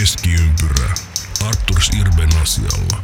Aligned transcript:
Keskiympyrä. 0.00 0.94
Arturs 1.46 1.90
Irben 2.00 2.28
asialla. 2.42 3.02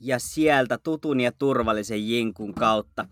Ja 0.00 0.18
sieltä 0.18 0.78
tutun 0.78 1.20
ja 1.20 1.32
turvallisen 1.32 2.08
jinkun 2.08 2.54
kautta. 2.54 3.08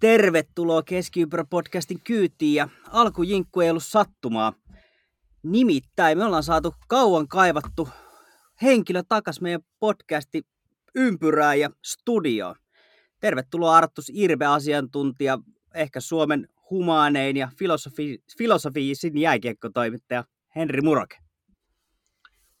Tervetuloa 0.00 0.82
Keskiympyrä-podcastin 0.82 2.00
kyytiin 2.04 2.54
ja 2.54 2.68
alkujinkku 2.92 3.60
ei 3.60 3.70
ollut 3.70 3.84
sattumaa. 3.84 4.52
Nimittäin 5.42 6.18
me 6.18 6.24
ollaan 6.24 6.42
saatu 6.42 6.74
kauan 6.88 7.28
kaivattu 7.28 7.88
henkilö 8.62 9.02
takas 9.08 9.40
meidän 9.40 9.60
podcasti 9.80 10.42
ympyrää 10.94 11.54
ja 11.54 11.70
studioon. 11.84 12.56
Tervetuloa 13.20 13.76
Arttus 13.76 14.10
Irbe-asiantuntija, 14.14 15.38
ehkä 15.74 16.00
Suomen 16.00 16.48
humaanein 16.70 17.36
ja 17.36 17.48
filosofi, 17.58 18.18
filosofiisin 18.38 19.18
jääkiekkotoimittaja 19.18 20.24
Henri 20.56 20.80
Muroke. 20.80 21.16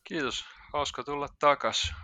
Kiitos, 0.04 0.44
hauska 0.72 1.04
tulla 1.04 1.28
takas. 1.40 1.94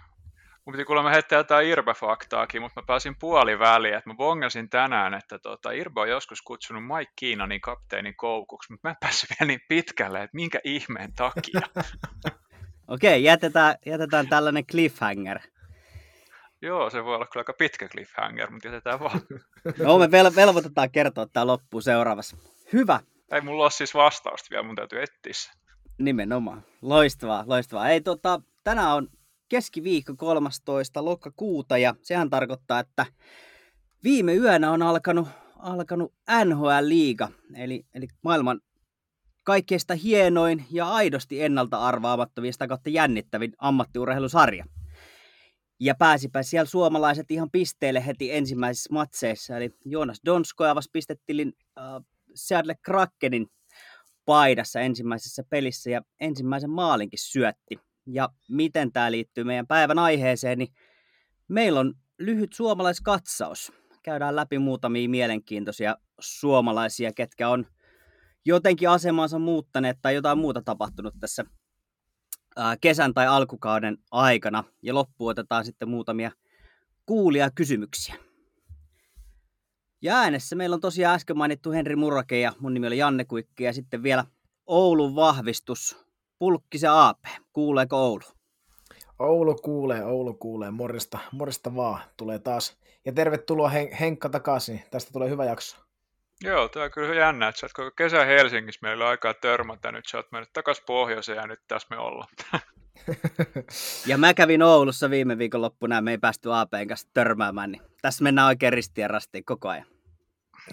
Mun 0.67 0.73
piti 0.73 0.85
kuulemma 0.85 1.11
heittää 1.11 1.39
jotain 1.39 1.69
Irbe-faktaakin, 1.69 2.61
mutta 2.61 2.81
mä 2.81 2.87
pääsin 2.87 3.17
puoliväliin, 3.21 3.95
että 3.95 4.11
mä 4.11 4.15
bongasin 4.15 4.71
tänään, 4.71 5.15
että 5.15 5.39
tota, 5.39 5.71
Irbe 5.71 6.01
on 6.01 6.09
joskus 6.09 6.43
kutsunut 6.43 6.83
Mike 6.87 7.13
Keenanin 7.21 7.61
kapteenin 7.61 8.17
koukuksi, 8.17 8.73
mutta 8.73 8.89
mä 8.89 8.91
en 8.93 8.97
päässyt 9.01 9.31
vielä 9.31 9.49
niin 9.49 9.61
pitkälle, 9.69 10.23
että 10.23 10.35
minkä 10.35 10.61
ihmeen 10.65 11.13
takia. 11.13 11.61
Okei, 12.89 13.25
jätetään, 13.25 13.75
jätetään 13.87 14.29
tällainen 14.29 14.67
cliffhanger. 14.67 15.41
Joo, 16.65 16.91
se 16.91 17.05
voi 17.05 17.15
olla 17.15 17.27
kyllä 17.27 17.41
aika 17.41 17.53
pitkä 17.53 17.89
cliffhanger, 17.89 18.51
mutta 18.51 18.69
jätetään 18.69 19.01
vaan. 19.01 19.21
No, 19.79 19.99
me 19.99 20.07
vel- 20.07 20.37
velvoitetaan 20.37 20.91
kertoa 20.91 21.27
tämä 21.27 21.47
loppuun 21.47 21.83
seuraavassa. 21.83 22.37
Hyvä. 22.73 23.01
Ei 23.33 23.41
mulla 23.41 23.63
ole 23.63 23.71
siis 23.71 23.95
vastausta 23.95 24.47
vielä, 24.51 24.63
mun 24.63 24.77
täytyy 24.77 25.03
etsiä 25.03 25.33
se. 25.33 25.51
Nimenomaan. 25.99 26.63
Loistavaa, 26.83 27.45
loistavaa. 27.47 27.89
Ei, 27.89 28.01
tota, 28.01 28.41
tänään 28.65 28.95
on 28.95 29.09
keskiviikko 29.49 30.15
13. 30.17 31.05
lokakuuta 31.05 31.79
ja 31.79 31.95
sehän 32.03 32.31
tarkoittaa, 32.31 32.81
että 32.81 33.07
viime 34.05 34.35
yönä 34.35 34.71
on 34.71 34.83
alkanut, 34.83 35.29
alkanut 35.59 36.13
NHL-liiga, 36.45 37.29
eli, 37.57 37.87
eli 37.95 38.07
maailman 38.23 38.61
kaikkeista 39.43 39.95
hienoin 39.95 40.65
ja 40.71 40.89
aidosti 40.89 41.43
ennalta 41.43 41.79
arvaamattomia 41.79 42.53
sitä 42.53 42.67
kautta 42.67 42.91
jännittävin 42.91 43.53
ammattiurheilusarja. 43.59 44.65
Ja 45.81 45.95
pääsipä 45.95 46.43
siellä 46.43 46.67
suomalaiset 46.67 47.31
ihan 47.31 47.51
pisteelle 47.51 48.07
heti 48.07 48.33
ensimmäisissä 48.33 48.93
matseissa. 48.93 49.57
Eli 49.57 49.71
Joonas 49.85 50.21
Donsko 50.25 50.65
avasi 50.65 50.91
pistettilin 50.93 51.53
äh, 51.79 51.85
Seattle 52.35 52.75
Krakenin 52.83 53.47
paidassa 54.25 54.81
ensimmäisessä 54.81 55.43
pelissä 55.51 55.91
ja 55.91 56.03
ensimmäisen 56.21 56.71
maalinkin 56.71 57.19
syötti. 57.19 57.81
Ja 58.07 58.29
miten 58.49 58.93
tämä 58.93 59.11
liittyy 59.11 59.45
meidän 59.45 59.67
päivän 59.67 59.99
aiheeseen, 59.99 60.59
niin 60.59 60.75
meillä 61.49 61.81
on 61.81 61.95
lyhyt 62.19 62.53
suomalaiskatsaus. 62.53 63.73
Käydään 64.03 64.37
läpi 64.37 64.59
muutamia 64.59 65.09
mielenkiintoisia 65.09 65.97
suomalaisia, 66.21 67.13
ketkä 67.13 67.49
on 67.49 67.67
jotenkin 68.45 68.91
asemansa 68.91 69.39
muuttaneet 69.39 69.99
tai 70.03 70.15
jotain 70.15 70.39
muuta 70.39 70.63
tapahtunut 70.63 71.15
tässä 71.21 71.45
kesän 72.81 73.15
tai 73.15 73.27
alkukauden 73.27 73.99
aikana. 74.11 74.65
Ja 74.83 74.95
loppuun 74.95 75.31
otetaan 75.31 75.65
sitten 75.65 75.89
muutamia 75.89 76.31
kuulia 77.07 77.51
kysymyksiä. 77.51 78.15
Ja 80.03 80.17
äänessä 80.17 80.57
meillä 80.57 80.75
on 80.75 80.81
tosiaan 80.81 81.15
äsken 81.15 81.39
mainittu 81.39 81.71
Henri 81.71 81.97
Murake 81.97 82.41
ja 82.41 82.53
mun 82.61 82.75
nimi 82.75 82.87
oli 82.87 82.99
Janne 82.99 83.25
Kuikki 83.25 83.65
ja 83.65 83.73
sitten 83.73 84.03
vielä 84.03 84.25
Oulun 84.67 85.15
vahvistus, 85.15 86.07
Pulkkisen 86.39 86.91
AP. 86.91 87.19
Kuuleeko 87.53 87.97
Oulu? 87.97 88.23
Oulu 89.19 89.55
kuulee, 89.55 90.05
Oulu 90.05 90.35
kuulee. 90.35 90.71
Morista, 90.71 91.19
morista 91.33 91.77
vaan. 91.77 92.01
Tulee 92.17 92.39
taas. 92.39 92.77
Ja 93.05 93.13
tervetuloa 93.13 93.69
Hen- 93.69 93.95
Henkka 94.01 94.29
takaisin. 94.29 94.83
Tästä 94.91 95.13
tulee 95.13 95.31
hyvä 95.31 95.45
jakso. 95.45 95.77
Joo, 96.43 96.69
tämä 96.69 96.85
on 96.85 96.91
kyllä 96.91 97.15
jännä, 97.15 97.49
että 97.49 97.59
sä 97.61 97.67
oot 97.67 97.73
koko 97.73 97.91
kesä 97.91 98.25
Helsingissä 98.25 98.79
meillä 98.83 99.05
on 99.05 99.11
aikaa 99.11 99.35
törmätä, 99.35 99.93
nyt 99.93 100.07
sä 100.07 100.17
oot 100.17 100.33
mennyt 100.33 100.53
takaisin 100.53 100.85
pohjoiseen 100.87 101.37
ja 101.37 101.47
nyt 101.47 101.61
tässä 101.69 101.89
me 101.91 101.99
ollaan. 101.99 102.29
Ja 104.07 104.19
mä 104.19 104.35
kävin 104.35 104.63
Oulussa 104.63 105.11
viime 105.11 105.39
viikonloppuna 105.39 105.95
ja 105.95 106.03
me 106.03 106.11
ei 106.11 106.19
päästy 106.19 106.55
APn 106.55 106.89
kanssa 106.89 107.09
törmäämään, 107.15 107.73
niin 107.73 107.83
tässä 108.03 108.25
mennään 108.25 108.47
oikein 108.47 108.73
ristiin 108.73 109.03
ja 109.03 109.09
rastiin 109.09 109.45
koko 109.45 109.69
ajan. 109.69 109.87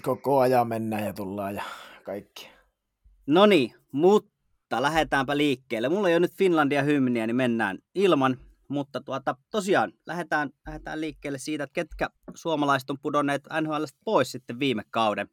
Koko 0.02 0.40
ajan 0.40 0.68
mennään 0.68 1.04
ja 1.04 1.12
tullaan 1.12 1.54
ja 1.54 1.62
kaikki. 2.04 2.50
No 3.26 3.46
niin, 3.46 3.74
mutta 3.92 4.82
lähdetäänpä 4.82 5.36
liikkeelle. 5.36 5.88
Mulla 5.88 6.08
ei 6.08 6.14
ole 6.14 6.20
nyt 6.20 6.34
Finlandia 6.38 6.82
hymniä, 6.82 7.26
niin 7.26 7.36
mennään 7.36 7.78
ilman. 7.94 8.36
Mutta 8.68 9.00
tuota, 9.00 9.36
tosiaan 9.50 9.92
lähdetään, 10.06 10.50
lähdetään 10.66 11.00
liikkeelle 11.00 11.38
siitä, 11.38 11.64
että 11.64 11.74
ketkä 11.74 12.08
suomalaiset 12.34 12.90
on 12.90 12.98
pudonneet 13.02 13.42
NHL 13.60 13.84
pois 14.04 14.32
sitten 14.32 14.58
viime 14.58 14.82
kauden. 14.90 15.28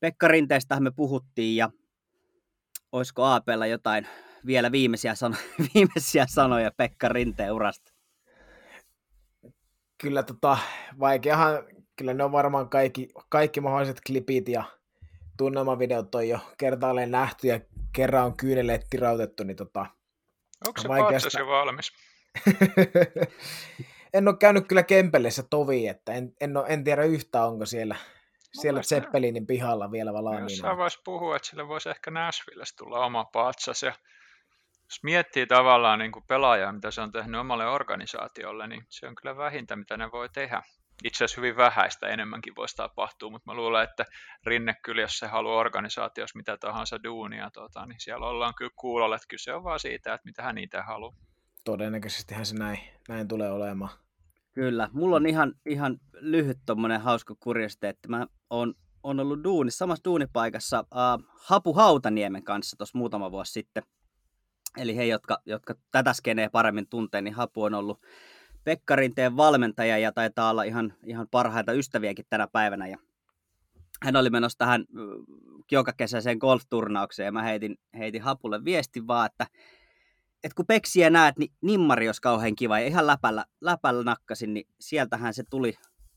Pekka 0.00 0.28
Rinteestä 0.28 0.80
me 0.80 0.90
puhuttiin 0.96 1.56
ja 1.56 1.70
olisiko 2.92 3.24
APlla 3.24 3.66
jotain 3.66 4.06
vielä 4.46 4.72
viimeisiä, 4.72 5.14
sano- 5.14 5.36
viimeisiä 5.74 6.26
sanoja 6.28 6.70
Pekka 6.76 7.08
Rinteen 7.08 7.52
urasta? 7.52 7.92
Kyllä 10.00 10.22
tota, 10.22 10.58
vaikeahan, 11.00 11.58
kyllä 11.96 12.14
ne 12.14 12.24
on 12.24 12.32
varmaan 12.32 12.68
kaikki, 12.68 13.08
kaikki 13.28 13.60
mahdolliset 13.60 14.00
klipit 14.06 14.48
ja 14.48 14.64
tunnelmavideot 15.36 16.14
on 16.14 16.28
jo 16.28 16.38
kertaalleen 16.58 17.10
nähty 17.10 17.46
ja 17.46 17.60
kerran 17.92 18.24
on 18.26 18.36
kyyneleet 18.36 18.86
tirautettu, 18.90 19.44
niin 19.44 19.56
tota, 19.56 19.86
Onko 20.66 20.80
se 20.82 20.88
Vaikeasta- 20.88 21.38
jo 21.38 21.46
valmis? 21.46 21.92
en 24.14 24.28
ole 24.28 24.36
käynyt 24.36 24.68
kyllä 24.68 24.82
Kempelessä 24.82 25.42
tovi, 25.50 25.88
että 25.88 26.12
en, 26.12 26.32
en, 26.40 26.56
ole, 26.56 26.66
en 26.68 26.84
tiedä 26.84 27.02
yhtään, 27.04 27.48
onko 27.48 27.66
siellä, 27.66 27.96
siellä 28.60 28.82
Zeppelinin 28.82 29.46
pihalla 29.46 29.90
vielä 29.90 30.12
valmiina. 30.12 30.40
Jossain 30.40 30.76
vaiheessa 30.76 31.00
puhua, 31.04 31.36
että 31.36 31.48
sille 31.48 31.68
voisi 31.68 31.88
ehkä 31.88 32.10
Nashvillessä 32.10 32.76
tulla 32.78 33.06
oma 33.06 33.24
patsas. 33.24 33.82
Ja 33.82 33.92
jos 34.84 35.02
miettii 35.02 35.46
tavallaan 35.46 35.98
niin 35.98 36.12
kuin 36.12 36.24
pelaajaa, 36.28 36.72
mitä 36.72 36.90
se 36.90 37.00
on 37.00 37.12
tehnyt 37.12 37.40
omalle 37.40 37.66
organisaatiolle, 37.66 38.66
niin 38.66 38.86
se 38.88 39.06
on 39.06 39.14
kyllä 39.14 39.36
vähintä, 39.36 39.76
mitä 39.76 39.96
ne 39.96 40.10
voi 40.12 40.28
tehdä. 40.28 40.62
Itse 41.04 41.24
asiassa 41.24 41.40
hyvin 41.40 41.56
vähäistä 41.56 42.08
enemmänkin 42.08 42.56
voisi 42.56 42.76
tapahtua, 42.76 43.30
mutta 43.30 43.50
mä 43.50 43.56
luulen, 43.56 43.84
että 43.84 44.04
Rinne 44.46 44.74
kyllä, 44.82 45.02
jos 45.02 45.18
se 45.18 45.26
haluaa 45.26 45.58
organisaatiossa 45.58 46.36
mitä 46.36 46.56
tahansa 46.56 47.02
duunia, 47.02 47.50
tota, 47.50 47.86
niin 47.86 48.00
siellä 48.00 48.26
ollaan 48.26 48.54
kyllä 48.54 48.70
kuulolla, 48.76 49.16
että 49.16 49.28
kyse 49.28 49.54
on 49.54 49.64
vaan 49.64 49.80
siitä, 49.80 50.14
että 50.14 50.24
mitä 50.24 50.42
hän 50.42 50.58
itse 50.58 50.80
haluaa. 50.80 51.16
Todennäköisestihän 51.64 52.46
se 52.46 52.56
näin, 52.56 52.78
näin 53.08 53.28
tulee 53.28 53.50
olemaan. 53.50 53.90
Kyllä, 54.58 54.88
mulla 54.92 55.16
on 55.16 55.26
ihan, 55.26 55.54
ihan 55.66 55.98
lyhyt 56.12 56.58
tommonen 56.66 57.00
hauska 57.00 57.34
kuriositeetti. 57.40 58.08
Mä 58.08 58.26
oon, 58.50 58.74
on 59.02 59.20
ollut 59.20 59.44
duunissa, 59.44 59.78
samassa 59.78 60.04
duunipaikassa 60.04 60.80
uh, 60.80 61.24
Hapu 61.40 61.74
Hautaniemen 61.74 62.44
kanssa 62.44 62.76
tuossa 62.76 62.98
muutama 62.98 63.30
vuosi 63.30 63.52
sitten. 63.52 63.82
Eli 64.76 64.96
he, 64.96 65.04
jotka, 65.04 65.38
jotka 65.46 65.74
tätä 65.90 66.12
skenee 66.12 66.48
paremmin 66.48 66.88
tuntee, 66.88 67.22
niin 67.22 67.34
Hapu 67.34 67.62
on 67.62 67.74
ollut 67.74 68.00
Pekka 68.64 68.96
Rinteen 68.96 69.36
valmentaja 69.36 69.98
ja 69.98 70.12
taitaa 70.12 70.50
olla 70.50 70.62
ihan, 70.62 70.94
ihan 71.06 71.26
parhaita 71.30 71.72
ystäviäkin 71.72 72.26
tänä 72.30 72.48
päivänä. 72.52 72.86
Ja 72.86 72.96
hän 74.02 74.16
oli 74.16 74.30
menossa 74.30 74.58
tähän 74.58 74.84
joka 75.72 75.92
kesäiseen 75.92 76.38
golfturnaukseen 76.38 77.26
ja 77.26 77.32
mä 77.32 77.42
heitin, 77.42 77.76
heitin 77.98 78.22
Hapulle 78.22 78.64
viestin 78.64 79.06
vaan, 79.06 79.26
että 79.26 79.46
et 80.44 80.54
kun 80.54 80.66
Peksiä 80.66 81.10
näet, 81.10 81.38
niin 81.38 81.52
nimmari 81.60 82.08
olisi 82.08 82.22
kauhean 82.22 82.56
kiva 82.56 82.80
ja 82.80 82.86
ihan 82.86 83.06
läpällä, 83.06 83.44
läpällä 83.60 84.04
nakkasin, 84.04 84.54
niin 84.54 84.68
sieltähän 84.80 85.34
se 85.34 85.42
tuli 85.50 85.74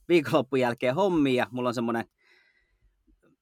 viikonloppun 0.08 0.60
jälkeen 0.60 0.96
hommiin 0.96 1.36
ja 1.36 1.48
mulla 1.52 1.70
on 1.70 1.76
semmoinen 1.76 2.06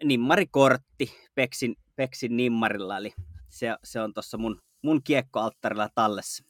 nimmarikortti 0.03 1.15
Peksin, 1.35 1.75
Peksin 1.95 2.37
nimmarilla, 2.37 2.97
eli 2.97 3.13
se, 3.49 3.75
se 3.83 4.01
on 4.01 4.13
tuossa 4.13 4.37
mun, 4.37 4.61
mun 4.81 5.03
kiekkoalttarilla 5.03 5.89
tallessa. 5.95 6.43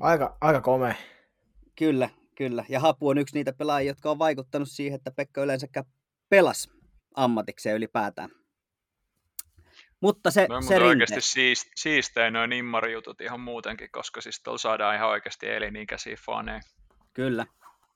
Aika, 0.00 0.36
aika 0.40 0.60
komea. 0.60 0.94
Kyllä, 1.78 2.10
kyllä. 2.34 2.64
Ja 2.68 2.80
Hapu 2.80 3.08
on 3.08 3.18
yksi 3.18 3.34
niitä 3.34 3.52
pelaajia, 3.52 3.90
jotka 3.90 4.10
on 4.10 4.18
vaikuttanut 4.18 4.70
siihen, 4.70 4.96
että 4.96 5.10
Pekka 5.10 5.42
yleensäkään 5.42 5.86
pelas 6.28 6.68
ammatikseen 7.14 7.76
ylipäätään. 7.76 8.30
Mutta 10.06 10.30
se, 10.30 10.46
No, 10.48 10.62
se 10.62 10.76
oikeasti 10.76 11.20
siist, 11.20 11.66
siistejä 11.74 12.30
noin 12.30 12.50
nimmarijutut 12.50 13.20
ihan 13.20 13.40
muutenkin, 13.40 13.88
koska 13.92 14.20
siis 14.20 14.42
tuolla 14.42 14.58
saadaan 14.58 14.96
ihan 14.96 15.08
oikeasti 15.08 15.50
elinikäisiä 15.50 16.16
faneja. 16.26 16.60
kyllä. 17.14 17.46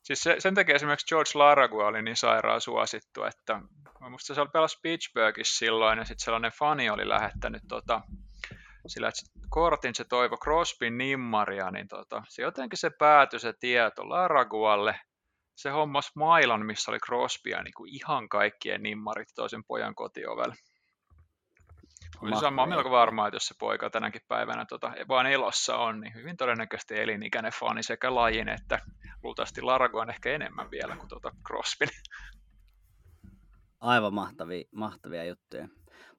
Siis 0.03 0.23
se, 0.23 0.37
sen 0.39 0.55
takia 0.55 0.75
esimerkiksi 0.75 1.07
George 1.07 1.31
Laragua 1.35 1.87
oli 1.87 2.03
niin 2.03 2.17
sairaan 2.17 2.61
suosittu, 2.61 3.25
että 3.25 3.61
musta 4.11 4.35
se 4.35 4.41
oli 4.41 4.49
pelasi 4.53 4.79
Pittsburghissa 4.83 5.59
silloin 5.59 5.99
ja 5.99 6.05
sitten 6.05 6.25
sellainen 6.25 6.53
fani 6.59 6.91
oli 6.91 7.09
lähettänyt 7.09 7.63
tota, 7.69 8.01
sillä 8.87 9.09
että 9.09 9.21
kortin 9.49 9.95
se 9.95 10.05
toivo 10.05 10.37
Crosbyn 10.37 10.99
nimmaria, 10.99 11.71
niin 11.71 11.89
tota, 11.89 12.23
se 12.29 12.43
jotenkin 12.43 12.79
se 12.79 12.91
päätyi 12.91 13.41
se 13.41 13.53
tieto 13.61 14.09
Laragualle. 14.09 15.01
Se 15.57 15.71
hommas 15.71 16.11
mailan, 16.15 16.67
missä 16.67 16.91
oli 16.91 16.99
Crosbya 16.99 17.63
niin 17.63 17.75
kuin 17.77 17.95
ihan 17.95 18.29
kaikkien 18.29 18.83
nimmarit 18.83 19.29
toisen 19.35 19.65
pojan 19.65 19.95
kotiovelle. 19.95 20.55
Olisi 22.23 22.41
sama 22.41 22.67
melko 22.67 22.91
varmaa, 22.91 23.29
että 23.29 23.37
jos 23.37 23.47
se 23.47 23.55
poika 23.59 23.91
tänäkin 23.91 24.23
päivänä 24.29 24.65
tota, 24.65 24.93
vaan 25.09 25.27
elossa 25.27 25.77
on, 25.77 26.01
niin 26.01 26.15
hyvin 26.15 26.37
todennäköisesti 26.37 27.01
elinikäinen 27.01 27.53
fani 27.61 27.83
sekä 27.83 28.15
lajin 28.15 28.49
että 28.49 28.79
luultavasti 29.23 29.63
Largo 29.63 30.01
on 30.01 30.11
ehkä 30.11 30.31
enemmän 30.31 30.71
vielä 30.71 30.97
kuin 30.97 31.09
tuota 31.09 31.33
Crosby. 31.47 31.87
Aivan 33.81 34.15
mahtavia, 34.15 34.65
mahtavia 34.73 35.25
juttuja. 35.25 35.69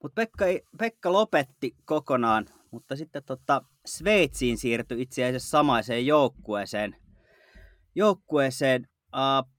Mutta 0.04 0.16
Pekka, 0.16 0.46
Pekka 0.78 1.14
lopetti 1.14 1.76
kokonaan, 1.86 2.46
mutta 2.72 2.96
sitten 2.96 3.24
tota, 3.24 3.62
Sveitsiin 3.86 4.58
siirtyi 4.58 5.02
itse 5.02 5.26
asiassa 5.26 5.50
samaiseen 5.50 6.06
joukkueeseen. 6.06 6.96
Joukkueeseen 7.96 8.88
uh, 9.16 9.52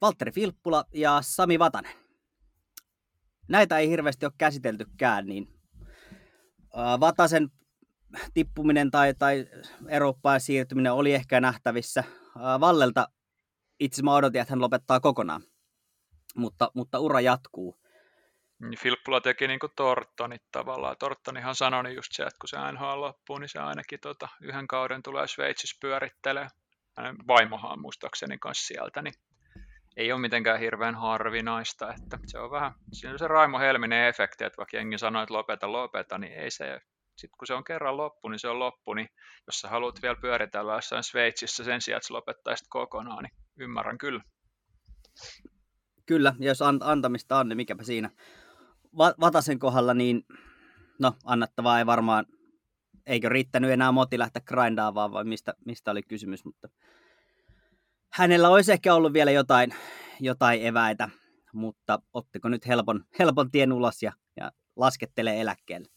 Valtteri 0.00 0.32
Filppula 0.32 0.84
ja 0.94 1.18
Sami 1.20 1.58
Vatanen. 1.58 2.05
Näitä 3.48 3.78
ei 3.78 3.88
hirveästi 3.88 4.26
ole 4.26 4.32
käsiteltykään, 4.38 5.26
niin 5.26 5.48
Vatasen 7.00 7.48
tippuminen 8.34 8.90
tai, 8.90 9.14
tai 9.14 9.46
Eurooppaan 9.88 10.40
siirtyminen 10.40 10.92
oli 10.92 11.14
ehkä 11.14 11.40
nähtävissä. 11.40 12.04
Vallelta 12.60 13.08
itse 13.80 14.02
mä 14.02 14.14
odotin, 14.14 14.40
että 14.40 14.52
hän 14.52 14.60
lopettaa 14.60 15.00
kokonaan, 15.00 15.42
mutta, 16.36 16.70
mutta 16.74 16.98
ura 16.98 17.20
jatkuu. 17.20 17.78
Niin 18.60 18.78
Filppula 18.78 19.20
teki 19.20 19.48
niin 19.48 19.58
kuin 19.58 19.72
Tortonit 19.76 20.42
tavallaan. 20.52 20.96
Tortonihan 20.98 21.54
sanoi 21.54 21.82
niin 21.82 21.96
just 21.96 22.12
se, 22.12 22.22
että 22.22 22.36
kun 22.40 22.48
se 22.48 22.56
NHL 22.72 23.00
loppuu, 23.00 23.38
niin 23.38 23.48
se 23.48 23.58
ainakin 23.58 24.00
tota, 24.00 24.28
yhden 24.42 24.66
kauden 24.66 25.02
tulee 25.02 25.26
Sveitsissä 25.26 25.76
pyörittelee. 25.80 26.48
Hänen 26.96 27.16
vaimohan 27.26 27.80
muistaakseni 27.80 28.38
kanssa 28.38 28.66
sieltä, 28.66 29.02
niin 29.02 29.14
ei 29.96 30.12
ole 30.12 30.20
mitenkään 30.20 30.60
hirveän 30.60 30.94
harvinaista, 30.94 31.94
että 31.94 32.18
se 32.26 32.38
on 32.38 32.50
vähän, 32.50 32.72
siinä 32.92 33.12
on 33.12 33.18
se 33.18 33.28
Raimo 33.28 33.58
Helminen 33.58 34.08
efekti, 34.08 34.44
että 34.44 34.56
vaikka 34.56 34.76
jengi 34.76 34.98
sanoo, 34.98 35.22
että 35.22 35.34
lopeta, 35.34 35.72
lopeta, 35.72 36.18
niin 36.18 36.32
ei 36.32 36.50
se, 36.50 36.80
sitten 37.16 37.38
kun 37.38 37.46
se 37.46 37.54
on 37.54 37.64
kerran 37.64 37.96
loppu, 37.96 38.28
niin 38.28 38.38
se 38.38 38.48
on 38.48 38.58
loppu, 38.58 38.94
niin 38.94 39.08
jos 39.46 39.60
sä 39.60 39.68
haluat 39.68 40.02
vielä 40.02 40.16
pyöritellä 40.20 40.74
jossain 40.74 41.02
Sveitsissä 41.02 41.64
sen 41.64 41.82
sijaan, 41.82 41.98
että 41.98 42.06
sä 42.06 42.14
lopettaisit 42.14 42.66
kokonaan, 42.70 43.24
niin 43.24 43.36
ymmärrän 43.58 43.98
kyllä. 43.98 44.22
Kyllä, 46.06 46.34
ja 46.38 46.48
jos 46.48 46.62
antamista 46.62 47.38
on, 47.38 47.48
niin 47.48 47.56
mikäpä 47.56 47.82
siinä. 47.82 48.10
Vatasen 48.98 49.58
kohdalla, 49.58 49.94
niin 49.94 50.22
no, 50.98 51.12
annettavaa 51.24 51.78
ei 51.78 51.86
varmaan, 51.86 52.26
eikö 53.06 53.28
riittänyt 53.28 53.70
enää 53.70 53.92
moti 53.92 54.18
lähteä 54.18 54.42
grindaamaan, 54.46 55.12
vai 55.12 55.24
mistä, 55.24 55.54
mistä 55.64 55.90
oli 55.90 56.02
kysymys, 56.02 56.44
mutta 56.44 56.68
hänellä 58.12 58.48
olisi 58.48 58.72
ehkä 58.72 58.94
ollut 58.94 59.12
vielä 59.12 59.30
jotain, 59.30 59.74
jotain 60.20 60.66
eväitä, 60.66 61.08
mutta 61.52 61.98
ottiko 62.12 62.48
nyt 62.48 62.66
helpon, 62.66 63.04
helpon 63.18 63.50
tien 63.50 63.72
ulos 63.72 64.02
ja, 64.02 64.12
ja 64.36 64.50
laskettelee 64.76 65.40
eläkkeelle? 65.40 65.88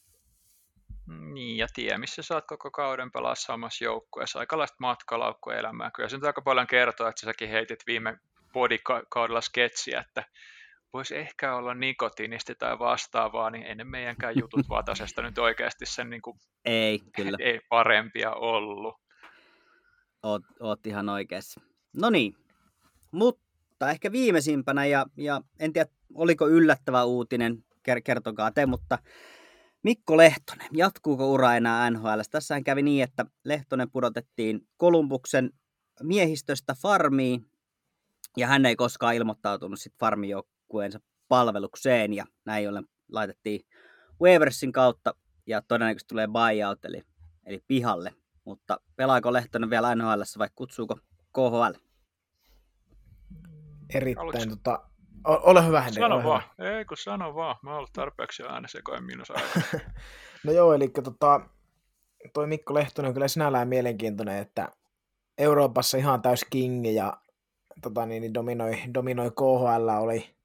Niin, 1.33 1.57
ja 1.57 1.67
tie, 1.75 1.97
missä 1.97 2.21
saat 2.21 2.45
koko 2.47 2.71
kauden 2.71 3.11
pelaa 3.11 3.35
samassa 3.35 3.83
joukkueessa. 3.83 4.39
Aikalaista 4.39 4.75
matkalaukkuelämää. 4.79 5.91
Kyllä 5.91 6.09
se 6.09 6.17
nyt 6.17 6.23
aika 6.23 6.41
paljon 6.41 6.67
kertoo, 6.67 7.07
että 7.07 7.25
säkin 7.25 7.49
heitit 7.49 7.79
viime 7.87 8.17
bodikaudella 8.53 9.41
sketsiä, 9.41 9.99
että 10.07 10.23
voisi 10.93 11.17
ehkä 11.17 11.55
olla 11.55 11.73
nikotiinisti 11.73 12.55
tai 12.55 12.79
vastaavaa, 12.79 13.49
niin 13.49 13.65
ennen 13.65 13.87
meidänkään 13.87 14.33
jutut 14.39 14.69
Vatasesta 14.69 15.21
nyt 15.21 15.37
oikeasti 15.37 15.85
sen 15.85 16.09
niin 16.09 16.21
kuin, 16.21 16.39
ei, 16.65 16.99
kyllä. 17.15 17.37
ei 17.41 17.59
parempia 17.69 18.31
ollut. 18.31 18.95
Oot, 20.23 20.41
oot 20.59 20.85
ihan 20.85 21.09
oikeassa. 21.09 21.61
No 21.93 22.09
niin, 22.09 22.35
mutta 23.11 23.89
ehkä 23.89 24.11
viimeisimpänä, 24.11 24.85
ja, 24.85 25.05
ja 25.17 25.41
en 25.59 25.73
tiedä 25.73 25.89
oliko 26.13 26.47
yllättävä 26.47 27.03
uutinen, 27.03 27.63
kertokaa 28.03 28.51
te, 28.51 28.65
mutta 28.65 28.99
Mikko 29.83 30.17
Lehtonen, 30.17 30.67
jatkuuko 30.73 31.31
ura 31.31 31.55
enää 31.55 31.91
NHL? 31.91 32.21
Tässähän 32.31 32.63
kävi 32.63 32.81
niin, 32.81 33.03
että 33.03 33.25
Lehtonen 33.43 33.91
pudotettiin 33.91 34.67
Kolumbuksen 34.77 35.51
miehistöstä 36.03 36.75
farmiin, 36.81 37.45
ja 38.37 38.47
hän 38.47 38.65
ei 38.65 38.75
koskaan 38.75 39.15
ilmoittautunut 39.15 39.79
sitten 39.79 39.99
farmijoukkueensa 39.99 40.99
palvelukseen, 41.27 42.13
ja 42.13 42.25
näin 42.45 42.69
ollen 42.69 42.85
laitettiin 43.11 43.61
Waversin 44.21 44.71
kautta, 44.71 45.15
ja 45.47 45.61
todennäköisesti 45.61 46.07
tulee 46.07 46.27
buyout, 46.27 46.85
eli, 46.85 47.01
eli 47.45 47.63
pihalle. 47.67 48.13
Mutta 48.45 48.79
pelaako 48.95 49.33
Lehtonen 49.33 49.69
vielä 49.69 49.95
NHL 49.95 50.21
vai 50.37 50.49
kutsuuko 50.55 50.99
KHL? 51.39 51.79
Erittäin 53.93 54.49
tota, 54.49 54.83
ole 55.23 55.65
hyvä, 55.65 55.81
Henri. 55.81 56.01
Sano 56.01 56.15
ole 56.15 56.23
vaan. 56.23 56.41
Hyvä. 56.57 56.77
Ei 56.77 56.85
kun 56.85 56.97
sano 56.97 57.35
vaan. 57.35 57.55
Mä 57.63 57.75
oon 57.75 57.87
tarpeeksi 57.93 58.43
äänessä, 58.43 58.79
koen 58.83 59.03
minus 59.03 59.27
No 60.45 60.51
joo, 60.51 60.73
eli 60.73 60.87
tota, 60.87 61.41
toi 62.33 62.47
Mikko 62.47 62.73
Lehtonen 62.73 63.09
on 63.09 63.13
kyllä 63.13 63.27
sinällään 63.27 63.67
mielenkiintoinen, 63.67 64.37
että 64.37 64.69
Euroopassa 65.37 65.97
ihan 65.97 66.21
täys 66.21 66.45
kingi 66.49 66.95
ja 66.95 67.17
tota, 67.81 68.05
niin, 68.05 68.21
niin 68.21 68.33
dominoi, 68.33 68.81
dominoi 68.93 69.31
KHL, 69.31 69.89
oli, 69.99 70.35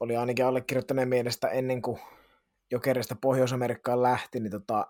oli 0.00 0.16
ainakin 0.16 0.46
allekirjoittaneen 0.46 1.08
mielestä 1.08 1.48
ennen 1.48 1.82
kuin 1.82 2.00
Jokerista 2.70 3.16
Pohjois-Amerikkaan 3.20 4.02
lähti, 4.02 4.40
niin 4.40 4.50
tota, 4.50 4.86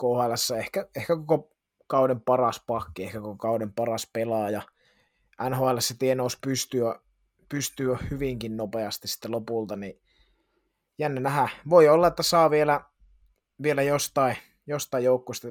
KHL 0.00 0.56
ehkä, 0.58 0.86
ehkä 0.96 1.16
koko 1.16 1.53
kauden 1.86 2.20
paras 2.20 2.62
pakki, 2.66 3.04
ehkä 3.04 3.20
koko 3.20 3.36
kauden 3.36 3.72
paras 3.72 4.10
pelaaja. 4.12 4.62
NHL 5.50 5.78
se 5.78 5.94
tienous 5.98 6.38
pystyy, 6.46 6.82
pystyy 7.48 7.96
hyvinkin 8.10 8.56
nopeasti 8.56 9.08
sitten 9.08 9.30
lopulta, 9.30 9.76
niin 9.76 10.00
jännä 10.98 11.20
nähdä. 11.20 11.48
Voi 11.70 11.88
olla, 11.88 12.06
että 12.06 12.22
saa 12.22 12.50
vielä, 12.50 12.80
vielä 13.62 13.82
jostain, 13.82 14.36
jostain 14.66 15.04
joukkueesta 15.04 15.48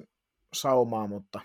saumaa, 0.54 1.08
mutta 1.08 1.42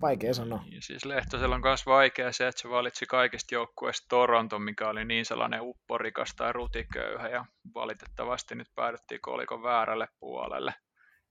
vaikea 0.00 0.34
sanoa. 0.34 0.62
Niin, 0.70 0.82
siis 0.82 1.04
Lehtosella 1.04 1.54
on 1.54 1.60
myös 1.60 1.86
vaikea 1.86 2.32
se, 2.32 2.48
että 2.48 2.62
se 2.62 2.70
valitsi 2.70 3.06
kaikista 3.06 3.54
joukkueista 3.54 4.06
Toronto, 4.08 4.58
mikä 4.58 4.88
oli 4.88 5.04
niin 5.04 5.24
sellainen 5.24 5.62
upporikas 5.62 6.34
tai 6.36 6.52
rutiköyhä, 6.52 7.28
ja 7.28 7.44
valitettavasti 7.74 8.54
nyt 8.54 8.68
päädyttiin 8.74 9.20
kolikon 9.20 9.62
väärälle 9.62 10.08
puolelle 10.20 10.74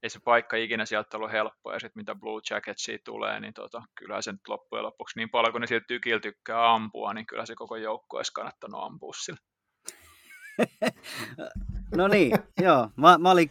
ei 0.02 0.10
se 0.10 0.20
paikka 0.24 0.56
ikinä 0.56 0.86
sieltä 0.86 1.16
ollut 1.16 1.32
helppo, 1.32 1.72
ja 1.72 1.80
sitten 1.80 2.00
mitä 2.00 2.14
Blue 2.14 2.40
Jacketsia 2.50 2.98
tulee, 3.04 3.40
niin 3.40 3.54
tota, 3.54 3.82
kyllä 3.94 4.22
se 4.22 4.32
nyt 4.32 4.48
loppujen 4.48 4.84
lopuksi 4.84 5.18
niin 5.18 5.30
paljon 5.30 5.52
kuin 5.52 5.60
ne 5.60 5.66
sieltä 5.66 5.84
tykillä 5.88 6.20
tykkää 6.20 6.74
ampua, 6.74 7.14
niin 7.14 7.26
kyllä 7.26 7.46
se 7.46 7.54
koko 7.54 7.76
joukko 7.76 8.16
olisi 8.16 8.32
kannattanut 8.32 8.82
ampua 8.82 9.12
sillä. 9.12 9.38
no 11.96 12.08
niin, 12.08 12.32
joo. 12.62 12.90
Mä, 12.96 13.18
mä 13.18 13.30
olin 13.30 13.50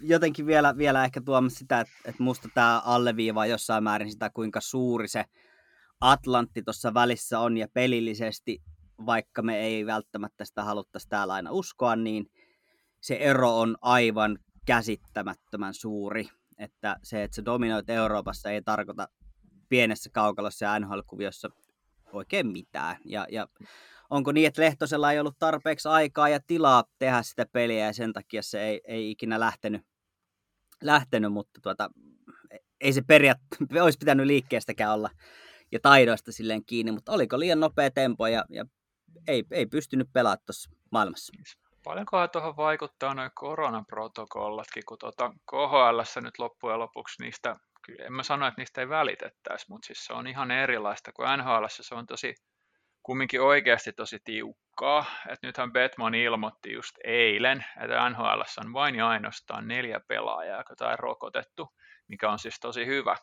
jotenkin 0.00 0.46
vielä, 0.46 0.76
vielä 0.76 1.04
ehkä 1.04 1.20
tuomassa 1.20 1.58
sitä, 1.58 1.80
että, 1.80 1.92
että 2.04 2.22
musta 2.22 2.48
tämä 2.54 2.82
alleviivaa 2.84 3.46
jossain 3.46 3.84
määrin 3.84 4.10
sitä, 4.10 4.30
kuinka 4.30 4.60
suuri 4.60 5.08
se 5.08 5.24
Atlantti 6.00 6.62
tuossa 6.62 6.94
välissä 6.94 7.40
on, 7.40 7.56
ja 7.56 7.68
pelillisesti, 7.74 8.62
vaikka 9.06 9.42
me 9.42 9.60
ei 9.60 9.86
välttämättä 9.86 10.44
sitä 10.44 10.64
haluttaisi 10.64 11.08
täällä 11.08 11.34
aina 11.34 11.50
uskoa, 11.52 11.96
niin 11.96 12.26
se 13.00 13.14
ero 13.14 13.58
on 13.58 13.76
aivan 13.80 14.38
käsittämättömän 14.66 15.74
suuri, 15.74 16.28
että 16.58 16.96
se, 17.02 17.22
että 17.22 17.34
se 17.34 17.44
dominoit 17.44 17.90
Euroopassa 17.90 18.50
ei 18.50 18.62
tarkoita 18.62 19.08
pienessä 19.68 20.10
kaukalossa 20.12 20.64
ja 20.64 20.78
NHL-kuviossa 20.78 21.50
oikein 22.12 22.46
mitään. 22.46 22.96
Ja, 23.04 23.26
ja 23.30 23.46
onko 24.10 24.32
niin, 24.32 24.46
että 24.46 24.62
Lehtosella 24.62 25.12
ei 25.12 25.20
ollut 25.20 25.38
tarpeeksi 25.38 25.88
aikaa 25.88 26.28
ja 26.28 26.40
tilaa 26.46 26.84
tehdä 26.98 27.22
sitä 27.22 27.46
peliä 27.52 27.86
ja 27.86 27.92
sen 27.92 28.12
takia 28.12 28.42
se 28.42 28.62
ei, 28.62 28.80
ei 28.84 29.10
ikinä 29.10 29.40
lähtenyt, 29.40 29.82
lähtenyt 30.82 31.32
mutta 31.32 31.60
tuota, 31.62 31.90
ei 32.80 32.92
se 32.92 33.02
periaatteessa 33.02 33.82
olisi 33.84 33.98
pitänyt 33.98 34.26
liikkeestäkään 34.26 34.94
olla 34.94 35.10
ja 35.72 35.80
taidoista 35.80 36.32
silleen 36.32 36.64
kiinni, 36.64 36.92
mutta 36.92 37.12
oliko 37.12 37.38
liian 37.38 37.60
nopea 37.60 37.90
tempo 37.90 38.26
ja, 38.26 38.44
ja 38.50 38.66
ei, 39.28 39.44
ei 39.50 39.66
pystynyt 39.66 40.08
pelaamaan 40.12 40.44
tuossa 40.46 40.70
maailmassa. 40.90 41.32
Paljonkohan 41.84 42.30
tuohon 42.30 42.56
vaikuttaa 42.56 43.14
noin 43.14 43.30
koronaprotokollatkin, 43.34 44.82
kun 44.88 44.98
tuota 44.98 45.32
KHL 45.50 46.20
nyt 46.20 46.38
loppujen 46.38 46.78
lopuksi 46.78 47.22
niistä, 47.22 47.56
kyllä 47.82 48.06
en 48.06 48.12
mä 48.12 48.22
sano, 48.22 48.46
että 48.46 48.60
niistä 48.60 48.80
ei 48.80 48.88
välitettäisi, 48.88 49.66
mutta 49.68 49.86
siis 49.86 50.04
se 50.04 50.12
on 50.12 50.26
ihan 50.26 50.50
erilaista 50.50 51.12
kuin 51.12 51.38
NHL, 51.38 51.64
se 51.68 51.94
on 51.94 52.06
tosi 52.06 52.34
kumminkin 53.02 53.42
oikeasti 53.42 53.92
tosi 53.92 54.18
tiukkaa. 54.24 55.04
Et 55.28 55.42
nythän 55.42 55.72
Betman 55.72 56.14
ilmoitti 56.14 56.72
just 56.72 56.96
eilen, 57.04 57.64
että 57.82 58.10
NHL 58.10 58.42
on 58.66 58.72
vain 58.72 58.94
ja 58.94 59.08
ainoastaan 59.08 59.68
neljä 59.68 60.00
pelaajaa, 60.00 60.58
jotka 60.58 60.88
on 60.88 60.98
rokotettu, 60.98 61.74
mikä 62.08 62.30
on 62.30 62.38
siis 62.38 62.60
tosi 62.60 62.86
hyvä 62.86 63.16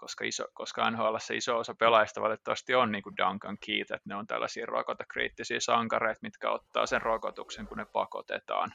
koska, 0.00 0.24
iso, 0.24 0.44
koska 0.54 0.90
NHL 0.90 1.16
se 1.18 1.36
iso 1.36 1.58
osa 1.58 1.74
pelaajista 1.74 2.20
valitettavasti 2.20 2.74
on 2.74 2.92
niin 2.92 3.02
kuin 3.02 3.16
Duncan 3.16 3.58
Keith, 3.66 3.92
että 3.92 4.08
ne 4.08 4.14
on 4.14 4.26
tällaisia 4.26 4.66
rokotekriittisiä 4.66 5.60
sankareita, 5.60 6.18
mitkä 6.22 6.50
ottaa 6.50 6.86
sen 6.86 7.02
rokotuksen, 7.02 7.66
kun 7.66 7.76
ne 7.76 7.84
pakotetaan. 7.84 8.72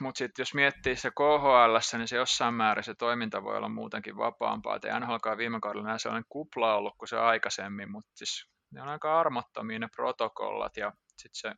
Mutta 0.00 0.18
sitten 0.18 0.42
jos 0.42 0.54
miettii 0.54 0.96
se 0.96 1.10
KHL, 1.10 1.96
niin 1.98 2.08
se 2.08 2.16
jossain 2.16 2.54
määrin 2.54 2.84
se 2.84 2.94
toiminta 2.94 3.42
voi 3.42 3.56
olla 3.56 3.68
muutenkin 3.68 4.16
vapaampaa. 4.16 4.76
Et 4.76 4.82
NHL 5.00 5.36
viime 5.36 5.60
kaudella 5.60 5.86
näin 5.86 5.98
sellainen 6.00 6.26
kupla 6.28 6.74
ollut 6.74 6.94
kuin 6.98 7.08
se 7.08 7.18
aikaisemmin, 7.18 7.90
mutta 7.90 8.10
siis 8.14 8.48
ne 8.70 8.82
on 8.82 8.88
aika 8.88 9.20
armottomia 9.20 9.78
ne 9.78 9.88
protokollat 9.96 10.76
ja 10.76 10.92
sitten 11.16 11.30
se 11.32 11.52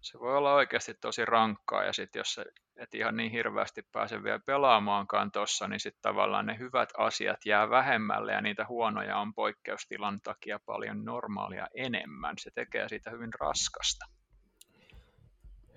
se 0.00 0.18
voi 0.18 0.36
olla 0.36 0.54
oikeasti 0.54 0.94
tosi 0.94 1.24
rankkaa 1.24 1.84
ja 1.84 1.92
sitten 1.92 2.20
jos 2.20 2.34
se 2.34 2.44
et 2.76 2.94
ihan 2.94 3.16
niin 3.16 3.32
hirveästi 3.32 3.82
pääse 3.92 4.22
vielä 4.22 4.40
pelaamaankaan 4.46 5.32
tuossa, 5.32 5.68
niin 5.68 5.80
sitten 5.80 6.02
tavallaan 6.02 6.46
ne 6.46 6.58
hyvät 6.58 6.88
asiat 6.98 7.46
jää 7.46 7.70
vähemmälle 7.70 8.32
ja 8.32 8.40
niitä 8.40 8.66
huonoja 8.68 9.18
on 9.18 9.34
poikkeustilan 9.34 10.20
takia 10.20 10.60
paljon 10.66 11.04
normaalia 11.04 11.68
enemmän. 11.74 12.34
Se 12.38 12.50
tekee 12.54 12.88
siitä 12.88 13.10
hyvin 13.10 13.30
raskasta. 13.40 14.06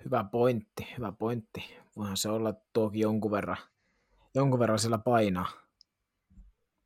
Hyvä 0.05 0.25
pointti, 0.31 0.87
hyvä 0.97 1.11
pointti. 1.11 1.77
Voihan 1.95 2.17
se 2.17 2.29
olla 2.29 2.53
tuokin 2.73 3.01
jonkun 3.01 3.31
verran, 3.31 3.57
jonkun 4.35 4.59
verran 4.59 4.79
sillä 4.79 4.97
painaa. 4.97 5.47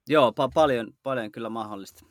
Joo, 0.08 0.30
pa- 0.30 0.52
paljon, 0.54 0.94
paljon 1.04 1.32
kyllä 1.32 1.50
mahdollista. 1.50 2.06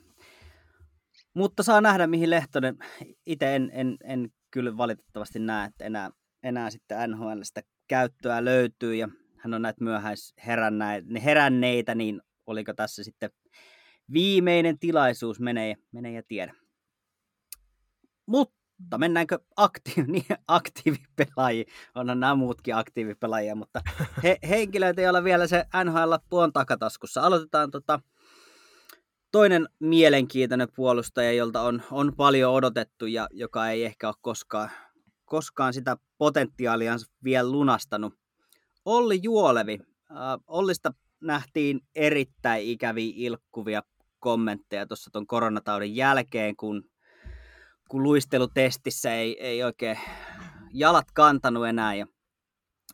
Mutta 1.33 1.63
saa 1.63 1.81
nähdä, 1.81 2.07
mihin 2.07 2.29
Lehtonen, 2.29 2.77
itse 3.25 3.55
en, 3.55 3.71
en, 3.73 3.97
en 4.03 4.29
kyllä 4.55 4.77
valitettavasti 4.77 5.39
näe, 5.39 5.67
että 5.67 5.85
enää, 5.85 6.09
enää 6.43 6.69
sitten 6.69 7.11
NHL 7.11 7.39
sitä 7.43 7.61
käyttöä 7.87 8.45
löytyy 8.45 8.95
ja 8.95 9.09
hän 9.37 9.53
on 9.53 9.61
näitä 9.61 9.83
myöhäisheränneitä, 9.83 11.95
niin 11.95 12.21
oliko 12.47 12.73
tässä 12.73 13.03
sitten 13.03 13.29
viimeinen 14.13 14.79
tilaisuus, 14.79 15.39
menee, 15.39 15.75
menee 15.91 16.11
ja 16.11 16.23
tiedä. 16.27 16.53
Mutta 18.25 18.97
mennäänkö 18.97 19.39
aktiivi, 19.55 20.11
niin 20.11 20.25
aktiivipelaajiin? 20.47 21.67
Onhan 21.95 22.19
nämä 22.19 22.35
muutkin 22.35 22.75
aktiivipelaajia, 22.75 23.55
mutta 23.55 23.81
he, 24.23 24.37
henkilöitä, 24.49 25.01
joilla 25.01 25.23
vielä 25.23 25.47
se 25.47 25.65
NHL-lappu 25.83 26.37
on 26.37 26.53
takataskussa. 26.53 27.21
Aloitetaan 27.21 27.71
tota, 27.71 27.99
toinen 29.31 29.69
mielenkiintoinen 29.79 30.67
puolustaja, 30.75 31.31
jolta 31.31 31.61
on, 31.61 31.81
on 31.91 32.15
paljon 32.15 32.53
odotettu 32.53 33.05
ja 33.05 33.27
joka 33.31 33.69
ei 33.69 33.85
ehkä 33.85 34.07
ole 34.07 34.15
koskaan, 34.21 34.69
koskaan 35.25 35.73
sitä 35.73 35.97
potentiaalia 36.17 36.95
vielä 37.23 37.51
lunastanut. 37.51 38.13
Olli 38.85 39.19
Juolevi. 39.23 39.79
Äh, 40.11 40.17
Ollista 40.47 40.93
nähtiin 41.21 41.81
erittäin 41.95 42.63
ikäviä 42.63 43.13
ilkkuvia 43.15 43.83
kommentteja 44.19 44.85
tuossa 44.85 45.09
tuon 45.11 45.27
koronataudin 45.27 45.95
jälkeen, 45.95 46.55
kun, 46.55 46.83
kun 47.89 48.03
luistelutestissä 48.03 49.13
ei, 49.13 49.43
ei 49.43 49.63
oikein 49.63 49.97
jalat 50.73 51.11
kantanut 51.13 51.67
enää 51.67 51.95
ja 51.95 52.05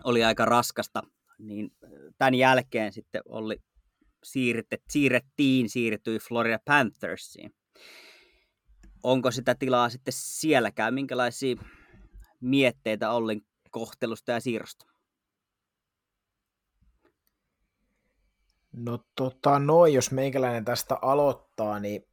oli 0.04 0.24
aika 0.24 0.46
raskasta, 0.46 1.02
niin 1.40 1.72
tämän 2.18 2.36
jälkeen 2.36 2.94
sitten 2.94 3.22
Olli 3.26 3.58
siirrettiin, 4.90 5.70
siirtyi 5.70 6.20
Florida 6.20 6.60
Panthersiin. 6.66 7.54
Onko 9.04 9.32
sitä 9.32 9.56
tilaa 9.56 9.90
sitten 9.90 10.14
sielläkään? 10.18 10.94
Minkälaisia 10.94 11.56
mietteitä 12.42 13.12
Ollin 13.12 13.46
kohtelusta 13.72 14.32
ja 14.32 14.40
siirrosta? 14.40 14.86
No 18.72 19.00
tota 19.16 19.60
noin, 19.60 19.94
jos 19.94 20.12
meikäläinen 20.12 20.66
tästä 20.66 20.98
aloittaa, 21.02 21.80
niin 21.80 22.08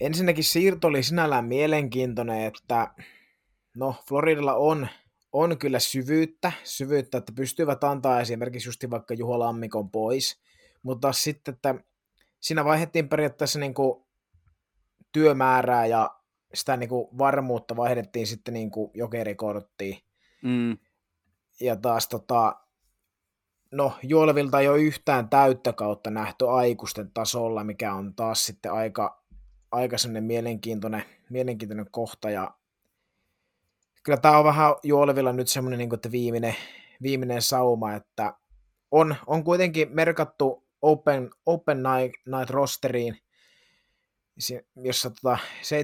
ensinnäkin 0.00 0.44
siirto 0.44 0.88
oli 0.88 1.02
sinällään 1.02 1.44
mielenkiintoinen, 1.44 2.44
että 2.44 2.94
no 3.76 3.94
Floridalla 4.08 4.54
on, 4.54 4.88
on 5.32 5.58
kyllä 5.58 5.78
syvyyttä, 5.78 6.52
syvyyttä, 6.64 7.18
että 7.18 7.32
pystyvät 7.36 7.84
antaa 7.84 8.20
esimerkiksi 8.20 8.68
just 8.68 8.84
vaikka 8.90 9.14
Juho 9.14 9.38
Lammikon 9.38 9.90
pois, 9.90 10.42
mutta 10.82 11.12
sitten, 11.12 11.54
että 11.54 11.74
siinä 12.40 12.64
vaihdettiin 12.64 13.08
periaatteessa 13.08 13.58
niin 13.58 13.74
kuin 13.74 14.04
työmäärää 15.12 15.86
ja 15.86 16.10
sitä 16.54 16.76
niin 16.76 16.88
kuin 16.88 17.18
varmuutta 17.18 17.76
vaihdettiin 17.76 18.26
sitten 18.26 18.54
niin 18.54 18.70
kuin 18.70 18.90
jokerikorttiin. 18.94 19.98
Mm. 20.42 20.78
Ja 21.60 21.76
taas 21.76 22.08
tota, 22.08 22.56
no 23.72 23.92
Juolevilta 24.02 24.60
ei 24.60 24.68
ole 24.68 24.80
yhtään 24.80 25.28
täyttä 25.28 25.72
kautta 25.72 26.10
nähty 26.10 26.48
aikuisten 26.48 27.10
tasolla, 27.14 27.64
mikä 27.64 27.94
on 27.94 28.14
taas 28.14 28.46
sitten 28.46 28.72
aika, 28.72 29.24
aika 29.72 29.96
mielenkiintoinen, 30.20 31.04
mielenkiintoinen 31.30 31.86
kohta. 31.90 32.30
Ja 32.30 32.54
kyllä 34.02 34.18
tämä 34.18 34.38
on 34.38 34.44
vähän 34.44 34.74
Juolevilla 34.82 35.32
nyt 35.32 35.48
semmoinen 35.48 35.78
niin 35.78 35.88
kuin, 35.88 35.96
että 35.96 36.10
viimeinen, 36.10 36.54
viimeinen 37.02 37.42
sauma, 37.42 37.94
että 37.94 38.34
on, 38.90 39.16
on 39.26 39.44
kuitenkin 39.44 39.88
merkattu 39.92 40.61
Open, 40.82 41.30
open 41.46 41.82
Night, 41.82 42.14
night 42.26 42.50
rosteriin, 42.50 43.18
jossa 44.76 45.10
tota, 45.10 45.38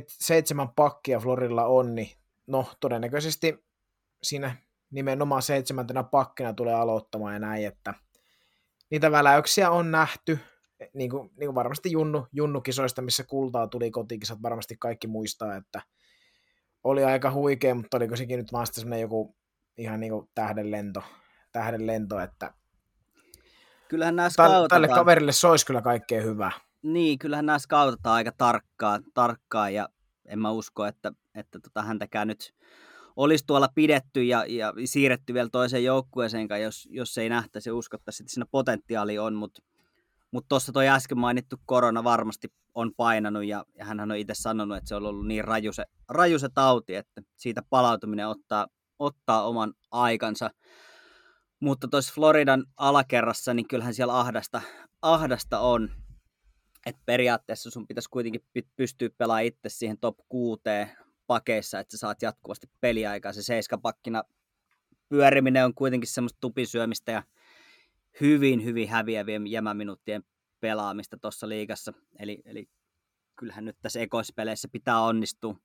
seitsemän 0.08 0.68
pakkia 0.76 1.20
Florilla 1.20 1.64
on, 1.64 1.94
niin 1.94 2.10
no 2.46 2.66
todennäköisesti 2.80 3.64
siinä 4.22 4.56
nimenomaan 4.90 5.42
seitsemäntenä 5.42 6.02
pakkina 6.02 6.52
tulee 6.52 6.74
aloittamaan 6.74 7.32
ja 7.34 7.38
näin, 7.38 7.66
että 7.66 7.94
niitä 8.90 9.10
väläyksiä 9.10 9.70
on 9.70 9.90
nähty, 9.90 10.38
niin 10.94 11.10
kuin, 11.10 11.30
niin 11.36 11.46
kuin 11.46 11.54
varmasti 11.54 11.92
Junnu, 11.92 12.26
Junnu-kisoista, 12.32 13.02
missä 13.02 13.24
kultaa 13.24 13.66
tuli 13.66 13.90
kotikisat, 13.90 14.42
varmasti 14.42 14.76
kaikki 14.76 15.06
muistaa, 15.06 15.56
että 15.56 15.82
oli 16.84 17.04
aika 17.04 17.32
huikea, 17.32 17.74
mutta 17.74 17.96
oliko 17.96 18.16
sekin 18.16 18.38
nyt 18.38 18.52
vaan 18.52 18.66
semmoinen 18.66 19.00
joku 19.00 19.36
ihan 19.78 20.00
niin 20.00 20.12
kuin 20.12 20.28
tähdenlento, 20.34 21.02
tähdenlento, 21.52 22.20
että 22.20 22.54
kyllähän 23.88 24.16
nämä 24.16 24.30
scoutetaan... 24.30 24.68
Tälle 24.68 24.88
kaverille 24.88 25.33
se 25.33 25.47
olisi 25.47 25.66
kyllä 25.66 25.83
kaikkea 25.83 26.23
hyvää. 26.23 26.52
Niin, 26.83 27.18
kyllähän 27.18 27.47
nämä 27.47 27.59
scoutetaan 27.59 28.14
aika 28.14 28.33
tarkkaan, 28.38 29.04
tarkkaan 29.14 29.75
ja 29.75 29.88
en 30.26 30.38
mä 30.38 30.50
usko, 30.50 30.87
että, 30.87 31.12
että 31.35 31.61
tota, 31.61 31.83
häntäkään 31.83 32.28
nyt 32.28 32.54
olisi 33.16 33.45
tuolla 33.47 33.68
pidetty 33.75 34.23
ja, 34.23 34.45
ja 34.49 34.73
siirretty 34.85 35.35
vielä 35.35 35.49
toiseen 35.52 35.85
joukkueeseen, 35.85 36.49
jos, 36.62 36.88
jos 36.90 37.18
ei 37.18 37.28
nähtäisi 37.28 37.68
ja 37.68 37.75
uskottaisi, 37.75 38.23
että 38.23 38.33
siinä 38.33 38.47
potentiaali 38.50 39.18
on, 39.18 39.35
mutta 39.35 39.62
mutta 40.30 40.49
tuossa 40.49 40.73
toi 40.73 40.88
äsken 40.88 41.18
mainittu 41.18 41.57
korona 41.66 42.04
varmasti 42.04 42.52
on 42.75 42.92
painanut 42.97 43.45
ja, 43.45 43.64
ja 43.75 43.85
hän 43.85 44.00
on 44.00 44.16
itse 44.16 44.35
sanonut, 44.35 44.76
että 44.76 44.88
se 44.88 44.95
on 44.95 45.07
ollut 45.07 45.26
niin 45.26 45.45
raju 45.45 45.73
se, 45.73 45.85
raju 46.09 46.38
se 46.38 46.49
tauti, 46.54 46.95
että 46.95 47.23
siitä 47.37 47.62
palautuminen 47.71 48.28
ottaa, 48.28 48.66
ottaa 48.99 49.47
oman 49.47 49.75
aikansa. 49.90 50.50
Mutta 51.60 51.88
tuossa 51.88 52.14
Floridan 52.14 52.64
alakerrassa, 52.76 53.54
niin 53.54 53.68
kyllähän 53.68 53.94
siellä 53.94 54.18
ahdasta, 54.18 54.62
ahdasta 55.02 55.60
on. 55.60 55.90
Että 56.86 57.02
periaatteessa 57.06 57.70
sun 57.70 57.86
pitäisi 57.86 58.10
kuitenkin 58.10 58.44
pystyä 58.76 59.08
pelaamaan 59.18 59.44
itse 59.44 59.68
siihen 59.68 59.98
top 59.98 60.18
6 60.28 60.62
pakeissa, 61.26 61.78
että 61.78 61.90
sä 61.96 61.98
saat 61.98 62.22
jatkuvasti 62.22 62.66
peliaikaa. 62.80 63.32
Se 63.32 63.42
seiskapakkina 63.42 64.22
pyöriminen 65.08 65.64
on 65.64 65.74
kuitenkin 65.74 66.08
semmoista 66.08 66.38
tupisyömistä 66.40 67.12
ja 67.12 67.22
hyvin, 68.20 68.64
hyvin 68.64 68.88
häviävien 68.88 69.46
jämäminuuttien 69.46 70.22
pelaamista 70.60 71.16
tuossa 71.18 71.48
liigassa. 71.48 71.92
Eli, 72.18 72.42
eli 72.44 72.68
kyllähän 73.36 73.64
nyt 73.64 73.76
tässä 73.82 74.00
ekoispeleissä 74.00 74.68
pitää 74.72 75.00
onnistua. 75.00 75.56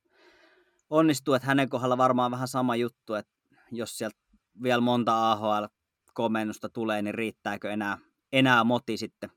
onnistua, 0.89 1.35
että 1.35 1.47
hänen 1.47 1.69
kohdalla 1.69 1.97
varmaan 1.97 2.31
vähän 2.31 2.47
sama 2.47 2.75
juttu, 2.75 3.13
että 3.13 3.31
jos 3.71 3.97
sieltä 3.97 4.17
vielä 4.63 4.81
monta 4.81 5.31
AHL 5.31 5.65
komennusta 6.13 6.69
tulee, 6.69 7.01
niin 7.01 7.15
riittääkö 7.15 7.71
enää, 7.71 7.97
enää 8.31 8.63
moti 8.63 8.97
sitten? 8.97 9.29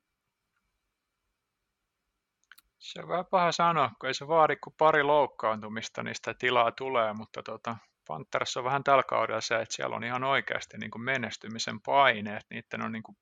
Se 2.78 3.02
on 3.02 3.08
vähän 3.08 3.26
paha 3.30 3.52
sanoa, 3.52 3.90
kun 4.00 4.08
ei 4.08 4.14
se 4.14 4.28
vaadi 4.28 4.56
kuin 4.56 4.74
pari 4.78 5.02
loukkaantumista, 5.02 6.02
niin 6.02 6.14
sitä 6.14 6.34
tilaa 6.34 6.72
tulee, 6.72 7.12
mutta 7.12 7.42
tota, 7.42 7.76
Panthers 8.06 8.56
on 8.56 8.64
vähän 8.64 8.84
tällä 8.84 9.02
kaudella 9.02 9.40
se, 9.40 9.54
että 9.54 9.74
siellä 9.74 9.96
on 9.96 10.04
ihan 10.04 10.24
oikeasti 10.24 10.78
niin 10.78 10.90
kuin 10.90 11.02
menestymisen 11.02 11.80
paineet, 11.80 12.46
niiden 12.50 12.82
on 12.84 12.92
niin 12.92 13.02
kuin 13.02 13.16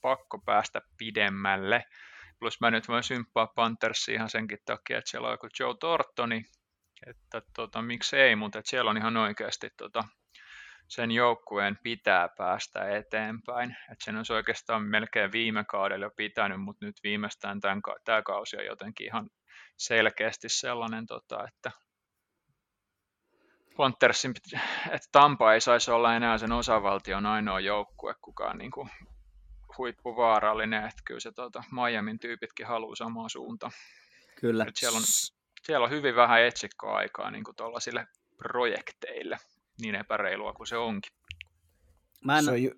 pakko 0.00 0.38
päästä 0.38 0.80
pidemmälle. 0.98 1.84
Plus 2.38 2.60
mä 2.60 2.70
nyt 2.70 2.88
voin 2.88 3.02
symppaa 3.02 3.46
Panthersia 3.46 4.14
ihan 4.14 4.30
senkin 4.30 4.58
takia, 4.64 4.98
että 4.98 5.10
siellä 5.10 5.28
on 5.28 5.34
joku 5.34 5.48
Joe 5.60 5.74
Tortoni, 5.80 6.44
että 7.06 7.42
tota, 7.54 7.82
miksei, 7.82 8.36
mutta 8.36 8.58
että 8.58 8.70
siellä 8.70 8.90
on 8.90 8.96
ihan 8.96 9.16
oikeasti 9.16 9.70
tota, 9.76 10.04
sen 10.88 11.10
joukkueen 11.10 11.78
pitää 11.82 12.28
päästä 12.28 12.96
eteenpäin. 12.96 13.76
Et 13.92 13.98
sen 14.04 14.16
olisi 14.16 14.32
oikeastaan 14.32 14.82
melkein 14.82 15.32
viime 15.32 15.64
kaudella 15.64 16.06
jo 16.06 16.10
pitänyt, 16.16 16.60
mutta 16.60 16.86
nyt 16.86 16.96
viimeistään 17.02 17.60
tämän, 17.60 17.82
tämä 18.04 18.22
kausi 18.22 18.56
on 18.56 18.66
jotenkin 18.66 19.06
ihan 19.06 19.30
selkeästi 19.76 20.48
sellainen, 20.48 21.06
tota, 21.06 21.44
että 21.48 21.70
Panthersin, 23.76 24.34
että 24.90 25.08
Tampa 25.12 25.54
ei 25.54 25.60
saisi 25.60 25.90
olla 25.90 26.16
enää 26.16 26.38
sen 26.38 26.52
osavaltion 26.52 27.26
ainoa 27.26 27.60
joukkue, 27.60 28.14
kukaan 28.22 28.58
niin 28.58 28.70
kuin 28.70 28.90
huippuvaarallinen, 29.78 30.84
että 30.84 31.02
kyllä 31.04 31.20
se 31.20 31.32
tota, 31.32 31.64
Miamin 31.70 32.18
tyypitkin 32.18 32.66
haluaa 32.66 32.96
samaan 32.96 33.30
suuntaan. 33.30 33.72
Kyllä. 34.40 34.64
Et 34.68 34.76
siellä, 34.76 34.96
on, 34.96 35.02
siellä 35.62 35.84
on 35.84 35.90
hyvin 35.90 36.16
vähän 36.16 36.42
etsikkoaikaa 36.42 37.30
niin 37.30 37.44
kuin 37.44 37.56
projekteille 38.36 39.38
niin 39.80 39.94
epäreilua 39.94 40.52
kuin 40.52 40.66
se 40.66 40.76
onkin. 40.76 41.12
Mä 42.24 42.38
en... 42.38 42.44
Se 42.44 42.50
on 42.50 42.62
ju... 42.62 42.70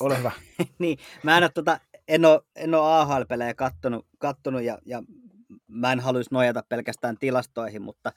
Ole 0.00 0.18
hyvä. 0.18 0.32
niin, 0.78 0.98
mä 1.22 1.36
en 1.36 1.44
ole, 1.44 1.50
tota, 1.54 1.80
en 2.08 2.24
ole, 2.24 2.40
en 2.56 2.74
ole 2.74 2.94
AHL-pelejä 2.94 3.54
kattonut, 3.54 4.06
kattonut 4.18 4.62
ja, 4.62 4.78
ja 4.86 5.02
mä 5.68 5.92
en 5.92 6.00
haluaisi 6.00 6.30
nojata 6.32 6.62
pelkästään 6.68 7.18
tilastoihin, 7.18 7.82
mutta, 7.82 8.12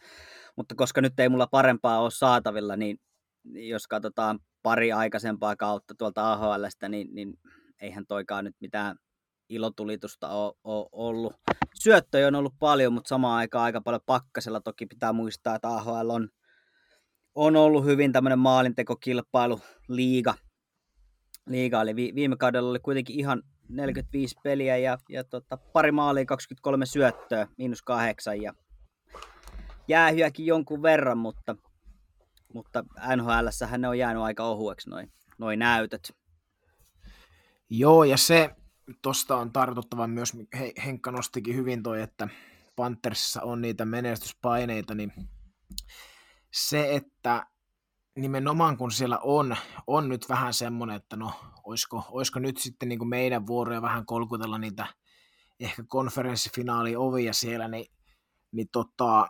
mutta 0.55 0.75
koska 0.75 1.01
nyt 1.01 1.19
ei 1.19 1.29
mulla 1.29 1.47
parempaa 1.47 2.01
ole 2.01 2.11
saatavilla, 2.11 2.75
niin 2.75 2.99
jos 3.43 3.87
katsotaan 3.87 4.39
pari 4.63 4.91
aikaisempaa 4.91 5.55
kautta 5.55 5.95
tuolta 5.97 6.33
AHLstä, 6.33 6.89
niin, 6.89 7.07
niin 7.15 7.39
eihän 7.81 8.05
toikaan 8.07 8.45
nyt 8.45 8.55
mitään 8.59 8.95
ilotulitusta 9.49 10.29
ole, 10.29 10.53
ole 10.63 10.89
ollut. 10.91 11.33
Syöttöjä 11.75 12.27
on 12.27 12.35
ollut 12.35 12.53
paljon, 12.59 12.93
mutta 12.93 13.07
samaan 13.07 13.37
aikaan 13.37 13.63
aika 13.63 13.81
paljon 13.81 14.01
pakkasella. 14.05 14.61
Toki 14.61 14.85
pitää 14.85 15.13
muistaa, 15.13 15.55
että 15.55 15.69
AHL 15.69 16.09
on, 16.09 16.29
on 17.39 17.55
ollut 17.55 17.85
hyvin 17.85 18.11
tämmöinen 18.11 18.39
maalintekokilpailu, 18.39 19.61
liiga. 19.87 20.33
liiga. 21.47 21.81
Eli 21.81 21.95
viime 21.95 22.37
kaudella 22.37 22.69
oli 22.69 22.79
kuitenkin 22.79 23.19
ihan 23.19 23.43
45 23.69 24.35
peliä 24.43 24.77
ja, 24.77 24.97
ja 25.09 25.23
tota, 25.23 25.57
pari 25.57 25.91
maalia, 25.91 26.25
23 26.25 26.85
syöttöä, 26.85 27.47
miinus 27.57 27.81
kahdeksan 27.81 28.41
ja 28.41 28.53
jäähyäkin 29.87 30.45
jonkun 30.45 30.81
verran, 30.81 31.17
mutta, 31.17 31.55
mutta 32.53 32.83
nhl 33.15 33.31
ne 33.77 33.87
on 33.87 33.97
jäänyt 33.97 34.23
aika 34.23 34.43
ohueksi 34.43 34.89
noin 34.89 35.11
noi 35.37 35.57
näytöt. 35.57 36.13
Joo, 37.69 38.03
ja 38.03 38.17
se 38.17 38.49
tuosta 39.01 39.37
on 39.37 39.51
tartuttava 39.51 40.07
myös, 40.07 40.33
he, 40.59 40.73
Henkka 40.85 41.11
nostikin 41.11 41.55
hyvin 41.55 41.83
toi, 41.83 42.01
että 42.01 42.27
Panthersissa 42.75 43.41
on 43.41 43.61
niitä 43.61 43.85
menestyspaineita, 43.85 44.95
niin 44.95 45.13
se, 46.51 46.95
että 46.95 47.45
nimenomaan 48.15 48.77
kun 48.77 48.91
siellä 48.91 49.19
on, 49.23 49.57
on 49.87 50.09
nyt 50.09 50.29
vähän 50.29 50.53
semmoinen, 50.53 50.95
että 50.95 51.15
no, 51.15 51.31
olisiko, 51.63 52.05
olisiko 52.11 52.39
nyt 52.39 52.57
sitten 52.57 52.89
niin 52.89 52.99
kuin 52.99 53.09
meidän 53.09 53.47
vuoroja 53.47 53.81
vähän 53.81 54.05
kolkutella 54.05 54.57
niitä 54.57 54.87
ehkä 55.59 55.83
konferenssifinaali 55.87 56.95
ovia 56.95 57.33
siellä, 57.33 57.67
niin, 57.67 57.85
niin 58.51 58.67
tota, 58.71 59.27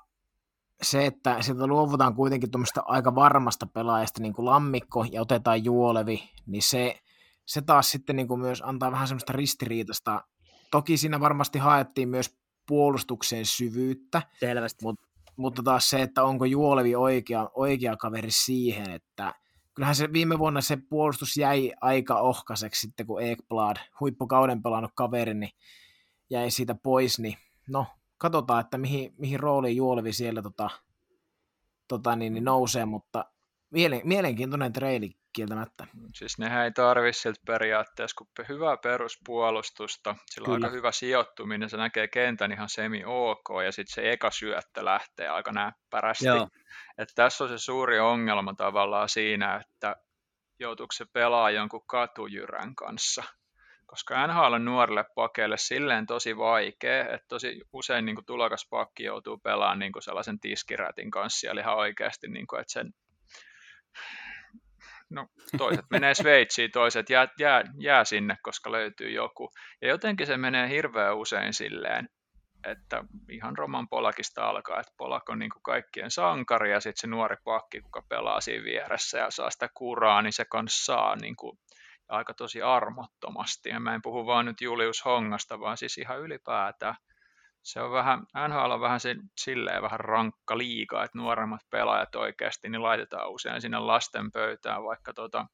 se, 0.81 1.05
että 1.05 1.41
sieltä 1.41 1.67
luovutaan 1.67 2.15
kuitenkin 2.15 2.51
tuommoista 2.51 2.83
aika 2.85 3.15
varmasta 3.15 3.65
pelaajasta, 3.65 4.21
niin 4.21 4.33
kuin 4.33 4.45
Lammikko, 4.45 5.05
ja 5.11 5.21
otetaan 5.21 5.65
Juolevi, 5.65 6.29
niin 6.45 6.61
se, 6.61 6.99
se 7.45 7.61
taas 7.61 7.91
sitten 7.91 8.15
niin 8.15 8.27
kuin 8.27 8.39
myös 8.39 8.61
antaa 8.65 8.91
vähän 8.91 9.07
semmoista 9.07 9.33
ristiriitasta. 9.33 10.23
Toki 10.71 10.97
siinä 10.97 11.19
varmasti 11.19 11.59
haettiin 11.59 12.09
myös 12.09 12.37
puolustuksen 12.67 13.45
syvyyttä, 13.45 14.21
Selvästi. 14.39 14.85
mutta 14.85 15.08
mutta 15.39 15.63
taas 15.63 15.89
se, 15.89 16.01
että 16.01 16.23
onko 16.23 16.45
Juolevi 16.45 16.95
oikea, 16.95 17.49
oikea 17.53 17.97
kaveri 17.97 18.31
siihen, 18.31 18.89
että 18.89 19.33
kyllähän 19.73 19.95
se 19.95 20.13
viime 20.13 20.39
vuonna 20.39 20.61
se 20.61 20.77
puolustus 20.89 21.37
jäi 21.37 21.71
aika 21.81 22.19
ohkaiseksi 22.19 22.81
sitten, 22.81 23.05
kun 23.05 23.21
Ekblad, 23.21 23.77
huippukauden 23.99 24.63
pelannut 24.63 24.91
kaveri, 24.95 25.33
niin 25.33 25.51
jäi 26.29 26.51
siitä 26.51 26.75
pois, 26.75 27.19
niin 27.19 27.37
no, 27.67 27.85
katsotaan, 28.17 28.61
että 28.61 28.77
mihin, 28.77 29.13
mihin 29.17 29.39
rooliin 29.39 29.75
Juolevi 29.75 30.13
siellä 30.13 30.41
tota, 30.41 30.69
tota, 31.87 32.15
niin, 32.15 32.33
niin 32.33 32.43
nousee, 32.43 32.85
mutta 32.85 33.25
mielenkiintoinen 34.03 34.73
treili 34.73 35.18
kieltämättä. 35.33 35.87
Siis 36.15 36.37
nehän 36.39 36.63
ei 36.63 36.71
tarvi 36.71 37.13
siltä 37.13 37.41
periaatteessa, 37.45 38.15
kun 38.17 38.27
hyvää 38.49 38.77
peruspuolustusta, 38.77 40.15
sillä 40.31 40.47
on 40.47 40.53
aika 40.53 40.69
hyvä 40.75 40.91
sijoittuminen, 40.91 41.69
se 41.69 41.77
näkee 41.77 42.07
kentän 42.07 42.51
ihan 42.51 42.69
semi-ok, 42.69 43.49
ja 43.65 43.71
sitten 43.71 43.93
se 43.93 44.11
eka 44.11 44.31
syöttö 44.31 44.85
lähtee 44.85 45.27
aika 45.27 45.51
näppärästi. 45.51 46.25
Että 46.97 47.13
tässä 47.15 47.43
on 47.43 47.49
se 47.49 47.57
suuri 47.57 47.99
ongelma 47.99 48.53
tavallaan 48.53 49.09
siinä, 49.09 49.55
että 49.55 49.95
joutuuko 50.59 50.91
se 50.91 51.05
pelaa 51.13 51.51
jonkun 51.51 51.87
katujyrän 51.87 52.75
kanssa. 52.75 53.23
Koska 53.85 54.27
NHL 54.27 54.53
on 54.53 54.65
nuorille 54.65 55.05
pakeille 55.15 55.57
silleen 55.57 56.05
tosi 56.05 56.37
vaikea, 56.37 57.01
että 57.01 57.27
tosi 57.27 57.61
usein 57.73 58.05
niin 58.05 58.25
tulokas 58.25 58.67
pakki 58.69 59.03
joutuu 59.03 59.37
pelaamaan 59.37 59.79
niin 59.79 59.91
sellaisen 59.99 60.39
tiskirätin 60.39 61.11
kanssa, 61.11 61.49
eli 61.49 61.59
ihan 61.59 61.77
oikeasti, 61.77 62.27
niin 62.27 62.47
kuin, 62.47 62.61
että 62.61 62.73
sen 62.73 62.93
no 65.09 65.27
toiset 65.57 65.85
menee 65.91 66.13
Sveitsiin, 66.13 66.71
toiset 66.71 67.09
jää, 67.09 67.27
jää, 67.39 67.63
jää 67.79 68.05
sinne, 68.05 68.35
koska 68.43 68.71
löytyy 68.71 69.11
joku. 69.11 69.49
Ja 69.81 69.87
jotenkin 69.87 70.27
se 70.27 70.37
menee 70.37 70.69
hirveän 70.69 71.17
usein 71.17 71.53
silleen, 71.53 72.09
että 72.67 73.03
ihan 73.29 73.57
Roman 73.57 73.89
Polakista 73.89 74.49
alkaa, 74.49 74.79
että 74.79 74.93
Polak 74.97 75.29
on 75.29 75.39
niin 75.39 75.51
kuin 75.51 75.63
kaikkien 75.63 76.11
sankari 76.11 76.71
ja 76.71 76.79
sitten 76.79 77.01
se 77.01 77.07
nuori 77.07 77.35
pakki, 77.43 77.81
kuka 77.81 78.03
pelaa 78.09 78.41
siinä 78.41 78.63
vieressä 78.63 79.17
ja 79.17 79.31
saa 79.31 79.49
sitä 79.49 79.69
kuraa, 79.73 80.21
niin 80.21 80.33
se 80.33 80.45
kanssa 80.45 80.85
saa 80.85 81.15
niin 81.15 81.35
kuin 81.35 81.59
aika 82.09 82.33
tosi 82.33 82.61
armottomasti. 82.61 83.69
Ja 83.69 83.79
mä 83.79 83.95
en 83.95 84.01
puhu 84.01 84.25
vaan 84.25 84.45
nyt 84.45 84.61
Julius 84.61 85.05
Hongasta, 85.05 85.59
vaan 85.59 85.77
siis 85.77 85.97
ihan 85.97 86.19
ylipäätään 86.19 86.95
se 87.71 87.81
on 87.81 87.91
vähän, 87.91 88.19
NHL 88.47 88.71
on 88.71 88.81
vähän 88.81 88.99
silleen 89.37 89.81
vähän 89.81 89.99
rankka 89.99 90.57
liiga, 90.57 91.03
että 91.03 91.17
nuoremmat 91.17 91.61
pelaajat 91.69 92.15
oikeasti 92.15 92.69
niin 92.69 92.83
laitetaan 92.83 93.31
usein 93.31 93.61
sinne 93.61 93.79
lasten 93.79 94.31
pöytään, 94.31 94.83
vaikka 94.83 95.13
tota, 95.13 95.47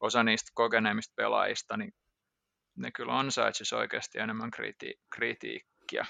osa 0.00 0.22
niistä 0.22 0.50
kokeneemmista 0.54 1.12
pelaajista, 1.16 1.76
niin 1.76 1.92
ne 2.76 2.90
kyllä 2.90 3.18
ansaitsisi 3.18 3.74
oikeasti 3.74 4.18
enemmän 4.18 4.50
kriti- 4.50 5.00
kritiikkiä. 5.14 6.06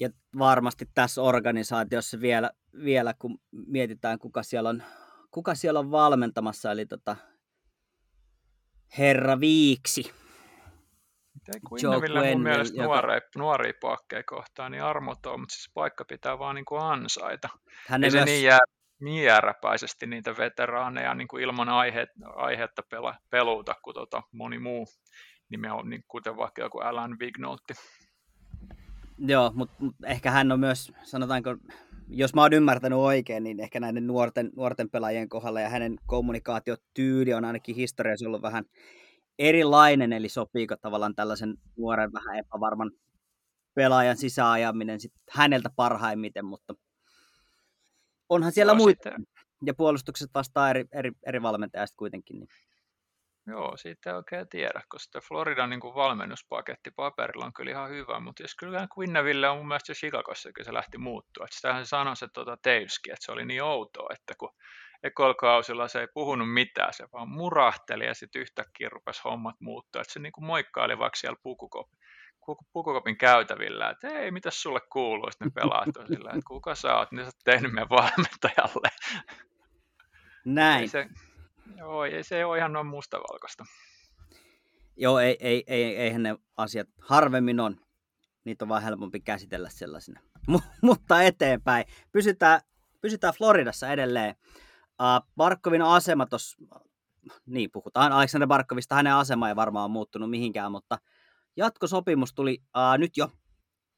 Ja 0.00 0.08
varmasti 0.38 0.86
tässä 0.94 1.22
organisaatiossa 1.22 2.20
vielä, 2.20 2.50
vielä 2.84 3.14
kun 3.18 3.38
mietitään, 3.66 4.18
kuka 4.18 4.42
siellä 4.42 4.68
on, 4.68 4.82
kuka 5.30 5.54
siellä 5.54 5.80
on 5.80 5.90
valmentamassa, 5.90 6.72
eli 6.72 6.86
tota, 6.86 7.16
Herra 8.98 9.40
Viiksi, 9.40 10.23
Quinneville 11.72 12.30
mun 12.30 12.42
mielestä 12.42 12.76
joka... 12.76 12.86
nuoria, 12.86 13.20
nuoria 13.36 13.72
pakkeja 13.80 14.22
kohtaan 14.22 14.72
niin 14.72 14.82
armoton, 14.82 15.40
mutta 15.40 15.54
siis 15.54 15.70
paikka 15.74 16.04
pitää 16.04 16.38
vaan 16.38 16.54
niin 16.54 16.64
kuin 16.64 16.82
ansaita. 16.82 17.48
Hän 17.88 18.04
ei 18.04 18.10
myös... 18.10 18.24
se 18.24 18.24
niin, 18.24 18.44
jää, 18.44 18.58
niin 19.00 19.24
jääräpäisesti 19.24 20.06
niitä 20.06 20.36
veteraaneja 20.38 21.14
niin 21.14 21.28
kuin 21.28 21.42
ilman 21.42 21.68
aihe, 21.68 22.06
aihetta 22.36 22.82
pela, 22.90 23.14
peluuta 23.30 23.74
kuin 23.82 23.94
tota 23.94 24.22
moni 24.32 24.58
muu 24.58 24.86
nime 25.48 25.72
on, 25.72 25.90
niin 25.90 26.04
kuten 26.08 26.36
vaikka 26.36 26.62
joku 26.62 26.78
Alan 26.78 27.16
Vignolti. 27.20 27.74
Joo, 29.18 29.52
mutta 29.54 29.74
mut 29.78 29.94
ehkä 30.04 30.30
hän 30.30 30.52
on 30.52 30.60
myös, 30.60 30.92
sanotaanko, 31.02 31.56
jos 32.08 32.34
mä 32.34 32.42
oon 32.42 32.52
ymmärtänyt 32.52 32.98
oikein, 32.98 33.44
niin 33.44 33.60
ehkä 33.60 33.80
näiden 33.80 34.06
nuorten, 34.06 34.50
nuorten 34.56 34.90
pelaajien 34.90 35.28
kohdalla 35.28 35.60
ja 35.60 35.68
hänen 35.68 35.96
kommunikaatiotyyli 36.06 37.34
on 37.34 37.44
ainakin 37.44 37.76
historiassa 37.76 38.26
ollut 38.26 38.42
vähän 38.42 38.64
erilainen, 39.38 40.12
eli 40.12 40.28
sopiiko 40.28 40.76
tavallaan 40.76 41.14
tällaisen 41.14 41.54
nuoren 41.78 42.12
vähän 42.12 42.38
epävarman 42.38 42.90
pelaajan 43.74 44.16
sisäajaminen 44.16 45.00
sit 45.00 45.12
häneltä 45.30 45.70
parhaimmiten, 45.76 46.44
mutta 46.44 46.74
onhan 48.28 48.52
siellä 48.52 48.72
no, 48.72 48.76
muita, 48.76 49.10
sitten... 49.10 49.26
ja 49.66 49.74
puolustukset 49.74 50.30
vastaa 50.34 50.70
eri, 50.70 50.84
eri, 50.92 51.12
eri 51.26 51.42
valmentajasta 51.42 51.96
kuitenkin. 51.96 52.38
Niin. 52.38 52.48
Joo, 53.46 53.76
siitä 53.76 54.10
ei 54.10 54.16
oikein 54.16 54.48
tiedä, 54.48 54.82
koska 54.88 55.20
Floridan 55.20 55.70
niin 55.70 55.80
kuin 55.80 55.94
valmennuspaketti 55.94 56.90
paperilla 56.90 57.44
on 57.44 57.52
kyllä 57.52 57.70
ihan 57.70 57.90
hyvä, 57.90 58.20
mutta 58.20 58.42
jos 58.42 58.54
kyllä 58.56 58.88
Quinneville 58.98 59.48
on 59.48 59.56
mun 59.56 59.68
mielestä 59.68 59.90
jo 59.90 59.94
Chicagossakin 59.94 60.64
se 60.64 60.74
lähti 60.74 60.98
muuttua. 60.98 61.44
Että 61.44 61.56
sitähän 61.56 61.86
se 61.86 61.88
sanoi 61.88 62.16
se 62.16 62.28
tuota 62.34 62.56
Taveskin, 62.62 63.12
että 63.12 63.24
se 63.24 63.32
oli 63.32 63.44
niin 63.44 63.62
outoa, 63.62 64.08
että 64.14 64.34
kun 64.38 64.50
ekolkausilla 65.04 65.88
se 65.88 66.00
ei 66.00 66.08
puhunut 66.14 66.52
mitään, 66.52 66.94
se 66.94 67.06
vaan 67.12 67.28
murahteli 67.28 68.06
ja 68.06 68.14
sitten 68.14 68.42
yhtäkkiä 68.42 68.88
rupesi 68.88 69.20
hommat 69.24 69.56
muuttua. 69.60 70.00
Että 70.00 70.12
se 70.12 70.20
niin 70.20 70.32
kuin 70.32 70.44
moikkaili 70.44 70.98
vaikka 70.98 71.16
siellä 71.16 71.38
pukukopin, 71.42 71.98
pukukopin 72.72 73.18
käytävillä, 73.18 73.90
että 73.90 74.08
ei, 74.08 74.30
mitä 74.30 74.50
sulle 74.50 74.80
kuuluu, 74.92 75.30
sitten 75.30 75.48
ne 75.48 75.52
pelaat 75.54 75.88
sillä, 76.08 76.30
että 76.30 76.48
kuka 76.54 76.74
sä 76.74 76.96
oot, 76.96 77.12
niin 77.12 77.24
sä 77.24 77.28
oot 77.28 77.44
tehnyt 77.44 77.72
meidän 77.72 77.88
valmentajalle. 77.88 78.88
Näin. 80.44 80.80
Ei 80.80 80.88
se, 80.88 81.06
joo, 81.76 82.04
ei 82.04 82.24
se 82.24 82.44
ole 82.44 82.58
ihan 82.58 82.72
noin 82.72 82.86
mustavalkoista. 82.86 83.64
Joo, 84.96 85.18
ei, 85.18 85.36
ei, 85.40 85.64
ei, 85.66 85.96
eihän 85.96 86.22
ne 86.22 86.36
asiat 86.56 86.88
harvemmin 87.00 87.60
on. 87.60 87.80
Niitä 88.44 88.64
on 88.64 88.68
vaan 88.68 88.82
helpompi 88.82 89.20
käsitellä 89.20 89.68
sellaisina. 89.70 90.20
M- 90.52 90.86
mutta 90.86 91.22
eteenpäin. 91.22 91.84
Pysytään, 92.12 92.60
pysytään 93.00 93.34
Floridassa 93.34 93.92
edelleen. 93.92 94.34
Uh, 95.02 95.28
Barkovin 95.36 95.82
asema 95.82 96.26
tuossa, 96.26 96.56
niin 97.46 97.70
puhutaan 97.72 98.12
Aleksander 98.12 98.48
Barkovista, 98.48 98.94
hänen 98.94 99.14
asema 99.14 99.48
ei 99.48 99.56
varmaan 99.56 99.90
muuttunut 99.90 100.30
mihinkään, 100.30 100.72
mutta 100.72 100.98
jatkosopimus 101.56 102.34
tuli 102.34 102.62
uh, 102.62 102.98
nyt 102.98 103.16
jo. 103.16 103.30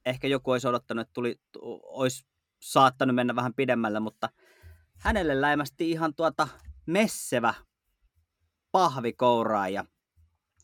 Ehkä 0.07 0.29
joku 0.29 0.51
olisi 0.51 0.69
odottanut, 0.69 1.03
että 1.03 1.13
tuli, 1.13 1.41
olisi 1.83 2.27
saattanut 2.63 3.15
mennä 3.15 3.37
vähän 3.37 3.55
pidemmälle, 3.55 4.01
mutta 4.01 4.29
hänelle 4.99 5.41
läimästi 5.41 5.91
ihan 5.91 6.15
tuota 6.15 6.49
messevä 6.87 7.55
pahvikouraa 8.73 9.69
ja 9.69 9.85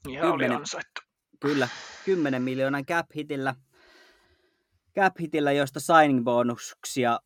Ihan 0.09 0.31
kymmenen, 0.31 0.57
oli 0.57 1.03
Kyllä, 1.41 1.69
10 2.05 2.43
miljoonan 2.43 2.87
cap 2.87 3.07
hitillä, 3.17 3.55
cap 4.97 5.15
hitillä 5.21 5.53
joista 5.53 5.81
signing 5.81 6.25
bonuksia 6.25 7.21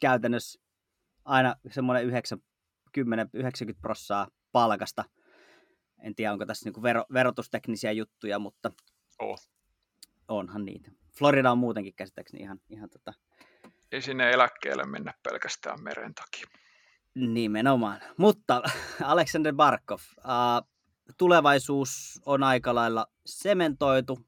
käytännössä 0.00 0.63
aina 1.24 1.56
semmoinen 1.70 2.04
90, 2.04 3.26
90 3.38 3.80
prossaa 3.80 4.28
palkasta. 4.52 5.04
En 5.98 6.14
tiedä, 6.14 6.32
onko 6.32 6.46
tässä 6.46 6.66
niinku 6.66 6.82
vero, 6.82 7.04
verotusteknisiä 7.12 7.92
juttuja, 7.92 8.38
mutta 8.38 8.70
oh. 9.18 9.40
onhan 10.28 10.64
niitä. 10.64 10.90
Florida 11.18 11.52
on 11.52 11.58
muutenkin 11.58 11.94
käsittääkseni 11.94 12.42
ihan, 12.42 12.60
ihan 12.70 12.90
tota, 12.90 13.12
Ei 13.92 14.02
sinne 14.02 14.30
eläkkeelle 14.30 14.84
mennä 14.84 15.14
pelkästään 15.22 15.82
meren 15.82 16.14
takia. 16.14 16.46
nimenomaan. 17.14 18.00
Mutta 18.16 18.62
Alexander 19.04 19.54
Barkov, 19.54 20.00
uh, 20.18 20.68
tulevaisuus 21.18 22.20
on 22.26 22.42
aika 22.42 22.74
lailla 22.74 23.06
sementoitu. 23.26 24.26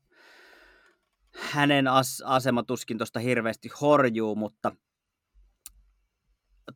Hänen 1.40 1.88
as- 1.88 2.22
asema 2.26 2.62
tuskin 2.62 2.98
tuosta 2.98 3.20
hirveästi 3.20 3.68
horjuu, 3.80 4.36
mutta 4.36 4.72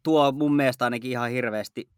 tuo 0.02 0.32
mun 0.32 0.56
mielestä 0.56 0.84
ainakin 0.84 1.10
ihan 1.10 1.30
hirveästi 1.30 1.88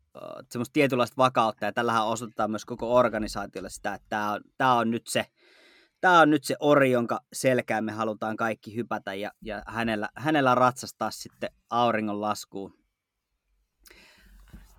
semmoista 0.50 0.72
tietynlaista 0.72 1.16
vakautta, 1.16 1.64
ja 1.64 1.72
tällähän 1.72 2.06
osoitetaan 2.06 2.50
myös 2.50 2.64
koko 2.64 2.94
organisaatiolle 2.94 3.70
sitä, 3.70 3.94
että 3.94 4.40
tämä 4.58 4.74
on, 4.74 4.80
on 4.80 4.90
nyt 4.90 5.06
se 5.06 5.26
Tämä 6.02 6.20
on 6.20 6.30
nyt 6.30 6.44
se 6.44 6.56
ori, 6.60 6.90
jonka 6.90 7.20
selkään 7.32 7.84
me 7.84 7.92
halutaan 7.92 8.36
kaikki 8.36 8.74
hypätä 8.74 9.14
ja, 9.14 9.32
ja 9.42 9.62
hänellä, 9.66 10.08
hänellä 10.16 10.54
ratsastaa 10.54 11.10
sitten 11.10 11.50
auringon 11.70 12.20
laskuun. 12.20 12.74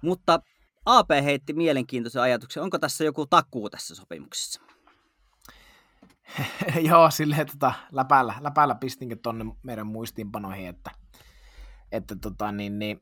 Mutta 0.02 0.40
AP 0.86 1.10
heitti 1.24 1.54
mielenkiintoisen 1.54 2.22
ajatuksen. 2.22 2.64
Onko 2.64 2.80
tässä 2.80 3.04
joku 3.04 3.26
takuu 3.26 3.70
tässä 3.70 3.96
sopimuksessa? 3.96 4.62
Joo, 6.90 7.12
silleen 7.12 7.48
tota, 7.48 7.74
läpällä, 7.92 8.34
läpällä 8.40 8.76
pistinkin 8.76 9.20
tonne 9.20 9.46
meidän 9.64 9.88
muistiinpanoihin, 9.88 10.68
että, 10.68 10.92
että 11.94 12.16
tota, 12.16 12.52
niin, 12.52 12.80
niin, 12.80 13.00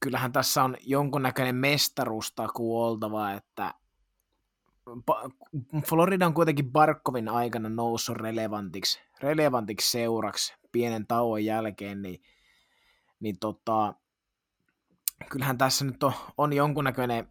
kyllähän 0.00 0.32
tässä 0.32 0.64
on 0.64 0.76
jonkunnäköinen 0.80 1.54
mestaruustakuu 1.56 2.82
oltava, 2.82 3.32
että 3.32 3.74
Florida 5.88 6.26
on 6.26 6.34
kuitenkin 6.34 6.72
Barkovin 6.72 7.28
aikana 7.28 7.68
noussut 7.68 8.16
relevantiksi, 8.16 9.00
relevantiksi 9.20 9.90
seuraksi 9.90 10.54
pienen 10.72 11.06
tauon 11.06 11.44
jälkeen, 11.44 12.02
niin, 12.02 12.22
niin 13.20 13.38
tota, 13.38 13.94
kyllähän 15.30 15.58
tässä 15.58 15.84
nyt 15.84 16.02
on, 16.02 16.12
on 16.38 16.52
jonkunnäköinen, 16.52 17.28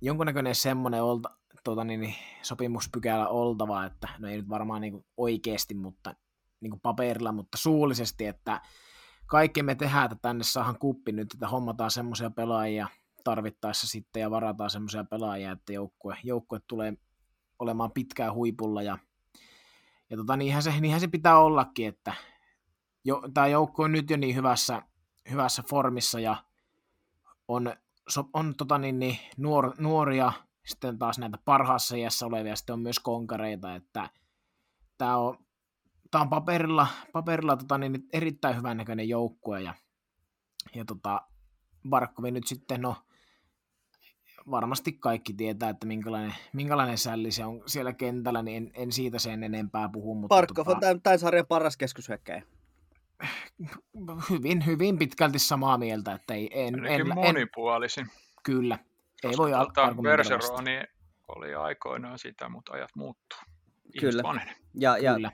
jonkunnäköinen 0.00 0.54
semmoinen 0.54 1.02
olta, 1.02 1.30
tota 1.64 1.84
niin, 1.84 2.00
niin, 2.00 2.14
sopimuspykälä 2.42 3.28
oltava, 3.28 3.84
että 3.84 4.08
no 4.18 4.28
ei 4.28 4.36
nyt 4.36 4.48
varmaan 4.48 4.80
niin 4.80 5.06
oikeasti, 5.16 5.74
mutta 5.74 6.14
niin 6.60 6.80
paperilla, 6.80 7.32
mutta 7.32 7.58
suullisesti, 7.58 8.26
että 8.26 8.60
kaikki 9.30 9.62
me 9.62 9.74
tehdään, 9.74 10.04
että 10.04 10.16
tänne 10.22 10.44
saahan 10.44 10.78
kuppi 10.78 11.12
nyt, 11.12 11.34
että 11.34 11.48
hommataan 11.48 11.90
semmoisia 11.90 12.30
pelaajia 12.30 12.88
tarvittaessa 13.24 13.86
sitten 13.86 14.20
ja 14.20 14.30
varataan 14.30 14.70
semmoisia 14.70 15.04
pelaajia, 15.04 15.52
että 15.52 15.72
joukkue, 15.72 16.16
joukkue 16.24 16.60
tulee 16.66 16.92
olemaan 17.58 17.92
pitkään 17.92 18.34
huipulla 18.34 18.82
ja, 18.82 18.98
ja 20.10 20.16
tota, 20.16 20.36
niinhän, 20.36 20.62
se, 20.62 20.80
niinhän 20.80 21.00
se 21.00 21.08
pitää 21.08 21.38
ollakin, 21.38 21.88
että 21.88 22.14
jo, 23.04 23.22
tämä 23.34 23.46
joukko 23.46 23.82
on 23.82 23.92
nyt 23.92 24.10
jo 24.10 24.16
niin 24.16 24.36
hyvässä, 24.36 24.82
hyvässä 25.30 25.62
formissa 25.70 26.20
ja 26.20 26.36
on, 27.48 27.74
on 28.32 28.54
tota 28.56 28.78
niin, 28.78 28.98
niin, 28.98 29.18
nuor, 29.36 29.74
nuoria, 29.78 30.32
sitten 30.66 30.98
taas 30.98 31.18
näitä 31.18 31.38
parhaassa 31.44 31.96
iässä 31.96 32.26
olevia, 32.26 32.56
sitten 32.56 32.72
on 32.72 32.80
myös 32.80 32.98
konkareita, 32.98 33.74
että 33.74 34.10
tämä 34.98 35.16
on, 35.16 35.38
tämä 36.10 36.22
on 36.22 36.30
paperilla, 36.30 36.86
paperilla 37.12 37.56
tota 37.56 37.78
niin, 37.78 38.08
erittäin 38.12 38.56
hyvän 38.56 38.76
näköinen 38.76 39.08
joukkue 39.08 39.60
ja, 39.60 39.74
ja 40.74 40.84
tota, 40.84 41.22
Barkovi 41.88 42.30
nyt 42.30 42.46
sitten, 42.46 42.80
no 42.80 42.96
varmasti 44.50 44.92
kaikki 44.92 45.32
tietää, 45.32 45.70
että 45.70 45.86
minkälainen, 45.86 46.34
minkälainen 46.52 46.98
sälli 46.98 47.30
se 47.30 47.44
on 47.44 47.62
siellä 47.66 47.92
kentällä, 47.92 48.42
niin 48.42 48.56
en, 48.56 48.70
en 48.74 48.92
siitä 48.92 49.18
sen 49.18 49.44
enempää 49.44 49.88
puhu. 49.92 50.14
Mutta 50.14 50.34
Barkov 50.34 50.64
tota, 50.64 50.76
on 50.76 50.80
tämän, 50.80 51.02
tämän 51.02 51.18
sarjan 51.18 51.46
paras 51.46 51.76
keskushyökkäjä. 51.76 52.42
Hyvin, 54.30 54.66
hyvin 54.66 54.98
pitkälti 54.98 55.38
samaa 55.38 55.78
mieltä, 55.78 56.12
että 56.12 56.34
ei, 56.34 56.50
en, 56.52 56.86
en, 56.86 57.14
monipuolisin. 57.14 58.04
En, 58.04 58.10
kyllä, 58.42 58.78
ei 59.22 59.36
voi 59.36 59.54
argumentoida 59.54 60.38
oli 61.28 61.54
aikoinaan 61.54 62.18
sitä, 62.18 62.48
mutta 62.48 62.72
ajat 62.72 62.90
muuttuu. 62.94 63.38
Kyllä. 64.00 64.22
Ja, 64.74 64.98
ja 64.98 65.14
Kyllä, 65.14 65.32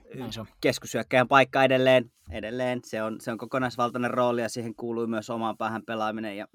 keskushyökkäjän 0.60 1.28
paikka 1.28 1.64
edelleen, 1.64 2.12
edelleen. 2.30 2.80
Se, 2.84 3.02
on, 3.02 3.20
se 3.20 3.32
on 3.32 3.38
kokonaisvaltainen 3.38 4.10
rooli 4.10 4.42
ja 4.42 4.48
siihen 4.48 4.74
kuuluu 4.74 5.06
myös 5.06 5.30
omaan 5.30 5.56
päähän 5.56 5.82
pelaaminen. 5.86 6.36
Ja, 6.36 6.46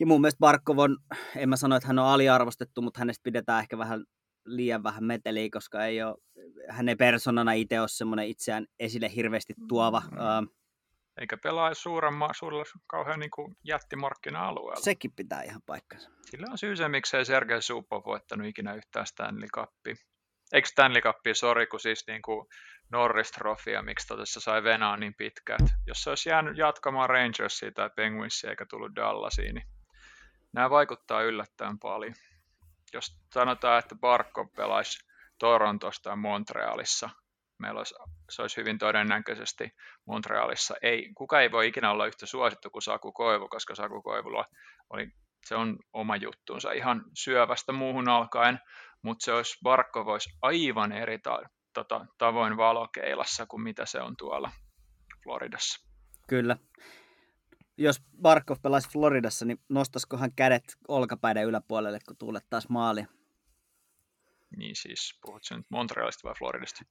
ja 0.00 0.06
mun 0.06 0.20
mielestä 0.20 0.38
Barkov 0.38 0.78
on, 0.78 0.96
en 1.36 1.48
mä 1.48 1.56
sano, 1.56 1.76
että 1.76 1.86
hän 1.86 1.98
on 1.98 2.06
aliarvostettu, 2.06 2.82
mutta 2.82 2.98
hänestä 3.00 3.22
pidetään 3.22 3.60
ehkä 3.60 3.78
vähän 3.78 4.04
liian 4.46 4.82
vähän 4.82 5.04
meteliä, 5.04 5.48
koska 5.52 5.84
ei 5.84 6.02
ole, 6.02 6.16
hän 6.68 6.88
ei 6.88 6.96
persoonana 6.96 7.52
itse 7.52 7.80
ole 7.80 7.88
semmoinen 7.88 8.28
itseään 8.28 8.66
esille 8.80 9.14
hirveästi 9.14 9.54
tuova. 9.68 10.02
Mm. 10.10 10.48
Eikä 11.20 11.36
pelaa 11.36 11.74
suuremma, 11.74 12.28
suurella 12.34 12.64
kauhean 12.86 13.20
niin 13.20 13.30
kuin 13.30 13.56
jättimarkkina-alueella. 13.64 14.84
Sekin 14.84 15.12
pitää 15.16 15.42
ihan 15.42 15.62
paikkansa. 15.66 16.10
Sillä 16.30 16.46
on 16.50 16.58
syy 16.58 16.76
se, 16.76 16.88
miksei 16.88 17.24
Sergei 17.24 17.62
Supov 17.62 18.02
voittanut 18.06 18.46
ikinä 18.46 18.74
yhtään 18.74 19.06
Stanley 19.06 19.48
Cupia 19.48 19.94
eikö 20.52 20.68
Stanley 20.68 21.02
Cup, 21.02 21.16
sori, 21.32 21.66
kun 21.66 21.80
siis 21.80 22.06
niin 22.06 22.22
kuin 22.22 22.46
Norris 22.90 23.30
Trofia, 23.30 23.82
miksi 23.82 24.06
totessa 24.06 24.40
sai 24.40 24.62
venaa 24.62 24.96
niin 24.96 25.14
pitkään. 25.14 25.60
Jos 25.86 26.02
se 26.02 26.10
olisi 26.10 26.28
jäänyt 26.28 26.58
jatkamaan 26.58 27.10
Rangersia 27.10 27.72
tai 27.72 27.90
Penguinsia 27.96 28.50
eikä 28.50 28.66
tullut 28.66 28.96
Dallasiin, 28.96 29.54
niin 29.54 29.66
nämä 30.52 30.70
vaikuttaa 30.70 31.22
yllättäen 31.22 31.78
paljon. 31.78 32.14
Jos 32.92 33.18
sanotaan, 33.34 33.78
että 33.78 33.94
Barkov 33.94 34.48
pelaisi 34.56 35.06
Torontosta 35.38 36.10
ja 36.10 36.16
Montrealissa, 36.16 37.10
meillä 37.58 37.78
olisi, 37.78 37.94
se 38.30 38.42
olisi 38.42 38.56
hyvin 38.56 38.78
todennäköisesti 38.78 39.70
Montrealissa. 40.06 40.74
Ei, 40.82 41.12
kuka 41.14 41.40
ei 41.40 41.52
voi 41.52 41.66
ikinä 41.66 41.90
olla 41.90 42.06
yhtä 42.06 42.26
suosittu 42.26 42.70
kuin 42.70 42.82
Saku 42.82 43.12
Koivu, 43.12 43.48
koska 43.48 43.74
Saku 43.74 44.02
Koivulla 44.02 44.44
oli, 44.90 45.08
se 45.46 45.54
on 45.54 45.78
oma 45.92 46.16
juttuunsa 46.16 46.72
ihan 46.72 47.04
syövästä 47.14 47.72
muuhun 47.72 48.08
alkaen, 48.08 48.60
mutta 49.02 49.24
se 49.24 49.32
olisi, 49.32 49.58
Barkko 49.62 50.04
voisi 50.04 50.30
aivan 50.42 50.92
eri 50.92 51.18
ta- 51.18 51.48
tota, 51.72 52.06
tavoin 52.18 52.56
valokeilassa 52.56 53.46
kuin 53.46 53.62
mitä 53.62 53.86
se 53.86 54.00
on 54.00 54.16
tuolla 54.16 54.50
Floridassa. 55.22 55.88
Kyllä. 56.28 56.56
Jos 57.76 58.02
Barkov 58.22 58.56
pelaisi 58.62 58.88
Floridassa, 58.90 59.44
niin 59.44 59.58
nostaisikohan 59.68 60.32
kädet 60.36 60.64
olkapäiden 60.88 61.44
yläpuolelle, 61.46 61.98
kun 62.06 62.16
tuulet 62.16 62.44
taas 62.50 62.68
maali? 62.68 63.04
Niin 64.56 64.76
siis, 64.76 65.18
puhut 65.26 65.42
nyt 65.50 65.66
Montrealista 65.70 66.28
vai 66.28 66.34
Floridasta? 66.38 66.84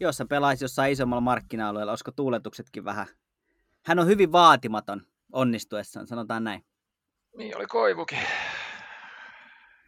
Jos 0.00 0.16
sä 0.16 0.24
pelaisi 0.24 0.64
jossain 0.64 0.92
isommalla 0.92 1.20
markkina-alueella, 1.20 1.92
olisiko 1.92 2.10
tuuletuksetkin 2.10 2.84
vähän? 2.84 3.06
Hän 3.86 3.98
on 3.98 4.06
hyvin 4.06 4.32
vaatimaton 4.32 5.06
onnistuessaan, 5.32 6.06
sanotaan 6.06 6.44
näin. 6.44 6.64
Niin 7.38 7.56
oli 7.56 7.66
Koivukin. 7.66 8.18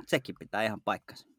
Sekin 0.07 0.35
pitää 0.39 0.63
ihan 0.63 0.81
paikkansa. 0.81 1.36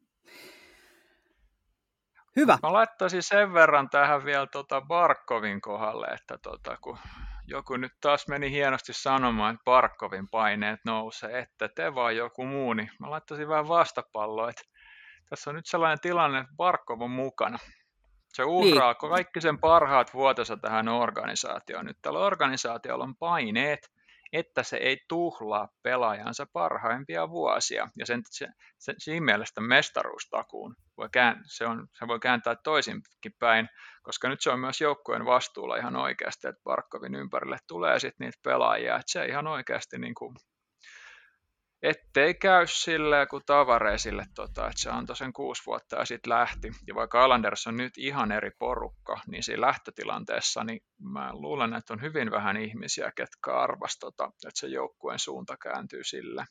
Hyvä. 2.36 2.58
Mä 2.62 2.72
laittaisin 2.72 3.22
sen 3.22 3.54
verran 3.54 3.90
tähän 3.90 4.24
vielä 4.24 4.46
tota 4.46 4.80
Barkovin 4.80 5.60
kohdalle, 5.60 6.06
että 6.06 6.38
tota, 6.42 6.76
kun 6.76 6.98
joku 7.46 7.76
nyt 7.76 7.92
taas 8.00 8.28
meni 8.28 8.50
hienosti 8.50 8.92
sanomaan, 8.92 9.54
että 9.54 9.64
Barkovin 9.64 10.28
paineet 10.28 10.80
nousee, 10.84 11.38
että 11.38 11.68
te 11.68 11.94
vaan 11.94 12.16
joku 12.16 12.44
muu, 12.44 12.72
niin 12.72 12.90
mä 13.00 13.10
laittaisin 13.10 13.48
vähän 13.48 13.68
vastapalloa, 13.68 14.50
että 14.50 14.62
tässä 15.30 15.50
on 15.50 15.56
nyt 15.56 15.66
sellainen 15.66 16.00
tilanne, 16.00 16.38
että 16.38 16.54
Barkov 16.56 17.00
on 17.00 17.10
mukana. 17.10 17.58
Se 18.28 18.44
uhraa 18.44 18.94
niin. 19.02 19.10
kaikki 19.10 19.40
sen 19.40 19.58
parhaat 19.58 20.14
vuotensa 20.14 20.56
tähän 20.56 20.88
organisaatioon. 20.88 21.86
Nyt 21.86 21.98
tällä 22.02 22.18
organisaatiolla 22.18 23.04
on 23.04 23.16
paineet, 23.16 23.90
että 24.32 24.62
se 24.62 24.76
ei 24.76 24.98
tuhlaa 25.08 25.68
pelaajansa 25.82 26.46
parhaimpia 26.52 27.30
vuosia. 27.30 27.88
Ja 27.98 28.06
sen, 28.06 28.22
se, 28.30 28.48
se, 28.78 28.94
siinä 28.98 29.24
mielessä 29.24 29.60
mestaruustakuun 29.60 30.76
voi 30.96 31.08
kään, 31.12 31.42
se, 31.46 31.66
on, 31.66 31.86
se 31.98 32.08
voi 32.08 32.20
kääntää 32.20 32.56
toisinkin 32.64 33.32
päin, 33.38 33.68
koska 34.02 34.28
nyt 34.28 34.40
se 34.40 34.50
on 34.50 34.60
myös 34.60 34.80
joukkueen 34.80 35.24
vastuulla 35.24 35.76
ihan 35.76 35.96
oikeasti, 35.96 36.48
että 36.48 36.62
Barkovin 36.64 37.14
ympärille 37.14 37.58
tulee 37.68 37.98
sitten 37.98 38.24
niitä 38.24 38.38
pelaajia, 38.44 38.96
että 38.96 39.12
se 39.12 39.26
ihan 39.26 39.46
oikeasti 39.46 39.98
niin 39.98 40.14
kuin 40.14 40.36
ettei 41.82 42.34
käy 42.34 42.66
silleen 42.66 43.28
kuin 43.28 43.42
tavareisille, 43.46 44.26
tota, 44.34 44.66
että 44.66 44.82
se 44.82 44.90
antoi 44.90 45.16
sen 45.16 45.32
kuusi 45.32 45.62
vuotta 45.66 45.96
ja 45.96 46.04
sitten 46.04 46.30
lähti. 46.30 46.72
Ja 46.86 46.94
vaikka 46.94 47.24
Alanders 47.24 47.66
on 47.66 47.76
nyt 47.76 47.92
ihan 47.98 48.32
eri 48.32 48.50
porukka, 48.58 49.20
niin 49.26 49.42
siinä 49.42 49.60
lähtötilanteessa 49.60 50.64
niin 50.64 50.80
mä 50.98 51.30
luulen, 51.32 51.74
että 51.74 51.92
on 51.92 52.02
hyvin 52.02 52.30
vähän 52.30 52.56
ihmisiä, 52.56 53.12
ketkä 53.16 53.54
arvas, 53.54 53.98
tota, 53.98 54.24
että 54.24 54.60
se 54.60 54.66
joukkueen 54.66 55.18
suunta 55.18 55.56
kääntyy 55.56 56.04
sille. 56.04 56.44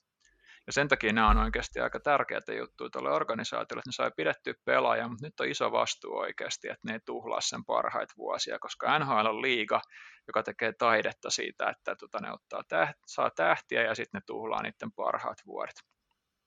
Ja 0.67 0.73
sen 0.73 0.88
takia 0.88 1.13
nämä 1.13 1.30
on 1.30 1.38
oikeasti 1.38 1.80
aika 1.80 1.99
tärkeitä 1.99 2.53
juttuja 2.53 2.89
tuolle 2.89 3.12
organisaatiolle, 3.12 3.80
että 3.80 3.89
ne 3.89 3.91
sai 3.91 4.12
pidettyä 4.17 4.53
pelaajan, 4.65 5.10
mutta 5.10 5.25
nyt 5.25 5.39
on 5.39 5.47
iso 5.47 5.71
vastuu 5.71 6.17
oikeasti, 6.17 6.67
että 6.67 6.88
ne 6.88 6.93
ei 6.93 6.99
tuhlaa 7.06 7.41
sen 7.41 7.65
parhaita 7.65 8.13
vuosia, 8.17 8.60
koska 8.60 8.99
NHL 8.99 9.25
on 9.25 9.41
liiga, 9.41 9.82
joka 10.27 10.43
tekee 10.43 10.73
taidetta 10.73 11.30
siitä, 11.30 11.69
että 11.69 11.95
tota, 11.95 12.19
ne 12.21 12.32
ottaa 12.32 12.62
täht, 12.69 12.97
saa 13.06 13.32
tähtiä 13.36 13.84
ja 13.84 13.95
sitten 13.95 14.19
ne 14.19 14.23
tuhlaa 14.25 14.62
niiden 14.62 14.91
parhaat 14.95 15.38
vuodet. 15.45 15.75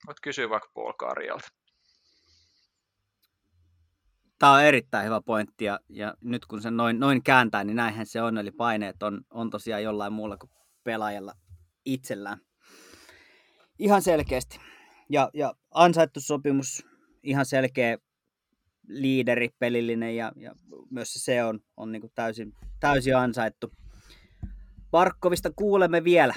Voit 0.06 0.20
kysyä 0.22 0.50
vaikka 0.50 0.70
Paul 0.74 0.92
Karjalta. 0.92 1.48
Tämä 4.38 4.52
on 4.52 4.62
erittäin 4.62 5.06
hyvä 5.06 5.20
pointti 5.20 5.64
ja, 5.64 5.78
ja 5.88 6.14
nyt 6.20 6.46
kun 6.46 6.62
se 6.62 6.70
noin, 6.70 7.00
noin 7.00 7.22
kääntää, 7.22 7.64
niin 7.64 7.76
näinhän 7.76 8.06
se 8.06 8.22
on. 8.22 8.38
Eli 8.38 8.50
paineet 8.50 9.02
on, 9.02 9.20
on 9.30 9.50
tosiaan 9.50 9.82
jollain 9.82 10.12
muulla 10.12 10.36
kuin 10.36 10.50
pelaajalla 10.84 11.32
itsellään. 11.84 12.49
Ihan 13.80 14.02
selkeästi. 14.02 14.58
Ja, 15.08 15.30
ja 15.34 15.54
ansaittu 15.70 16.20
sopimus, 16.20 16.86
ihan 17.22 17.46
selkeä 17.46 17.98
liideri, 18.88 19.48
pelillinen 19.58 20.16
ja, 20.16 20.32
ja 20.36 20.54
myös 20.90 21.14
se 21.14 21.44
on, 21.44 21.60
on 21.76 21.92
niin 21.92 22.12
täysin, 22.14 22.54
täysin 22.80 23.16
ansaittu. 23.16 23.72
Barkovista 24.90 25.50
kuulemme 25.56 26.04
vielä, 26.04 26.34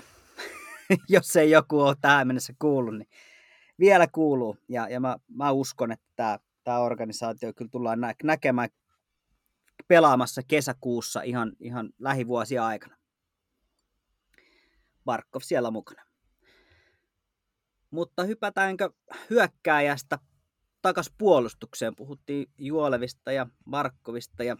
jos 1.09 1.35
ei 1.35 1.51
joku 1.51 1.81
ole 1.81 1.95
tähän 2.01 2.27
mennessä 2.27 2.53
kuullut, 2.59 2.97
niin 2.97 3.09
vielä 3.79 4.07
kuuluu. 4.07 4.57
Ja, 4.69 4.89
ja 4.89 4.99
mä, 4.99 5.17
mä 5.27 5.51
uskon, 5.51 5.91
että 5.91 6.05
tämä, 6.15 6.39
tämä 6.63 6.79
organisaatio 6.79 7.53
kyllä 7.53 7.69
tullaan 7.71 8.01
nä- 8.01 8.15
näkemään 8.23 8.69
pelaamassa 9.87 10.41
kesäkuussa 10.47 11.21
ihan, 11.21 11.51
ihan 11.59 11.89
lähivuosia 11.99 12.65
aikana. 12.65 12.97
Barkov 15.05 15.41
siellä 15.41 15.71
mukana. 15.71 16.12
Mutta 17.93 18.23
hypätäänkö 18.23 18.89
hyökkääjästä 19.29 20.19
takas 20.81 21.11
puolustukseen? 21.17 21.95
Puhuttiin 21.95 22.51
Juolevista 22.57 23.31
ja 23.31 23.47
Barkovista 23.69 24.43
ja 24.43 24.57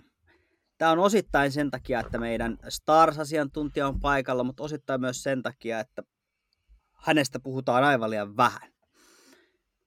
Tämä 0.77 0.91
on 0.91 0.99
osittain 0.99 1.51
sen 1.51 1.71
takia, 1.71 1.99
että 1.99 2.17
meidän 2.17 2.57
Stars-asiantuntija 2.69 3.87
on 3.87 3.99
paikalla, 3.99 4.43
mutta 4.43 4.63
osittain 4.63 5.01
myös 5.01 5.23
sen 5.23 5.43
takia, 5.43 5.79
että 5.79 6.03
hänestä 6.93 7.39
puhutaan 7.39 7.83
aivan 7.83 8.09
liian 8.09 8.37
vähän. 8.37 8.73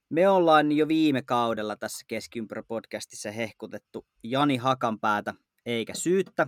Me 0.09 0.29
ollaan 0.29 0.73
jo 0.73 0.89
viime 0.89 1.23
kaudella 1.23 1.77
tässä 1.77 2.05
Keskiympärä-podcastissa 2.09 3.31
hehkutettu 3.31 4.07
Jani 4.23 4.57
Hakanpäätä 4.57 5.35
eikä 5.67 5.95
syyttä. 5.95 6.47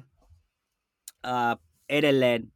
Ää, 1.22 1.56
edelleen 1.88 2.52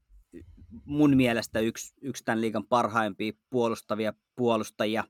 mun 0.84 1.16
mielestä 1.16 1.60
yksi, 1.60 1.94
yksi 2.02 2.24
tämän 2.24 2.40
liigan 2.40 2.66
parhaimpia 2.66 3.32
puolustavia 3.50 4.12
puolustajia. 4.36 5.04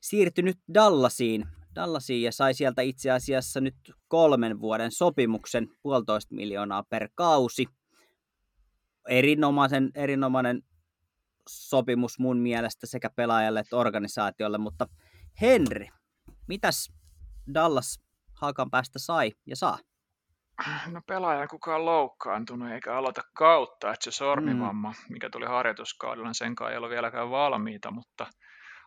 Siirtynyt 0.00 0.58
Dallasiin, 0.74 1.46
Dallasiin 1.74 2.22
ja 2.22 2.32
sai 2.32 2.54
sieltä 2.54 2.82
itse 2.82 3.10
asiassa 3.10 3.60
nyt 3.60 3.76
kolmen 4.08 4.60
vuoden 4.60 4.92
sopimuksen, 4.92 5.68
puolitoista 5.82 6.34
miljoonaa 6.34 6.82
per 6.82 7.08
kausi. 7.14 7.66
Erinomaisen, 9.08 9.90
erinomainen 9.94 10.62
sopimus 11.48 12.18
mun 12.18 12.38
mielestä 12.38 12.86
sekä 12.86 13.10
pelaajalle 13.16 13.60
että 13.60 13.76
organisaatiolle, 13.76 14.58
mutta 14.58 14.86
Henry, 15.40 15.86
mitäs 16.48 16.92
Dallas 17.54 17.98
Hakan 18.32 18.70
päästä 18.70 18.98
sai 18.98 19.32
ja 19.46 19.56
saa? 19.56 19.78
No 20.86 21.00
pelaaja 21.06 21.48
kukaan 21.48 21.84
loukkaantunut 21.84 22.70
eikä 22.70 22.96
aloita 22.96 23.22
kautta, 23.34 23.92
että 23.92 24.04
se 24.04 24.10
sormivamma, 24.10 24.90
mm. 24.90 25.12
mikä 25.12 25.30
tuli 25.30 25.46
harjoituskaudella, 25.46 26.28
niin 26.28 26.34
sen 26.34 26.54
ei 26.70 26.76
ole 26.76 26.90
vieläkään 26.90 27.30
valmiita, 27.30 27.90
mutta 27.90 28.26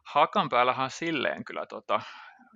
Hakan 0.05 0.49
päällähän 0.49 0.91
silleen 0.91 1.45
kyllä 1.45 1.65
tota, 1.65 2.01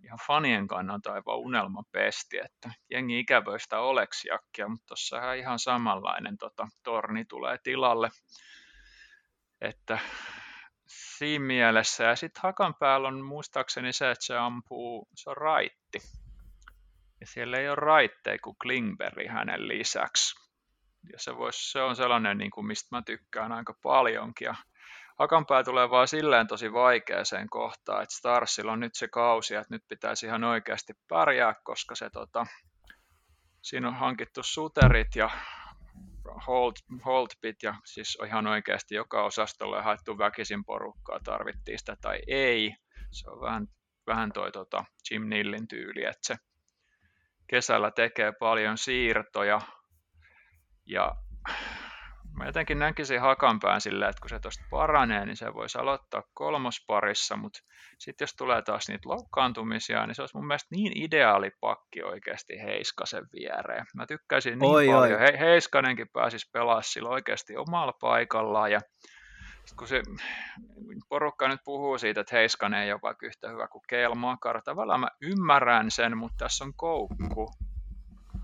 ihan 0.04 0.20
fanien 0.28 0.68
kannalta 0.68 1.14
aivan 1.14 1.38
unelmapesti, 1.38 2.38
että 2.38 2.70
jengi 2.92 3.20
ikävöi 3.20 3.60
sitä 3.60 3.80
oleksiakkia, 3.80 4.68
mutta 4.68 4.86
tuossa 4.86 5.34
ihan 5.34 5.60
samanlainen 5.60 6.38
tota, 6.38 6.68
torni 6.84 7.26
tulee 7.26 7.58
tilalle. 7.64 8.10
Että 9.62 10.00
siinä 10.88 11.46
mielessä. 11.46 12.04
Ja 12.04 12.16
sitten 12.16 12.44
hakan 12.44 12.76
päällä 12.80 13.08
on 13.08 13.26
muistaakseni 13.26 13.94
se, 13.94 14.12
että 14.12 14.26
se 14.26 14.38
ampuu, 14.38 15.08
se 15.16 15.30
on 15.30 15.38
raitti. 15.38 16.00
Ja 17.20 17.28
siellä 17.28 17.58
ei 17.58 17.70
ole 17.70 17.76
raitteja 17.76 18.38
kuin 18.44 18.56
Klingberg 18.62 19.28
hänen 19.30 19.68
lisäksi. 19.68 20.36
Ja 21.12 21.20
se, 21.20 21.38
vois, 21.38 21.72
se 21.72 21.82
on 21.82 21.96
sellainen, 21.96 22.38
niin 22.38 22.52
kuin, 22.52 22.68
mistä 22.68 22.96
mä 22.96 23.02
tykkään 23.02 23.52
aika 23.52 23.74
paljonkin. 23.84 24.46
Ja 24.46 24.56
Hakanpää 25.20 25.64
tulee 25.64 25.90
vaan 25.90 26.08
silleen 26.08 26.48
tosi 26.48 26.74
vaikeaseen 26.74 27.50
kohtaan, 27.50 28.04
että 28.04 28.16
Starsilla 28.16 28.72
on 28.72 28.80
nyt 28.80 28.96
se 28.96 29.08
kausi, 29.08 29.56
että 29.56 29.74
nyt 29.74 29.84
pitäisi 29.88 30.26
ihan 30.26 30.44
oikeasti 30.44 30.94
pärjää, 31.08 31.54
koska 31.64 31.96
se 31.96 32.10
tota, 32.10 32.46
siinä 33.62 33.88
on 33.88 33.96
hankittu 33.96 34.44
suterit 34.44 35.16
ja 35.16 35.30
hold, 36.48 36.74
holdbit 37.06 37.64
ja 37.64 37.76
siis 37.86 38.18
ihan 38.26 38.48
oikeasti 38.48 38.96
joka 38.96 39.24
osastolle 39.24 39.82
haettu 39.82 40.18
väkisin 40.18 40.66
porukkaa, 40.66 41.20
tarvittiin 41.24 41.80
sitä 41.80 41.98
tai 42.02 42.20
ei. 42.28 42.76
Se 43.12 43.30
on 43.30 43.42
vähän, 43.42 43.68
vähän 44.08 44.32
toi 44.32 44.52
tota 44.52 44.86
Jim 45.12 45.30
Nillin 45.30 45.68
tyyli, 45.68 46.04
että 46.04 46.20
se 46.22 46.36
kesällä 47.48 47.92
tekee 47.92 48.32
paljon 48.32 48.78
siirtoja 48.78 49.62
ja 50.86 51.16
mä 52.38 52.46
jotenkin 52.46 52.80
näkisin 52.80 53.22
Hakanpään 53.22 53.82
silleen, 53.82 54.10
että 54.10 54.22
kun 54.22 54.30
se 54.30 54.40
tuosta 54.40 54.64
paranee, 54.70 55.26
niin 55.26 55.38
se 55.38 55.54
voisi 55.54 55.78
aloittaa 55.78 56.24
kolmosparissa, 56.34 57.38
mutta 57.38 57.60
sitten 58.00 58.26
jos 58.26 58.36
tulee 58.36 58.62
taas 58.62 58.88
niitä 58.88 59.10
loukkaantumisia, 59.10 60.06
niin 60.06 60.16
se 60.16 60.22
olisi 60.22 60.38
mun 60.38 60.48
mielestä 60.48 60.76
niin 60.76 61.04
ideaali 61.04 61.52
pakki 61.60 62.04
oikeasti 62.04 62.60
Heiskasen 62.62 63.24
viereen. 63.34 63.86
Mä 63.96 64.06
tykkäisin 64.06 64.60
niin 64.60 64.72
oi, 64.72 64.88
paljon. 64.88 65.22
Oi. 65.22 65.28
He, 65.28 65.38
Heiskanenkin 65.40 66.08
pääsisi 66.14 66.50
pelaamaan 66.54 66.84
sillä 66.84 67.10
oikeasti 67.10 67.58
omalla 67.58 67.94
paikallaan 68.02 68.72
ja 68.72 68.80
kun 69.76 69.88
se 69.88 70.02
porukka 71.10 71.48
nyt 71.48 71.62
puhuu 71.66 71.98
siitä, 71.98 72.22
että 72.22 72.36
Heiskanen 72.36 72.82
ei 72.82 72.92
ole 72.92 73.00
vaikka 73.04 73.26
yhtä 73.26 73.50
hyvä 73.50 73.68
kuin 73.68 73.82
Keilmakar, 73.90 74.62
tavallaan 74.62 75.00
mä 75.00 75.08
ymmärrän 75.22 75.92
sen, 75.92 76.18
mutta 76.18 76.38
tässä 76.38 76.64
on 76.64 76.74
koukku. 76.76 77.52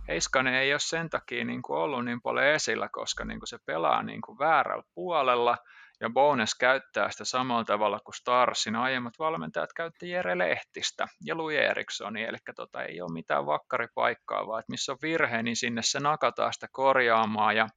Heiskanen 0.07 0.53
ei 0.53 0.73
ole 0.73 0.79
sen 0.79 1.09
takia 1.09 1.45
niin 1.45 1.61
kuin 1.61 1.79
ollut 1.79 2.05
niin 2.05 2.21
paljon 2.21 2.45
esillä, 2.45 2.89
koska 2.91 3.25
niin 3.25 3.39
kuin 3.39 3.47
se 3.47 3.57
pelaa 3.65 4.03
niin 4.03 4.21
kuin 4.21 4.39
väärällä 4.39 4.83
puolella 4.93 5.57
ja 5.99 6.09
Bones 6.09 6.55
käyttää 6.55 7.11
sitä 7.11 7.25
samalla 7.25 7.63
tavalla 7.63 7.99
kuin 7.99 8.15
Starsin. 8.15 8.75
Aiemmat 8.75 9.13
valmentajat 9.19 9.73
käytti 9.73 10.09
Jere 10.09 10.37
Lehtistä 10.37 11.07
ja 11.25 11.37
Louis 11.37 11.59
Erikssoni, 11.59 12.23
eli 12.23 12.37
tota, 12.55 12.83
ei 12.83 13.01
ole 13.01 13.13
mitään 13.13 13.45
vakkaripaikkaa, 13.45 14.47
vaan 14.47 14.59
että 14.59 14.71
missä 14.71 14.91
on 14.91 14.97
virhe, 15.01 15.43
niin 15.43 15.55
sinne 15.55 15.81
se 15.83 15.99
nakataan 15.99 16.53
sitä 16.53 16.67
korjaamaan 16.71 17.55
ja 17.55 17.67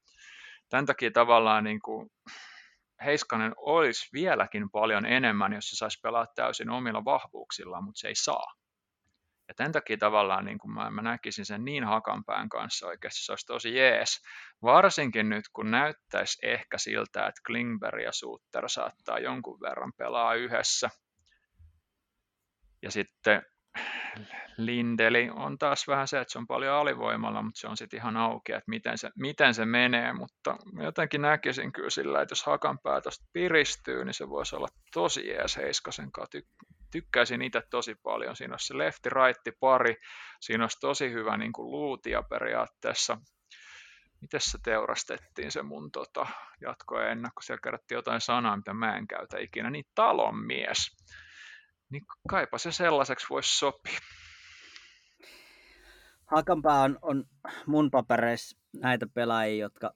tämän 0.68 0.86
takia 0.86 1.10
tavallaan 1.10 1.64
niin 1.64 1.80
kuin 1.80 2.10
Heiskanen 3.04 3.52
olisi 3.56 4.08
vieläkin 4.12 4.70
paljon 4.70 5.06
enemmän, 5.06 5.52
jos 5.52 5.70
se 5.70 5.76
saisi 5.76 6.00
pelaa 6.02 6.26
täysin 6.34 6.70
omilla 6.70 7.04
vahvuuksillaan, 7.04 7.84
mutta 7.84 7.98
se 7.98 8.08
ei 8.08 8.14
saa. 8.14 8.54
Ja 9.48 9.54
tämän 9.54 9.72
takia 9.72 9.96
tavallaan 9.96 10.44
niin 10.44 10.58
kuin 10.58 10.72
mä, 10.72 10.90
mä 10.90 11.02
näkisin 11.02 11.44
sen 11.44 11.64
niin 11.64 11.84
hakanpään 11.84 12.48
kanssa 12.48 12.86
oikeasti, 12.86 13.24
se 13.24 13.32
olisi 13.32 13.46
tosi 13.46 13.74
jees. 13.76 14.22
Varsinkin 14.62 15.28
nyt, 15.28 15.44
kun 15.52 15.70
näyttäisi 15.70 16.38
ehkä 16.42 16.78
siltä, 16.78 17.26
että 17.26 17.40
Klingberg 17.46 18.02
ja 18.02 18.12
Sutter 18.12 18.68
saattaa 18.68 19.18
jonkun 19.18 19.60
verran 19.60 19.92
pelaa 19.96 20.34
yhdessä. 20.34 20.90
Ja 22.82 22.90
sitten 22.90 23.42
Lindeli 24.56 25.30
on 25.34 25.58
taas 25.58 25.88
vähän 25.88 26.08
se, 26.08 26.20
että 26.20 26.32
se 26.32 26.38
on 26.38 26.46
paljon 26.46 26.74
alivoimalla, 26.74 27.42
mutta 27.42 27.60
se 27.60 27.66
on 27.66 27.76
sitten 27.76 27.98
ihan 27.98 28.16
auki, 28.16 28.52
että 28.52 28.70
miten 28.70 28.98
se, 28.98 29.10
miten 29.16 29.54
se 29.54 29.66
menee, 29.66 30.12
mutta 30.12 30.56
jotenkin 30.82 31.22
näkisin 31.22 31.72
kyllä 31.72 31.90
sillä, 31.90 32.22
että 32.22 32.32
jos 32.32 32.44
Hakanpää 32.44 33.00
tuosta 33.00 33.26
piristyy, 33.32 34.04
niin 34.04 34.14
se 34.14 34.28
voisi 34.28 34.56
olla 34.56 34.68
tosi 34.92 35.28
jees 35.28 35.56
Heiskasen 35.56 36.12
kanssa 36.12 36.38
tykkäisin 36.90 37.42
itse 37.42 37.62
tosi 37.70 37.94
paljon. 37.94 38.36
Siinä 38.36 38.52
olisi 38.52 38.66
se 38.66 38.78
lefti, 38.78 39.08
raitti, 39.10 39.52
pari. 39.60 39.96
Siinä 40.40 40.64
olisi 40.64 40.80
tosi 40.80 41.12
hyvä 41.12 41.36
niin 41.36 41.52
kuin 41.52 41.70
luutia 41.70 42.22
periaatteessa. 42.22 43.18
Miten 44.20 44.40
se 44.40 44.58
teurastettiin 44.62 45.52
se 45.52 45.62
mun 45.62 45.92
tota, 45.92 46.26
ennakko? 47.10 47.42
Siellä 47.42 47.60
kerättiin 47.62 47.96
jotain 47.96 48.20
sanaa, 48.20 48.56
mitä 48.56 48.74
mä 48.74 48.96
en 48.96 49.06
käytä 49.06 49.38
ikinä. 49.38 49.70
Niin 49.70 49.84
talonmies. 49.94 50.96
Niin 51.90 52.02
kaipa 52.28 52.58
se 52.58 52.72
sellaiseksi 52.72 53.26
voisi 53.30 53.58
sopia. 53.58 53.98
Hakanpää 56.26 56.80
on, 56.80 56.98
on 57.02 57.24
mun 57.66 57.90
papereissa 57.90 58.58
näitä 58.72 59.06
pelaajia, 59.14 59.64
jotka 59.64 59.92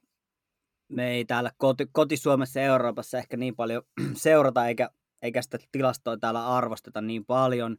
me 0.87 1.11
ei 1.11 1.25
täällä 1.25 1.51
koti, 1.57 1.87
koti-Suomessa 1.91 2.59
ja 2.59 2.65
Euroopassa 2.65 3.17
ehkä 3.17 3.37
niin 3.37 3.55
paljon 3.55 3.83
seurata 4.13 4.67
eikä 4.67 4.89
eikä 5.21 5.41
sitä 5.41 5.57
tilastoa 5.71 6.17
täällä 6.17 6.47
arvosteta 6.47 7.01
niin 7.01 7.25
paljon, 7.25 7.77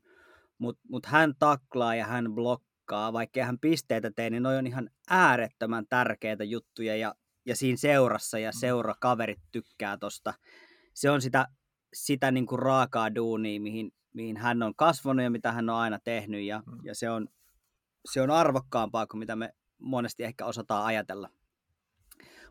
mutta 0.58 0.82
mut 0.88 1.06
hän 1.06 1.34
taklaa 1.38 1.94
ja 1.94 2.06
hän 2.06 2.32
blokkaa, 2.34 3.12
vaikka 3.12 3.44
hän 3.44 3.58
pisteitä 3.58 4.10
tee, 4.16 4.30
niin 4.30 4.42
noi 4.42 4.56
on 4.56 4.66
ihan 4.66 4.90
äärettömän 5.10 5.86
tärkeitä 5.88 6.44
juttuja 6.44 6.96
ja, 6.96 7.14
ja 7.46 7.56
siinä 7.56 7.76
seurassa 7.76 8.38
ja 8.38 8.52
seurakaverit 8.52 9.40
tykkää 9.52 9.96
tosta. 9.98 10.34
Se 10.94 11.10
on 11.10 11.22
sitä, 11.22 11.46
sitä 11.94 12.30
niin 12.30 12.46
kuin 12.46 12.58
raakaa 12.58 13.14
duunia, 13.14 13.60
mihin, 13.60 13.92
mihin 14.12 14.36
hän 14.36 14.62
on 14.62 14.74
kasvanut 14.74 15.24
ja 15.24 15.30
mitä 15.30 15.52
hän 15.52 15.70
on 15.70 15.76
aina 15.76 15.98
tehnyt 15.98 16.42
ja, 16.42 16.62
mm. 16.66 16.78
ja 16.84 16.94
se, 16.94 17.10
on, 17.10 17.28
se 18.12 18.22
on 18.22 18.30
arvokkaampaa 18.30 19.06
kuin 19.06 19.18
mitä 19.18 19.36
me 19.36 19.54
monesti 19.78 20.24
ehkä 20.24 20.46
osataan 20.46 20.84
ajatella. 20.84 21.28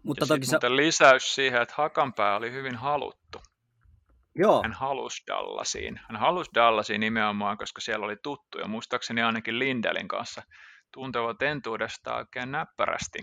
Mutta 0.04 0.24
ja 0.24 0.28
toki 0.28 0.46
se... 0.46 0.58
lisäys 0.76 1.36
siihen, 1.36 1.62
että 1.62 1.76
Hakanpää 1.78 2.36
oli 2.36 2.52
hyvin 2.52 2.76
haluttu 2.76 3.42
Joo, 4.36 4.62
hän 4.64 4.74
halusi 4.74 5.24
Dallasiin. 5.28 6.00
Hän 6.10 6.20
halusi 6.20 6.52
Dallasiin 6.56 7.00
nimenomaan, 7.00 7.58
koska 7.58 7.82
siellä 7.82 8.06
oli 8.06 8.16
tuttu 8.24 8.60
ja 8.60 8.68
muistaakseni 8.68 9.22
ainakin 9.22 9.60
Lindelin 9.60 10.08
kanssa 10.08 10.42
tuntevat 10.94 11.42
entuudesta 11.42 12.16
oikein 12.16 12.52
näppärästi. 12.52 13.20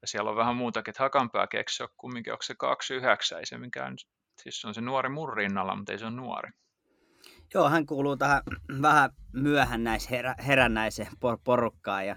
Ja 0.00 0.06
siellä 0.06 0.30
on 0.30 0.36
vähän 0.36 0.56
muutakin, 0.56 0.90
että 0.90 1.02
Hakanpää 1.02 1.46
keksi 1.46 1.82
on 1.82 1.88
kumminkin, 1.96 2.32
onko 2.32 2.42
se 2.42 2.54
29, 2.54 3.38
ei 3.38 3.46
se 3.46 3.58
mikään, 3.58 3.94
siis 4.42 4.60
se 4.60 4.68
on 4.68 4.74
se 4.74 4.80
nuori 4.80 5.08
mun 5.08 5.36
rinnalla, 5.36 5.76
mutta 5.76 5.92
ei 5.92 5.98
se 5.98 6.04
ole 6.04 6.14
nuori. 6.14 6.50
Joo, 7.54 7.68
hän 7.68 7.86
kuuluu 7.86 8.16
tähän 8.16 8.42
vähän 8.82 9.10
myöhännäis 9.32 10.10
herä, 10.10 10.34
herännäiseen 10.46 11.12
por- 11.12 11.40
porukkaan 11.44 12.06
ja, 12.06 12.16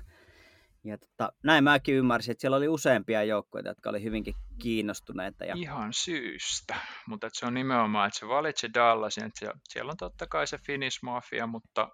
ja 0.83 0.97
tota, 0.97 1.33
näin 1.43 1.63
mäkin 1.63 1.95
ymmärsin, 1.95 2.31
että 2.31 2.41
siellä 2.41 2.57
oli 2.57 2.67
useampia 2.67 3.23
joukkoja, 3.23 3.67
jotka 3.67 3.89
oli 3.89 4.03
hyvinkin 4.03 4.33
kiinnostuneita. 4.61 5.45
Ja... 5.45 5.53
Ihan 5.57 5.93
syystä, 5.93 6.75
mutta 7.07 7.29
se 7.33 7.45
on 7.45 7.53
nimenomaan, 7.53 8.07
että 8.07 8.19
se 8.19 8.27
valitsi 8.27 8.73
Dallasin, 8.73 9.25
että 9.25 9.39
siellä, 9.39 9.59
siellä 9.69 9.91
on 9.91 9.97
totta 9.97 10.27
kai 10.27 10.47
se 10.47 10.57
Finnish 10.57 10.99
Mafia, 11.03 11.47
mutta 11.47 11.89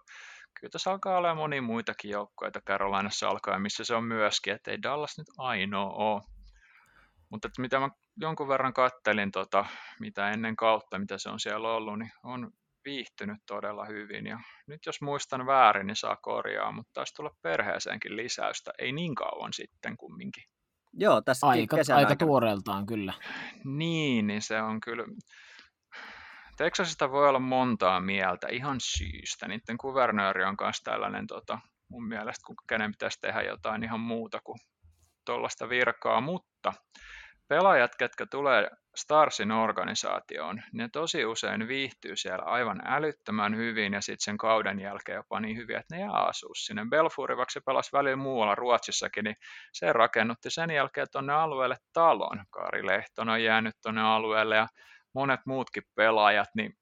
kyllä 0.59 0.71
tässä 0.71 0.91
alkaa 0.91 1.17
olla 1.17 1.35
moni 1.35 1.61
muitakin 1.61 2.11
joukkoja 2.11 2.51
Carolinassa 2.67 3.29
alkaa, 3.29 3.59
missä 3.59 3.83
se 3.83 3.95
on 3.95 4.03
myöskin, 4.03 4.53
että 4.53 4.71
ei 4.71 4.81
Dallas 4.81 5.17
nyt 5.17 5.27
ainoa 5.37 5.93
ole. 5.93 6.21
Mutta 7.29 7.49
mitä 7.57 7.79
mä 7.79 7.89
jonkun 8.17 8.47
verran 8.47 8.73
kattelin, 8.73 9.31
tota, 9.31 9.65
mitä 9.99 10.31
ennen 10.31 10.55
kautta, 10.55 10.99
mitä 10.99 11.17
se 11.17 11.29
on 11.29 11.39
siellä 11.39 11.69
ollut, 11.69 11.99
niin 11.99 12.11
on 12.23 12.51
viihtynyt 12.87 13.37
todella 13.47 13.85
hyvin. 13.85 14.25
Ja 14.27 14.39
nyt 14.67 14.85
jos 14.85 15.01
muistan 15.01 15.45
väärin, 15.45 15.87
niin 15.87 15.95
saa 15.95 16.17
korjaa, 16.21 16.71
mutta 16.71 16.91
taisi 16.93 17.13
tulla 17.13 17.31
perheeseenkin 17.41 18.17
lisäystä. 18.17 18.71
Ei 18.79 18.91
niin 18.91 19.15
kauan 19.15 19.53
sitten 19.53 19.97
kumminkin. 19.97 20.43
Joo, 20.93 21.21
tässä 21.21 21.47
aika, 21.47 21.77
aika 21.95 22.15
tuoreeltaan 22.15 22.85
kyllä. 22.85 23.13
Niin, 23.65 24.27
niin 24.27 24.41
se 24.41 24.61
on 24.61 24.79
kyllä... 24.79 25.03
Texasista 26.57 27.11
voi 27.11 27.29
olla 27.29 27.39
montaa 27.39 27.99
mieltä 27.99 28.47
ihan 28.51 28.77
syystä. 28.79 29.47
Niiden 29.47 29.77
kuvernööri 29.77 30.43
on 30.43 30.55
myös 30.61 30.81
tällainen 30.83 31.27
tota, 31.27 31.59
mun 31.89 32.07
mielestä, 32.07 32.43
kun 32.47 32.55
kenen 32.69 32.91
pitäisi 32.91 33.19
tehdä 33.21 33.41
jotain 33.41 33.83
ihan 33.83 33.99
muuta 33.99 34.39
kuin 34.43 34.59
tuollaista 35.25 35.69
virkaa, 35.69 36.21
mutta 36.21 36.73
pelaajat, 37.47 37.95
ketkä 37.95 38.25
tulee 38.31 38.69
Starsin 38.95 39.51
organisaatioon, 39.51 40.61
ne 40.73 40.89
tosi 40.93 41.25
usein 41.25 41.67
viihtyy 41.67 42.15
siellä 42.15 42.45
aivan 42.45 42.81
älyttömän 42.85 43.55
hyvin 43.55 43.93
ja 43.93 44.01
sitten 44.01 44.23
sen 44.23 44.37
kauden 44.37 44.79
jälkeen 44.79 45.15
jopa 45.15 45.39
niin 45.39 45.57
hyvin, 45.57 45.77
että 45.77 45.95
ne 45.95 46.01
jää 46.01 46.11
asua 46.11 46.53
sinne. 46.57 46.85
Belfuri, 46.89 47.37
vaikka 47.37 47.51
se 47.51 47.61
pelasi 47.65 47.91
välillä 47.93 48.15
muualla 48.15 48.55
Ruotsissakin, 48.55 49.23
niin 49.23 49.35
se 49.73 49.93
rakennutti 49.93 50.49
sen 50.49 50.69
jälkeen 50.69 51.07
tuonne 51.11 51.33
alueelle 51.33 51.77
talon. 51.93 52.45
Kari 52.49 52.87
Lehtonen 52.87 53.33
on 53.33 53.43
jäänyt 53.43 53.75
tuonne 53.83 54.01
alueelle 54.01 54.55
ja 54.55 54.67
monet 55.13 55.39
muutkin 55.45 55.83
pelaajat, 55.95 56.49
niin 56.55 56.73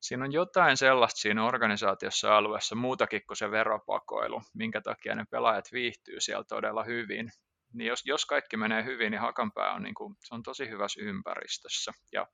siinä 0.00 0.24
on 0.24 0.32
jotain 0.32 0.76
sellaista 0.76 1.20
siinä 1.20 1.46
organisaatiossa 1.46 2.36
alueessa 2.36 2.74
muutakin 2.74 3.22
kuin 3.26 3.36
se 3.36 3.50
veropakoilu, 3.50 4.42
minkä 4.54 4.80
takia 4.80 5.14
ne 5.14 5.24
pelaajat 5.30 5.64
viihtyy 5.72 6.20
siellä 6.20 6.44
todella 6.48 6.84
hyvin 6.84 7.30
niin 7.72 7.88
jos, 7.88 8.02
jos 8.04 8.26
kaikki 8.26 8.56
menee 8.56 8.84
hyvin, 8.84 9.10
niin 9.10 9.20
Hakanpää 9.20 9.72
on, 9.72 9.82
niin 9.82 9.94
kuin, 9.94 10.16
se 10.24 10.34
on 10.34 10.42
tosi 10.42 10.68
hyvässä 10.68 11.00
ympäristössä. 11.02 11.92
Ja 12.12 12.26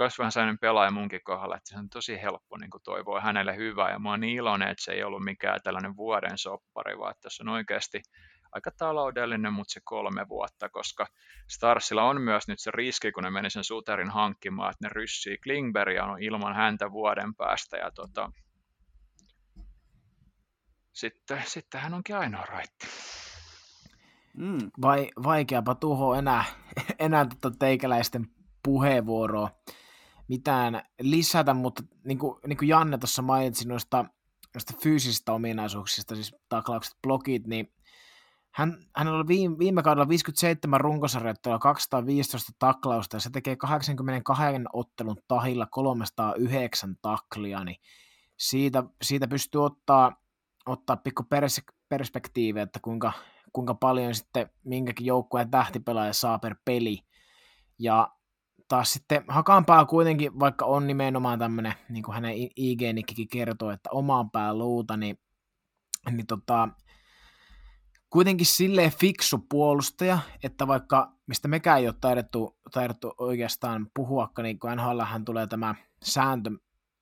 myös 0.00 0.18
vähän 0.18 0.32
sellainen 0.32 0.58
pelaaja 0.58 0.90
munkin 0.90 1.20
kohdalla, 1.24 1.56
että 1.56 1.68
se 1.68 1.78
on 1.78 1.90
tosi 1.90 2.22
helppo 2.22 2.56
niin 2.56 2.70
kuin 2.70 2.82
toivoa 2.82 3.20
hänelle 3.20 3.56
hyvää. 3.56 3.90
Ja 3.90 3.98
mä 3.98 4.10
oon 4.10 4.20
niin 4.20 4.36
iloinen, 4.36 4.68
että 4.68 4.84
se 4.84 4.92
ei 4.92 5.04
ollut 5.04 5.24
mikään 5.24 5.60
tällainen 5.64 5.96
vuoden 5.96 6.38
soppari, 6.38 6.98
vaan 6.98 7.10
että 7.10 7.28
se 7.30 7.42
on 7.42 7.48
oikeasti 7.48 8.02
aika 8.52 8.70
taloudellinen, 8.70 9.52
mutta 9.52 9.72
se 9.72 9.80
kolme 9.84 10.28
vuotta, 10.28 10.68
koska 10.68 11.06
Starsilla 11.48 12.02
on 12.02 12.20
myös 12.20 12.48
nyt 12.48 12.60
se 12.60 12.70
riski, 12.74 13.12
kun 13.12 13.22
ne 13.22 13.30
meni 13.30 13.50
sen 13.50 13.64
Suterin 13.64 14.10
hankkimaan, 14.10 14.70
että 14.70 14.86
ne 14.86 14.90
ryssii 14.92 15.38
Klingbergia 15.38 16.04
on 16.04 16.22
ilman 16.22 16.54
häntä 16.54 16.90
vuoden 16.90 17.34
päästä. 17.34 17.76
Ja 17.76 17.90
tota, 17.90 18.32
sitten, 20.92 21.42
sitten 21.46 21.80
hän 21.80 21.94
onkin 21.94 22.16
ainoa 22.16 22.44
raitti. 22.44 22.86
Mm. 24.36 24.70
Vai, 24.82 25.10
vaikeapa 25.22 25.74
tuho 25.74 26.14
enää, 26.14 26.44
enää 26.98 27.26
tota 27.40 27.56
teikäläisten 27.58 28.26
puheenvuoroa 28.62 29.50
mitään 30.28 30.82
lisätä, 31.00 31.54
mutta 31.54 31.82
niin 32.04 32.18
kuin, 32.18 32.40
niin 32.46 32.56
kuin 32.56 32.68
Janne 32.68 32.98
tuossa 32.98 33.22
mainitsi 33.22 33.68
noista, 33.68 34.04
noista 34.54 34.72
fyysisistä 34.82 35.32
ominaisuuksista, 35.32 36.14
siis 36.14 36.34
taklaukset, 36.48 36.96
blogit, 37.02 37.46
niin 37.46 37.72
hän, 38.50 38.78
hänellä 38.96 39.18
oli 39.18 39.28
viime, 39.28 39.58
viime 39.58 39.82
kaudella 39.82 40.08
57 40.08 40.80
runkosarjoittelua, 40.80 41.58
215 41.58 42.52
taklausta, 42.58 43.16
ja 43.16 43.20
se 43.20 43.30
tekee 43.30 43.56
82 43.56 44.44
ottelun 44.72 45.16
tahilla 45.28 45.66
309 45.66 46.96
taklia, 47.02 47.64
niin 47.64 47.76
siitä, 48.36 48.84
siitä 49.02 49.28
pystyy 49.28 49.64
ottaa, 49.64 50.22
ottaa 50.66 50.96
pikku 50.96 51.22
pers, 51.22 51.60
perspektiivi, 51.88 52.60
että 52.60 52.80
kuinka, 52.82 53.12
kuinka 53.52 53.74
paljon 53.74 54.14
sitten 54.14 54.50
minkäkin 54.64 55.06
joukkueen 55.06 55.50
tähtipelaaja 55.50 56.12
saa 56.12 56.38
per 56.38 56.56
peli. 56.64 56.98
Ja 57.78 58.08
taas 58.68 58.92
sitten 58.92 59.24
Hakanpää 59.28 59.84
kuitenkin, 59.84 60.40
vaikka 60.40 60.64
on 60.64 60.86
nimenomaan 60.86 61.38
tämmöinen, 61.38 61.74
niin 61.88 62.02
kuin 62.02 62.14
hänen 62.14 62.34
IG-nikkikin 62.56 63.28
kertoo, 63.32 63.70
että 63.70 63.90
omaan 63.92 64.30
pää 64.30 64.54
luuta, 64.54 64.96
niin, 64.96 65.18
niin 66.10 66.26
tota, 66.26 66.68
kuitenkin 68.10 68.46
silleen 68.46 68.92
fiksu 68.92 69.38
puolustaja, 69.48 70.18
että 70.42 70.66
vaikka 70.66 71.12
mistä 71.26 71.48
mekään 71.48 71.78
ei 71.78 71.86
ole 71.86 71.94
taidettu, 72.00 72.58
taidettu 72.72 73.14
oikeastaan 73.18 73.86
puhuakaan, 73.94 74.44
niin 74.44 74.58
kun 74.58 74.70
NHL 74.76 75.00
tulee 75.24 75.46
tämä 75.46 75.74
sääntö, 76.04 76.50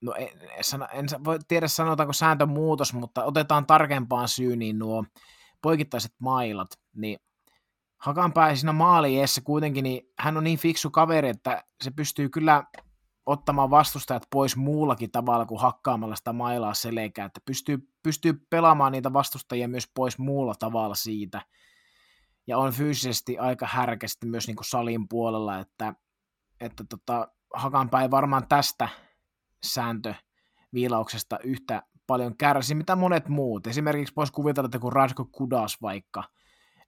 no 0.01 0.15
en, 0.15 0.29
en, 0.41 0.89
en 0.93 1.25
voi 1.25 1.39
tiedä 1.49 1.69
sanotaanko 1.69 2.13
sääntömuutos, 2.13 2.95
mutta 2.95 3.25
otetaan 3.25 3.67
tarkempaan 3.67 4.29
syyniin 4.29 4.79
nuo 4.79 5.05
poikittaiset 5.63 6.13
mailat, 6.19 6.69
niin 6.95 7.19
Hakanpää 7.99 8.57
siinä 8.57 8.73
maaliessa 8.73 9.41
kuitenkin, 9.41 9.83
niin 9.83 10.13
hän 10.19 10.37
on 10.37 10.45
niin 10.45 10.59
fiksu 10.59 10.91
kaveri, 10.91 11.29
että 11.29 11.65
se 11.85 11.91
pystyy 11.91 12.29
kyllä 12.29 12.65
ottamaan 13.27 13.71
vastustajat 13.71 14.27
pois 14.31 14.57
muullakin 14.57 15.11
tavalla 15.11 15.47
kuin 15.47 15.61
hakkaamalla 15.61 16.17
sitä 16.17 16.33
mailaa 16.33 16.75
selkää, 16.75 17.27
että 17.27 17.41
pystyy, 17.45 17.79
pystyy 18.03 18.47
pelaamaan 18.51 18.93
niitä 18.93 19.13
vastustajia 19.13 19.69
myös 19.69 19.91
pois 19.95 20.19
muulla 20.19 20.55
tavalla 20.55 20.95
siitä. 20.95 21.43
Ja 22.47 22.59
on 22.59 22.73
fyysisesti 22.73 23.39
aika 23.39 23.67
härkästi 23.67 24.27
myös 24.27 24.47
niin 24.47 24.57
kuin 24.57 24.65
salin 24.65 25.09
puolella, 25.09 25.59
että, 25.59 25.95
että 26.61 26.85
tota, 26.85 27.29
Hakanpää 27.55 28.03
ei 28.03 28.11
varmaan 28.11 28.49
tästä 28.49 28.89
sääntöviilauksesta 29.65 31.39
yhtä 31.39 31.83
paljon 32.09 32.37
kärsi, 32.37 32.75
mitä 32.75 32.97
monet 32.97 33.29
muut. 33.29 33.67
Esimerkiksi 33.67 34.17
voisi 34.17 34.33
kuvitella, 34.33 34.67
että 34.67 34.79
kun 34.79 34.93
Radko 34.93 35.25
Kudas 35.33 35.83
vaikka, 35.83 36.25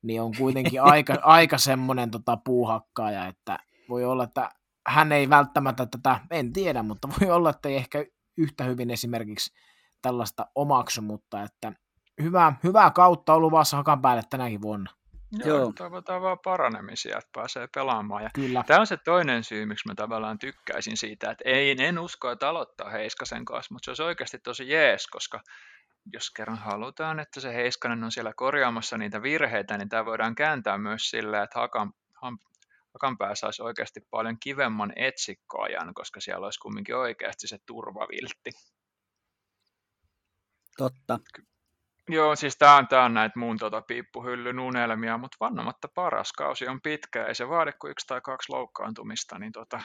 niin 0.02 0.22
on 0.22 0.32
kuitenkin 0.38 0.82
aika, 0.92 1.18
aika 1.22 1.58
semmoinen 1.58 2.10
tota, 2.10 2.36
puuhakkaaja, 2.36 3.26
että 3.26 3.58
voi 3.88 4.04
olla, 4.04 4.24
että 4.24 4.50
hän 4.86 5.12
ei 5.12 5.30
välttämättä 5.30 5.86
tätä, 5.86 6.20
en 6.30 6.52
tiedä, 6.52 6.82
mutta 6.82 7.08
voi 7.20 7.30
olla, 7.30 7.50
että 7.50 7.68
ei 7.68 7.76
ehkä 7.76 8.04
yhtä 8.36 8.64
hyvin 8.64 8.90
esimerkiksi 8.90 9.52
tällaista 10.02 10.46
omaksu, 10.54 11.02
mutta 11.02 11.42
että 11.42 11.72
hyvää, 12.22 12.58
hyvää 12.64 12.90
kautta 12.90 13.34
on 13.34 13.42
luvassa 13.42 13.76
hakan 13.76 14.02
päälle 14.02 14.22
tänäkin 14.30 14.62
vuonna. 14.62 14.90
Joo, 15.32 15.58
Joo. 15.58 15.72
toivotaan 15.76 16.22
vaan 16.22 16.38
paranemisia, 16.44 17.18
että 17.18 17.30
pääsee 17.32 17.68
pelaamaan. 17.74 18.22
Ja 18.22 18.30
Kyllä. 18.34 18.64
Tämä 18.66 18.80
on 18.80 18.86
se 18.86 18.96
toinen 18.96 19.44
syy, 19.44 19.66
miksi 19.66 19.88
mä 19.88 19.94
tavallaan 19.94 20.38
tykkäisin 20.38 20.96
siitä, 20.96 21.30
että 21.30 21.44
ei, 21.46 21.76
en 21.78 21.98
usko, 21.98 22.30
että 22.30 22.48
aloittaa 22.48 22.90
Heiskasen 22.90 23.44
kanssa, 23.44 23.74
mutta 23.74 23.84
se 23.84 23.90
olisi 23.90 24.02
oikeasti 24.02 24.38
tosi 24.38 24.68
jees, 24.68 25.06
koska 25.06 25.40
jos 26.12 26.30
kerran 26.30 26.58
halutaan, 26.58 27.20
että 27.20 27.40
se 27.40 27.54
Heiskanen 27.54 28.04
on 28.04 28.12
siellä 28.12 28.32
korjaamassa 28.36 28.98
niitä 28.98 29.22
virheitä, 29.22 29.78
niin 29.78 29.88
tämä 29.88 30.04
voidaan 30.04 30.34
kääntää 30.34 30.78
myös 30.78 31.10
sillä, 31.10 31.42
että 31.42 31.60
Hakan, 31.60 31.92
Hakanpää 32.92 33.34
saisi 33.34 33.62
oikeasti 33.62 34.00
paljon 34.10 34.36
kivemman 34.40 34.92
etsikkoajan, 34.96 35.94
koska 35.94 36.20
siellä 36.20 36.44
olisi 36.44 36.60
kumminkin 36.60 36.96
oikeasti 36.96 37.48
se 37.48 37.58
turvaviltti. 37.66 38.50
Totta. 40.76 41.18
Joo, 42.10 42.36
siis 42.36 42.56
tämä 42.58 42.76
on, 42.76 42.88
tää 42.88 43.04
on 43.04 43.14
näitä 43.14 43.38
mun 43.38 43.58
tota, 43.58 43.82
piippuhyllyn 43.82 44.58
unelmia, 44.58 45.18
mutta 45.18 45.36
vannomatta 45.40 45.88
paras 45.94 46.32
kausi 46.32 46.68
on 46.68 46.80
pitkä, 46.80 47.26
ei 47.26 47.34
se 47.34 47.48
vaadi 47.48 47.72
kuin 47.72 47.90
yksi 47.90 48.06
tai 48.06 48.20
kaksi 48.20 48.52
loukkaantumista, 48.52 49.38
niin 49.38 49.52
tota, 49.52 49.80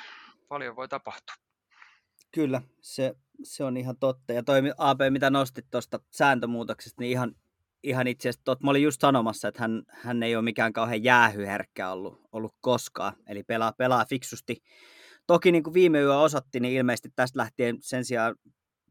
paljon 0.48 0.76
voi 0.76 0.88
tapahtua. 0.88 1.36
Kyllä, 2.34 2.62
se, 2.82 3.16
se 3.44 3.64
on 3.64 3.78
ihan 3.78 3.98
totta. 4.00 4.34
Ja 4.34 4.44
toi 4.44 4.62
AP, 4.78 5.00
mitä 5.10 5.30
nostit 5.30 5.66
tuosta 5.72 6.00
sääntömuutoksesta, 6.12 7.02
niin 7.02 7.12
ihan, 7.12 7.36
ihan 7.84 8.08
itse 8.08 8.30
asiassa 8.30 8.46
totta. 8.46 8.66
Mä 8.66 8.72
olin 8.72 8.84
just 8.84 9.02
sanomassa, 9.02 9.48
että 9.48 9.62
hän, 9.62 9.84
hän 9.90 10.24
ei 10.24 10.36
ole 10.36 10.44
mikään 10.44 10.74
kauhean 10.74 11.04
jäähyherkkä 11.04 11.90
ollut, 11.90 12.22
ollut 12.32 12.56
koskaan, 12.62 13.14
eli 13.28 13.44
pelaa, 13.44 13.74
pelaa 13.78 14.06
fiksusti. 14.06 14.64
Toki 15.28 15.52
niin 15.52 15.64
kuin 15.64 15.74
viime 15.74 16.00
yö 16.00 16.20
osoitti, 16.20 16.60
niin 16.60 16.74
ilmeisesti 16.74 17.10
tästä 17.16 17.40
lähtien 17.40 17.78
sen 17.80 18.06
sijaan 18.06 18.36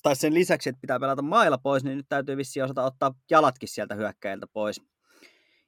tai 0.05 0.17
sen 0.17 0.35
lisäksi, 0.35 0.69
että 0.69 0.81
pitää 0.81 1.01
pelata 1.01 1.23
mailla 1.23 1.59
pois, 1.59 1.85
niin 1.85 1.97
nyt 1.97 2.07
täytyy 2.09 2.37
vissiin 2.37 2.65
osata 2.65 2.85
ottaa 2.85 3.15
jalatkin 3.31 3.69
sieltä 3.69 3.95
hyökkäiltä 3.95 4.47
pois. 4.53 4.81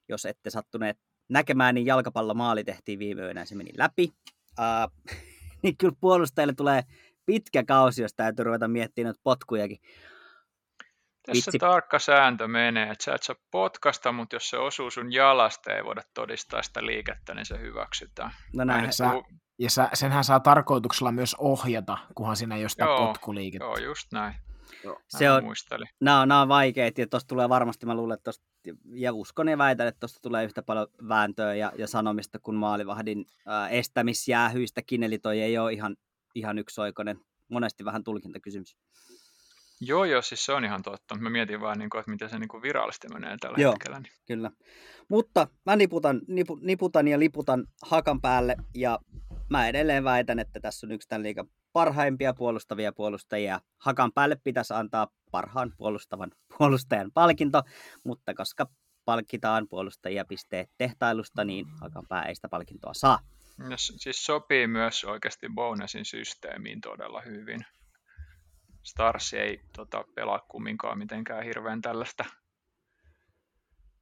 Jos 0.08 0.24
ette 0.24 0.50
sattuneet 0.50 0.98
näkemään, 1.28 1.74
niin 1.74 1.86
jalkapallomaali 1.86 2.64
tehtiin 2.64 2.98
viime 2.98 3.22
yönä 3.22 3.44
se 3.44 3.54
meni 3.54 3.70
läpi. 3.76 4.12
Uh, 4.58 5.16
niin 5.62 5.76
kyllä 5.76 5.96
puolustajille 6.00 6.54
tulee 6.54 6.82
pitkä 7.26 7.64
kausi, 7.64 8.02
jos 8.02 8.14
täytyy 8.14 8.44
ruveta 8.44 8.68
miettimään 8.68 9.06
noita 9.06 9.20
potkujakin. 9.24 9.78
Tässä 11.26 11.48
Vitsi. 11.52 11.58
tarkka 11.58 11.98
sääntö 11.98 12.48
menee, 12.48 12.90
että 12.90 13.04
sä 13.04 13.14
et 13.14 13.22
saa 13.22 13.36
potkasta, 13.50 14.12
mutta 14.12 14.36
jos 14.36 14.50
se 14.50 14.58
osuu 14.58 14.90
sun 14.90 15.12
jalasta 15.12 15.72
ei 15.74 15.84
voida 15.84 16.02
todistaa 16.14 16.62
sitä 16.62 16.86
liikettä, 16.86 17.34
niin 17.34 17.46
se 17.46 17.58
hyväksytään. 17.60 18.30
No 18.54 18.64
näin, 18.64 18.92
Sä, 18.92 19.10
puhu- 19.10 19.26
ja 19.58 19.70
sä, 19.70 19.90
senhän 19.94 20.24
saa 20.24 20.40
tarkoituksella 20.40 21.12
myös 21.12 21.34
ohjata, 21.38 21.98
kunhan 22.14 22.36
siinä 22.36 22.56
ei 22.56 22.62
ole 22.62 22.68
sitä 22.68 22.84
Joo, 22.84 23.06
potkuliikettä. 23.06 23.64
Joo, 23.64 23.76
just 23.76 24.12
näin. 24.12 24.34
se 25.08 25.28
Mä 25.28 25.34
on, 25.34 25.44
muistelin. 25.44 25.88
nämä 26.00 26.20
on, 26.20 26.28
nämä 26.28 26.40
on 26.42 26.48
vaikeat 26.48 26.98
ja 26.98 27.06
tuosta 27.06 27.28
tulee 27.28 27.48
varmasti, 27.48 27.86
mä 27.86 27.94
luulen, 27.94 28.14
että 28.14 28.24
tosta, 28.24 28.44
ja 28.94 29.12
uskon 29.12 29.48
ja 29.48 29.58
väitän, 29.58 29.86
että 29.86 30.00
tuosta 30.00 30.18
tulee 30.22 30.44
yhtä 30.44 30.62
paljon 30.62 30.86
vääntöä 31.08 31.54
ja, 31.54 31.72
ja 31.78 31.86
sanomista 31.86 32.38
kuin 32.38 32.56
maalivahdin 32.56 33.24
ää, 33.46 33.68
estämisjäähyistäkin, 33.68 35.02
eli 35.02 35.18
toi 35.18 35.40
ei 35.40 35.58
ole 35.58 35.72
ihan, 35.72 35.96
ihan 36.34 36.58
yksioikoinen, 36.58 37.20
monesti 37.48 37.84
vähän 37.84 38.04
tulkintakysymys. 38.04 38.76
Joo, 39.80 40.04
joo, 40.04 40.22
siis 40.22 40.44
se 40.44 40.52
on 40.52 40.64
ihan 40.64 40.82
totta. 40.82 41.18
Mä 41.18 41.30
mietin 41.30 41.60
vaan, 41.60 41.78
niin 41.78 41.90
kuin, 41.90 42.00
että 42.00 42.10
miten 42.10 42.30
se 42.30 42.38
niin 42.38 42.48
kuin 42.48 42.62
virallisesti 42.62 43.08
menee 43.08 43.36
tällä 43.40 43.58
Joo. 43.58 43.72
hetkellä. 43.72 44.00
Niin. 44.00 44.12
Kyllä. 44.26 44.50
Mutta 45.08 45.46
mä 45.66 45.76
niputan, 45.76 46.20
nipu, 46.28 46.58
niputan 46.62 47.08
ja 47.08 47.18
liputan 47.18 47.66
hakan 47.82 48.20
päälle 48.20 48.56
ja 48.74 48.98
mä 49.50 49.68
edelleen 49.68 50.04
väitän, 50.04 50.38
että 50.38 50.60
tässä 50.60 50.86
on 50.86 50.92
yksi 50.92 51.08
tämän 51.08 51.22
liikan 51.22 51.48
parhaimpia 51.72 52.34
puolustavia 52.34 52.92
puolustajia. 52.92 53.60
Hakan 53.78 54.12
päälle 54.12 54.36
pitäisi 54.44 54.74
antaa 54.74 55.08
parhaan 55.30 55.72
puolustavan 55.76 56.30
puolustajan 56.58 57.10
palkinto, 57.14 57.62
mutta 58.04 58.34
koska 58.34 58.66
palkitaan 59.04 59.68
puolustajia 59.68 60.24
pisteet 60.24 60.70
tehtailusta, 60.78 61.44
niin 61.44 61.66
hakan 61.80 62.04
pää 62.08 62.22
ei 62.22 62.34
sitä 62.34 62.48
palkintoa 62.48 62.94
saa. 62.94 63.18
S- 63.76 63.92
siis 63.96 64.26
sopii 64.26 64.66
myös 64.66 65.04
oikeasti 65.04 65.46
bonusin 65.54 66.04
systeemiin 66.04 66.80
todella 66.80 67.20
hyvin. 67.20 67.60
Stars 68.86 69.34
ei 69.34 69.60
tota, 69.76 70.04
pelaa 70.14 70.38
kumminkaan 70.38 70.98
mitenkään 70.98 71.44
hirveän 71.44 71.82
tällaista 71.82 72.24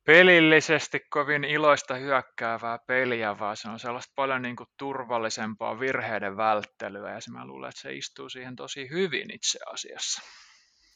pelillisesti 0.05 1.01
kovin 1.11 1.45
iloista 1.45 1.95
hyökkäävää 1.95 2.79
peliä, 2.87 3.39
vaan 3.39 3.57
se 3.57 3.69
on 3.69 3.79
sellaista 3.79 4.13
paljon 4.17 4.43
niin 4.43 4.57
kuin, 4.57 4.69
turvallisempaa 4.79 5.81
virheiden 5.81 6.37
välttelyä, 6.37 7.11
ja 7.11 7.19
mä 7.33 7.47
luulen, 7.47 7.69
että 7.69 7.81
se 7.81 7.95
istuu 7.95 8.29
siihen 8.29 8.57
tosi 8.57 8.91
hyvin 8.91 9.35
itse 9.35 9.59
asiassa. 9.67 10.23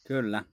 Kyllä. 0.07 0.45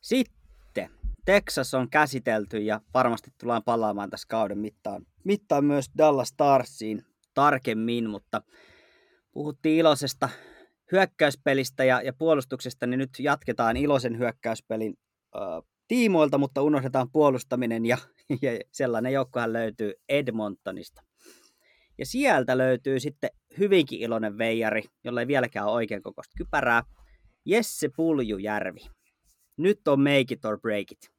Sitten 0.00 0.90
Texas 1.24 1.74
on 1.74 1.90
käsitelty 1.90 2.58
ja 2.58 2.80
varmasti 2.94 3.30
tullaan 3.38 3.62
palaamaan 3.64 4.10
tässä 4.10 4.28
kauden 4.28 4.58
mittaan, 4.58 5.06
mittaan 5.24 5.64
myös 5.64 5.90
Dallas 5.98 6.28
Starsiin 6.28 7.02
tarkemmin, 7.34 8.10
mutta 8.10 8.42
puhuttiin 9.32 9.78
iloisesta 9.78 10.28
hyökkäyspelistä 10.92 11.84
ja, 11.84 12.02
ja 12.02 12.12
puolustuksesta, 12.12 12.86
niin 12.86 12.98
nyt 12.98 13.10
jatketaan 13.18 13.76
iloisen 13.76 14.18
hyökkäyspelin 14.18 14.94
ö, 15.34 15.38
tiimoilta, 15.88 16.38
mutta 16.38 16.62
unohdetaan 16.62 17.10
puolustaminen 17.12 17.86
ja, 17.86 17.98
ja 18.42 18.50
sellainen 18.72 19.12
joukkohan 19.12 19.52
löytyy 19.52 19.92
Edmontonista. 20.08 21.02
Ja 21.98 22.06
sieltä 22.06 22.58
löytyy 22.58 23.00
sitten 23.00 23.30
hyvinkin 23.58 24.00
iloinen 24.00 24.38
veijari, 24.38 24.82
jolla 25.04 25.20
ei 25.20 25.26
vieläkään 25.26 25.66
ole 25.66 25.74
oikein 25.74 26.02
kokoista 26.02 26.34
kypärää, 26.38 26.82
Jesse 27.44 27.88
Puljujärvi. 27.96 28.80
Nyt 29.56 29.88
on 29.88 30.00
make 30.00 30.26
it 30.30 30.44
or 30.44 30.60
break 30.60 30.92
it. 30.92 31.10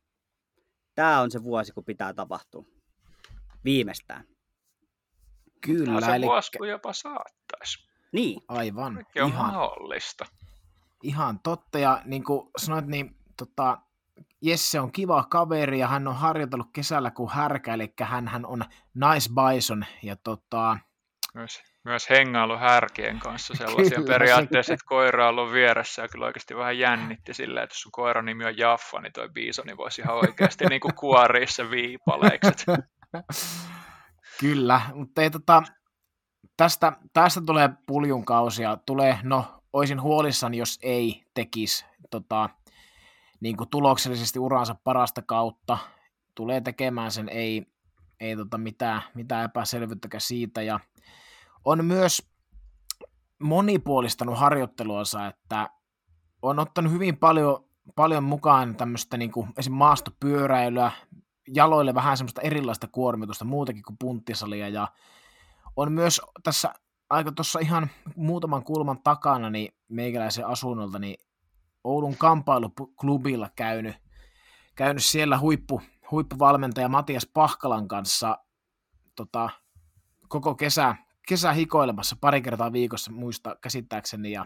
Tämä 0.95 1.22
on 1.22 1.32
se 1.32 1.43
vuosi, 1.43 1.72
kun 1.72 1.86
pitää 1.86 2.13
tapahtua. 2.13 2.65
Viimeistään. 3.63 4.24
Kyllä, 5.61 5.93
No, 5.93 6.01
se 6.01 6.15
eli 6.15 6.26
vuosi 6.26 6.57
kun 6.57 6.70
jopa 6.70 6.93
saattaisi. 6.93 7.86
Niin, 8.11 8.41
aivan. 8.47 8.93
Kaikki 8.93 9.21
on 9.21 9.29
Ihan, 9.29 9.45
mahdollista. 9.53 10.25
ihan 11.03 11.39
totta. 11.39 11.79
Ja 11.79 12.01
niin 12.05 12.23
kuin 12.23 12.49
sanoit, 12.57 12.85
niin 12.87 13.15
tota, 13.37 13.77
Jesse 14.41 14.79
on 14.79 14.91
kiva 14.91 15.23
kaveri 15.23 15.79
ja 15.79 15.87
hän 15.87 16.07
on 16.07 16.15
harjoitellut 16.15 16.69
kesällä 16.73 17.11
kuin 17.11 17.29
härkä, 17.29 17.73
eli 17.73 17.93
hän, 18.01 18.27
hän 18.27 18.45
on 18.45 18.63
nice 18.93 19.29
bison. 19.33 19.85
Ja 20.03 20.15
tota, 20.15 20.77
Myös, 21.33 21.63
myös 21.83 22.09
hengailu 22.09 22.57
härkien 22.57 23.19
kanssa 23.19 23.53
sellaisia 23.57 23.95
Kyllä, 23.97 24.07
periaatteessa, 24.07 24.67
se- 24.67 24.73
että 24.73 24.85
koira 24.87 25.23
on 25.27 25.29
ollut 25.29 25.51
vieressä 25.53 26.01
ja 26.01 26.07
kyllä 26.07 26.25
oikeasti 26.25 26.55
vähän 26.55 26.79
jännitti 26.79 27.33
silleen, 27.33 27.63
että 27.63 27.73
jos 27.73 27.81
sun 27.81 27.91
koiran 27.91 28.25
nimi 28.25 28.45
on 28.45 28.57
Jaffa, 28.57 29.01
niin 29.01 29.13
toi 29.13 29.29
biisoni 29.29 29.77
voisi 29.77 30.01
ihan 30.01 30.15
oikeasti 30.15 30.65
niin 30.65 30.81
kuin 30.81 30.95
kuoria 30.95 31.47
se 31.47 31.69
viipaleiksi. 31.71 32.47
että 32.51 32.77
Kyllä, 34.39 34.81
mutta 34.93 35.21
ei 35.21 35.29
tota, 35.29 35.63
tästä, 36.57 36.93
tästä 37.13 37.41
tulee 37.41 37.69
puljun 37.88 38.25
kausi 38.25 38.63
ja 38.63 38.77
tulee, 38.85 39.19
no, 39.23 39.45
olisin 39.73 40.01
huolissani, 40.01 40.57
jos 40.57 40.79
ei 40.81 41.23
tekisi 41.33 41.85
tota, 42.11 42.49
niin 43.39 43.57
kuin 43.57 43.69
tuloksellisesti 43.69 44.39
uransa 44.39 44.75
parasta 44.83 45.21
kautta. 45.21 45.77
Tulee 46.35 46.61
tekemään 46.61 47.11
sen, 47.11 47.29
ei, 47.29 47.65
ei 48.19 48.35
tota 48.35 48.57
mitään, 48.57 49.01
mitään 49.13 49.45
epäselvyyttäkään 49.45 50.21
siitä. 50.21 50.61
Ja 50.61 50.79
on 51.65 51.85
myös 51.85 52.29
monipuolistanut 53.39 54.38
harjoitteluansa, 54.38 55.27
että 55.27 55.69
on 56.41 56.59
ottanut 56.59 56.91
hyvin 56.91 57.17
paljon, 57.17 57.65
paljon 57.95 58.23
mukaan 58.23 58.75
tämmöistä 58.75 59.17
niin 59.17 59.31
kuin 59.31 59.49
esim. 59.57 59.73
maastopyöräilyä, 59.73 60.91
jaloille 61.53 61.95
vähän 61.95 62.17
semmoista 62.17 62.41
erilaista 62.41 62.88
kuormitusta 62.88 63.45
muutakin 63.45 63.83
kuin 63.83 63.97
punttisalia 63.99 64.69
ja 64.69 64.88
on 65.78 65.91
myös 65.91 66.21
tässä 66.43 66.73
aika 67.09 67.32
tuossa 67.32 67.59
ihan 67.59 67.89
muutaman 68.15 68.63
kulman 68.63 69.01
takana 69.03 69.49
niin 69.49 69.75
meikäläisen 69.89 70.47
asunnolta 70.47 70.99
niin 70.99 71.17
Oulun 71.84 72.17
kamppailuklubilla 72.17 73.49
käynyt, 73.55 73.95
käynyt 74.75 75.05
siellä 75.05 75.39
huippu, 75.39 75.82
huippuvalmentaja 76.11 76.89
Matias 76.89 77.28
Pahkalan 77.34 77.88
kanssa 77.88 78.38
tota, 79.15 79.49
koko 80.28 80.55
kesä, 80.55 80.95
kesä 81.28 81.53
hikoilemassa 81.53 82.15
pari 82.21 82.41
kertaa 82.41 82.73
viikossa 82.73 83.11
muista 83.11 83.55
käsittääkseni 83.61 84.32
ja 84.32 84.45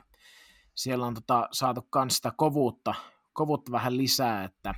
siellä 0.76 1.06
on 1.06 1.14
tota, 1.14 1.48
saatu 1.52 1.82
kans 1.90 2.16
sitä 2.16 2.34
kovuutta, 2.38 2.94
kovuutta 3.34 3.72
vähän 3.72 3.98
lisää, 3.98 4.44
että 4.44 4.76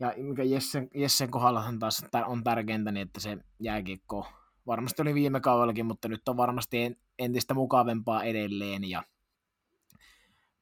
ja 0.00 0.14
mikä 0.16 0.42
Jessen, 0.42 0.88
Jessen 0.94 1.30
kohdallahan 1.30 1.78
taas 1.78 2.04
on 2.26 2.44
tärkeintä, 2.44 2.92
niin 2.92 3.06
että 3.06 3.20
se 3.20 3.38
jääkiekko 3.60 4.26
varmasti 4.66 5.02
oli 5.02 5.14
viime 5.14 5.40
kaudellakin, 5.40 5.86
mutta 5.86 6.08
nyt 6.08 6.28
on 6.28 6.36
varmasti 6.36 6.82
en- 6.82 6.96
entistä 7.18 7.54
mukavempaa 7.54 8.22
edelleen. 8.22 8.90
Ja 8.90 9.02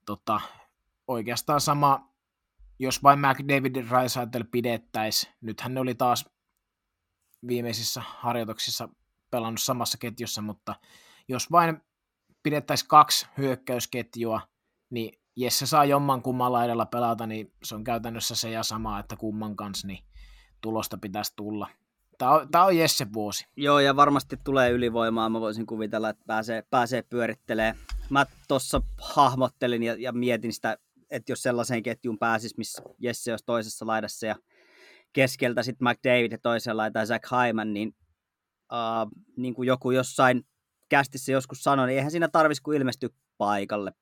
tota, 0.07 0.41
oikeastaan 1.07 1.61
sama, 1.61 2.11
jos 2.79 3.03
vain 3.03 3.19
McDavid 3.19 3.89
Raisaitl 3.89 4.45
pidettäisiin. 4.51 5.33
Nythän 5.41 5.75
ne 5.75 5.81
oli 5.81 5.95
taas 5.95 6.31
viimeisissä 7.47 8.03
harjoituksissa 8.07 8.89
pelannut 9.31 9.61
samassa 9.61 9.99
ketjussa, 9.99 10.43
mutta 10.43 10.75
jos 11.29 11.53
vain 11.53 11.81
pidettäisiin 12.43 12.89
kaksi 12.89 13.27
hyökkäysketjua, 13.39 14.41
niin 14.91 15.21
Jesse 15.37 15.67
saa 15.67 15.85
jomman 15.85 16.23
kumman 16.23 16.53
laidalla 16.53 16.87
pelata, 16.87 17.27
niin 17.27 17.53
se 17.63 17.75
on 17.75 17.85
käytännössä 17.85 18.35
se 18.35 18.51
ja 18.51 18.63
sama, 18.63 18.99
että 18.99 19.17
kumman 19.17 19.57
kanssa 19.57 19.87
niin 19.87 20.05
tulosta 20.61 20.99
pitäisi 20.99 21.33
tulla. 21.37 21.69
Tämä 22.21 22.33
on, 22.33 22.49
tämä 22.51 22.65
on 22.65 22.77
Jesse 22.77 23.07
vuosi. 23.13 23.47
Joo, 23.57 23.81
ja 23.81 23.97
varmasti 23.97 24.37
tulee 24.45 24.71
ylivoimaa. 24.71 25.29
Mä 25.29 25.41
voisin 25.41 25.67
kuvitella, 25.67 26.09
että 26.09 26.25
pääsee, 26.27 26.63
pääsee 26.71 27.03
pyörittelee. 27.03 27.75
Mä 28.11 28.27
tuossa 28.49 28.83
hahmottelin 28.99 29.83
ja, 29.83 29.97
ja 29.99 30.13
mietin 30.13 30.53
sitä, 30.53 30.79
että 31.11 31.33
jos 31.33 31.43
sellaiseen 31.43 31.83
ketjuun 31.83 32.19
pääsisi, 32.19 32.55
missä 32.59 32.83
Jesse 32.99 33.33
olisi 33.33 33.45
toisessa 33.47 33.87
laidassa 33.87 34.27
ja 34.27 34.37
keskeltä 35.13 35.63
sitten 35.63 35.89
McDavid 35.89 36.33
ja 36.33 36.39
toisella 36.39 36.83
laidassa 36.83 37.15
Zach 37.15 37.31
Hyman, 37.33 37.75
niin, 37.75 37.95
uh, 38.73 39.23
niin 39.37 39.55
kuin 39.55 39.67
joku 39.67 39.91
jossain 39.91 40.47
kästissä 40.89 41.33
joskus 41.33 41.63
sanoi, 41.63 41.87
niin 41.87 41.97
eihän 41.97 42.11
siinä 42.11 42.29
tarvitsisi 42.29 42.63
kuin 42.63 42.79
ilmestyä 42.79 43.09
paikalle. 43.39 43.93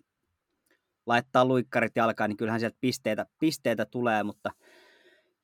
Laittaa 1.07 1.45
luikkarit 1.45 1.97
jalkaan, 1.97 2.31
niin 2.31 2.37
kyllähän 2.37 2.61
sieltä 2.61 2.79
pisteitä, 2.81 3.27
pisteitä 3.39 3.85
tulee, 3.87 4.23
mutta 4.23 4.51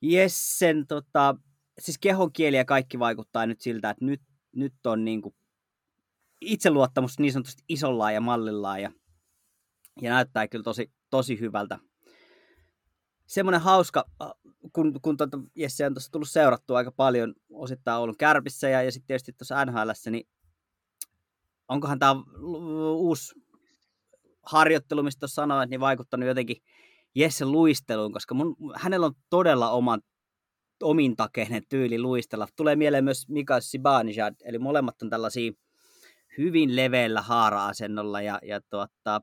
Jessen 0.00 0.86
tota, 0.86 1.36
siis 1.78 1.98
kehon 1.98 2.32
kieli 2.32 2.56
ja 2.56 2.64
kaikki 2.64 2.98
vaikuttaa 2.98 3.46
nyt 3.46 3.60
siltä, 3.60 3.90
että 3.90 4.04
nyt, 4.04 4.22
nyt 4.56 4.74
on 4.86 5.04
niin 5.04 5.22
kuin 5.22 5.34
itseluottamus 6.40 7.18
niin 7.18 7.32
sanotusti 7.32 7.62
isollaan 7.68 8.14
ja 8.14 8.20
mallillaan 8.20 8.82
ja, 8.82 8.92
ja 10.00 10.10
näyttää 10.10 10.48
kyllä 10.48 10.62
tosi, 10.62 10.92
tosi 11.10 11.40
hyvältä. 11.40 11.78
Semmoinen 13.26 13.60
hauska, 13.60 14.04
kun, 14.72 15.00
kun 15.02 15.16
tuota 15.16 15.38
Jesse 15.54 15.86
on 15.86 15.94
tuossa 15.94 16.12
tullut 16.12 16.30
seurattua 16.30 16.78
aika 16.78 16.92
paljon 16.92 17.34
osittain 17.52 17.98
Oulun 17.98 18.16
kärpissä 18.16 18.68
ja, 18.68 18.82
ja 18.82 18.92
sitten 18.92 19.06
tietysti 19.06 19.32
tuossa 19.32 19.64
NHLssä, 19.64 20.10
niin 20.10 20.28
onkohan 21.68 21.98
tämä 21.98 22.14
uusi 22.96 23.34
harjoittelu, 24.42 25.02
mistä 25.02 25.26
sanoit, 25.26 25.70
niin 25.70 25.80
vaikuttanut 25.80 26.28
jotenkin 26.28 26.56
Jesse 27.14 27.44
luisteluun, 27.44 28.12
koska 28.12 28.34
mun, 28.34 28.56
hänellä 28.76 29.06
on 29.06 29.14
todella 29.30 29.70
oman 29.70 30.02
omintakeinen 30.82 31.62
tyyli 31.68 31.98
luistella. 31.98 32.48
Tulee 32.56 32.76
mieleen 32.76 33.04
myös 33.04 33.28
Mika 33.28 33.60
Zibanejad, 33.60 34.34
eli 34.44 34.58
molemmat 34.58 35.02
on 35.02 35.10
tällaisia 35.10 35.52
hyvin 36.38 36.76
leveällä 36.76 37.22
haara-asennolla 37.22 38.22
ja, 38.22 38.38
ja 38.42 38.60
tuota, 38.60 39.20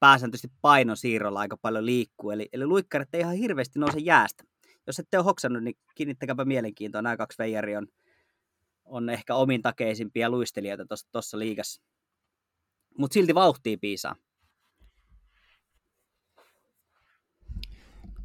pääsääntöisesti 0.00 0.56
painosiirrolla 0.60 1.40
aika 1.40 1.56
paljon 1.56 1.86
liikkuu. 1.86 2.30
Eli, 2.30 2.48
eli 2.52 2.66
luikkarit 2.66 3.14
ei 3.14 3.20
ihan 3.20 3.34
hirveästi 3.34 3.78
nouse 3.78 3.98
jäästä. 3.98 4.44
Jos 4.86 4.98
ette 4.98 5.18
ole 5.18 5.24
hoksannut, 5.24 5.64
niin 5.64 5.76
kiinnittäkääpä 5.94 6.44
mielenkiintoa. 6.44 7.02
Nämä 7.02 7.16
kaksi 7.16 7.38
veijari 7.38 7.76
on, 7.76 7.86
on 8.84 9.10
ehkä 9.10 9.34
omintakeisimpia 9.34 10.30
luistelijoita 10.30 10.84
tuossa 11.12 11.38
liigassa. 11.38 11.82
Mutta 12.98 13.14
silti 13.14 13.34
vauhtia 13.34 13.78
piisaa. 13.80 14.16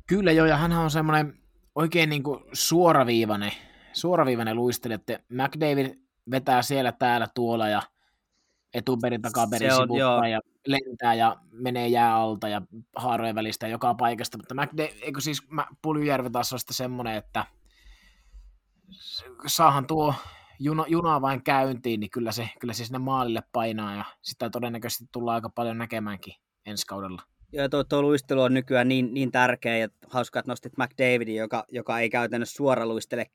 Kyllä 0.07 0.31
joo, 0.31 0.45
ja 0.45 0.57
hän 0.57 0.71
on 0.71 0.91
semmoinen 0.91 1.39
oikein 1.77 2.09
niin 2.09 2.23
kuin 2.23 2.43
suoraviivainen, 2.53 3.51
suoraviivainen 3.93 4.55
luistelija, 4.55 4.95
että 4.95 5.19
McDavid 5.29 5.95
vetää 6.31 6.61
siellä, 6.61 6.91
täällä, 6.91 7.27
tuolla 7.35 7.67
ja 7.67 7.81
etuperin, 8.73 9.21
takaperin 9.21 9.71
sivuttaa 9.71 10.27
ja 10.27 10.41
lentää 10.67 11.13
ja 11.13 11.35
menee 11.51 11.87
jää 11.87 12.15
alta 12.15 12.47
ja 12.47 12.61
haarojen 12.95 13.35
välistä 13.35 13.67
joka 13.67 13.93
paikasta, 13.93 14.37
mutta 14.37 14.55
McDavid, 14.55 14.91
eikö 15.01 15.21
siis 15.21 15.41
Puljujärvi 15.81 16.29
taas 16.29 16.53
on 16.53 16.59
semmoinen, 16.69 17.15
että 17.15 17.45
saahan 19.47 19.87
tuo 19.87 20.13
juna, 20.59 20.85
juna 20.87 21.21
vain 21.21 21.43
käyntiin, 21.43 21.99
niin 21.99 22.09
kyllä 22.09 22.31
se, 22.31 22.49
kyllä 22.59 22.73
se 22.73 22.85
sinne 22.85 22.99
maalille 22.99 23.43
painaa 23.51 23.95
ja 23.95 24.05
sitä 24.21 24.49
todennäköisesti 24.49 25.05
tullaan 25.11 25.35
aika 25.35 25.49
paljon 25.49 25.77
näkemäänkin 25.77 26.33
ensi 26.65 26.87
kaudella. 26.87 27.21
Ja 27.51 27.69
tuo, 27.69 27.83
tuo 27.83 28.01
luistelu 28.01 28.41
on 28.41 28.53
nykyään 28.53 28.87
niin, 28.87 29.13
niin 29.13 29.31
tärkeä 29.31 29.77
ja 29.77 29.87
hauska, 30.07 30.39
että 30.39 30.51
nostit 30.51 30.77
McDavidin, 30.77 31.35
joka, 31.35 31.65
joka 31.71 31.99
ei 31.99 32.09
käytännössä 32.09 32.55
suora 32.55 32.85
luistele 32.85 33.25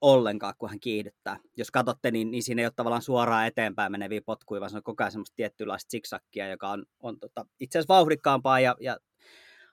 ollenkaan, 0.00 0.54
kun 0.58 0.68
hän 0.68 0.80
kiihdyttää. 0.80 1.38
Jos 1.56 1.70
katsotte, 1.70 2.10
niin, 2.10 2.30
niin 2.30 2.42
siinä 2.42 2.62
ei 2.62 2.66
ole 2.66 2.72
tavallaan 2.76 3.02
suoraan 3.02 3.46
eteenpäin 3.46 3.92
meneviä 3.92 4.20
potkuja, 4.26 4.60
vaan 4.60 4.70
se 4.70 4.76
on 4.76 4.82
koko 4.82 5.04
ajan 5.04 5.12
semmoista 5.12 5.36
tiettylaista 5.36 5.90
siksakkia, 5.90 6.48
joka 6.48 6.70
on, 6.70 6.86
on 7.00 7.20
tota, 7.20 7.46
itse 7.60 7.78
asiassa 7.78 7.94
vauhdikkaampaa 7.94 8.60
ja, 8.60 8.76
ja 8.80 8.96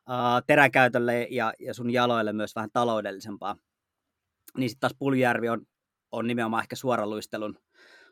uh, 0.09 0.43
teräkäytölle 0.47 1.27
ja, 1.31 1.53
ja 1.59 1.73
sun 1.73 1.89
jaloille 1.89 2.33
myös 2.33 2.55
vähän 2.55 2.69
taloudellisempaa. 2.73 3.55
Niin 4.57 4.69
sitten 4.69 4.79
taas 4.79 4.95
Puljärvi 4.99 5.49
on, 5.49 5.65
on 6.11 6.27
nimenomaan 6.27 6.63
ehkä 6.63 6.75
suoraluistelun, 6.75 7.59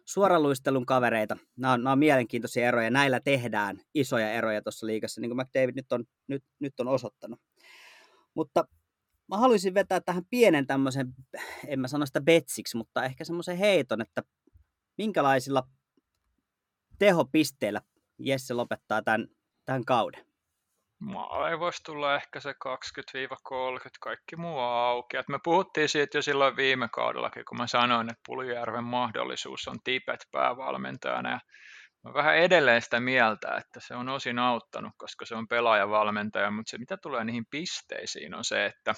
suoraluistelun 0.07 0.85
kavereita. 0.85 1.37
Nämä 1.55 1.73
on, 1.73 1.83
nämä 1.83 1.91
on 1.91 1.99
mielenkiintoisia 1.99 2.67
eroja. 2.67 2.89
Näillä 2.89 3.19
tehdään 3.19 3.79
isoja 3.93 4.31
eroja 4.31 4.61
tuossa 4.61 4.85
liigassa, 4.85 5.21
niin 5.21 5.29
kuin 5.29 5.37
McDavid 5.41 5.75
nyt 5.75 5.91
on, 5.91 6.03
nyt, 6.27 6.43
nyt 6.59 6.79
on 6.79 6.87
osoittanut. 6.87 7.39
Mutta 8.33 8.67
mä 9.27 9.37
haluaisin 9.37 9.73
vetää 9.73 9.99
tähän 10.01 10.23
pienen 10.29 10.67
tämmöisen, 10.67 11.13
en 11.67 11.79
mä 11.79 11.87
sano 11.87 12.05
sitä 12.05 12.21
betsiksi, 12.21 12.77
mutta 12.77 13.05
ehkä 13.05 13.23
semmoisen 13.23 13.57
heiton, 13.57 14.01
että 14.01 14.23
minkälaisilla 14.97 15.63
tehopisteillä 16.99 17.81
Jesse 18.19 18.53
lopettaa 18.53 19.01
tämän, 19.01 19.27
tämän 19.65 19.85
kauden? 19.85 20.25
Maaleja 20.99 21.59
voisi 21.59 21.83
tulla 21.83 22.15
ehkä 22.15 22.39
se 22.39 22.51
20-30, 22.51 22.55
kaikki 23.99 24.35
muu 24.35 24.59
auki. 24.59 25.17
Et 25.17 25.27
me 25.29 25.39
puhuttiin 25.43 25.89
siitä 25.89 26.17
jo 26.17 26.21
silloin 26.21 26.55
viime 26.55 26.89
kaudellakin, 26.89 27.45
kun 27.45 27.57
mä 27.57 27.67
sanoin, 27.67 28.09
että 28.09 28.21
Puljärven 28.27 28.83
mahdollisuus 28.83 29.67
on 29.67 29.77
tipet 29.83 30.19
päävalmentajana. 30.31 31.31
Ja 31.31 31.39
mä 32.03 32.13
vähän 32.13 32.37
edelleen 32.37 32.81
sitä 32.81 32.99
mieltä, 32.99 33.55
että 33.57 33.79
se 33.79 33.95
on 33.95 34.09
osin 34.09 34.39
auttanut, 34.39 34.93
koska 34.97 35.25
se 35.25 35.35
on 35.35 35.47
pelaajavalmentaja, 35.47 36.51
mutta 36.51 36.69
se 36.69 36.77
mitä 36.77 36.97
tulee 36.97 37.23
niihin 37.23 37.45
pisteisiin 37.51 38.35
on 38.35 38.43
se, 38.43 38.65
että 38.65 38.95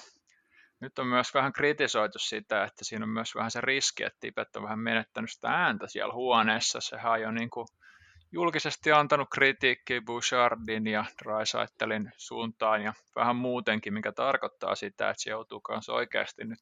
nyt 0.80 0.98
on 0.98 1.06
myös 1.06 1.34
vähän 1.34 1.52
kritisoitu 1.52 2.18
sitä, 2.18 2.64
että 2.64 2.84
siinä 2.84 3.04
on 3.04 3.10
myös 3.10 3.34
vähän 3.34 3.50
se 3.50 3.60
riski, 3.60 4.04
että 4.04 4.16
Tibet 4.20 4.56
on 4.56 4.62
vähän 4.62 4.78
menettänyt 4.78 5.30
sitä 5.30 5.48
ääntä 5.48 5.88
siellä 5.88 6.14
huoneessa. 6.14 6.80
Sehän 6.80 7.28
on 7.28 7.34
niin 7.34 7.50
kuin 7.50 7.66
julkisesti 8.32 8.92
antanut 8.92 9.28
kritiikkiä 9.34 10.00
Bouchardin 10.00 10.86
ja 10.86 11.04
Drysaitelin 11.22 12.12
suuntaan 12.16 12.82
ja 12.82 12.92
vähän 13.16 13.36
muutenkin, 13.36 13.94
mikä 13.94 14.12
tarkoittaa 14.12 14.74
sitä, 14.74 15.10
että 15.10 15.22
se 15.22 15.30
joutuu 15.30 15.60
myös 15.68 15.88
oikeasti 15.88 16.44
nyt 16.44 16.58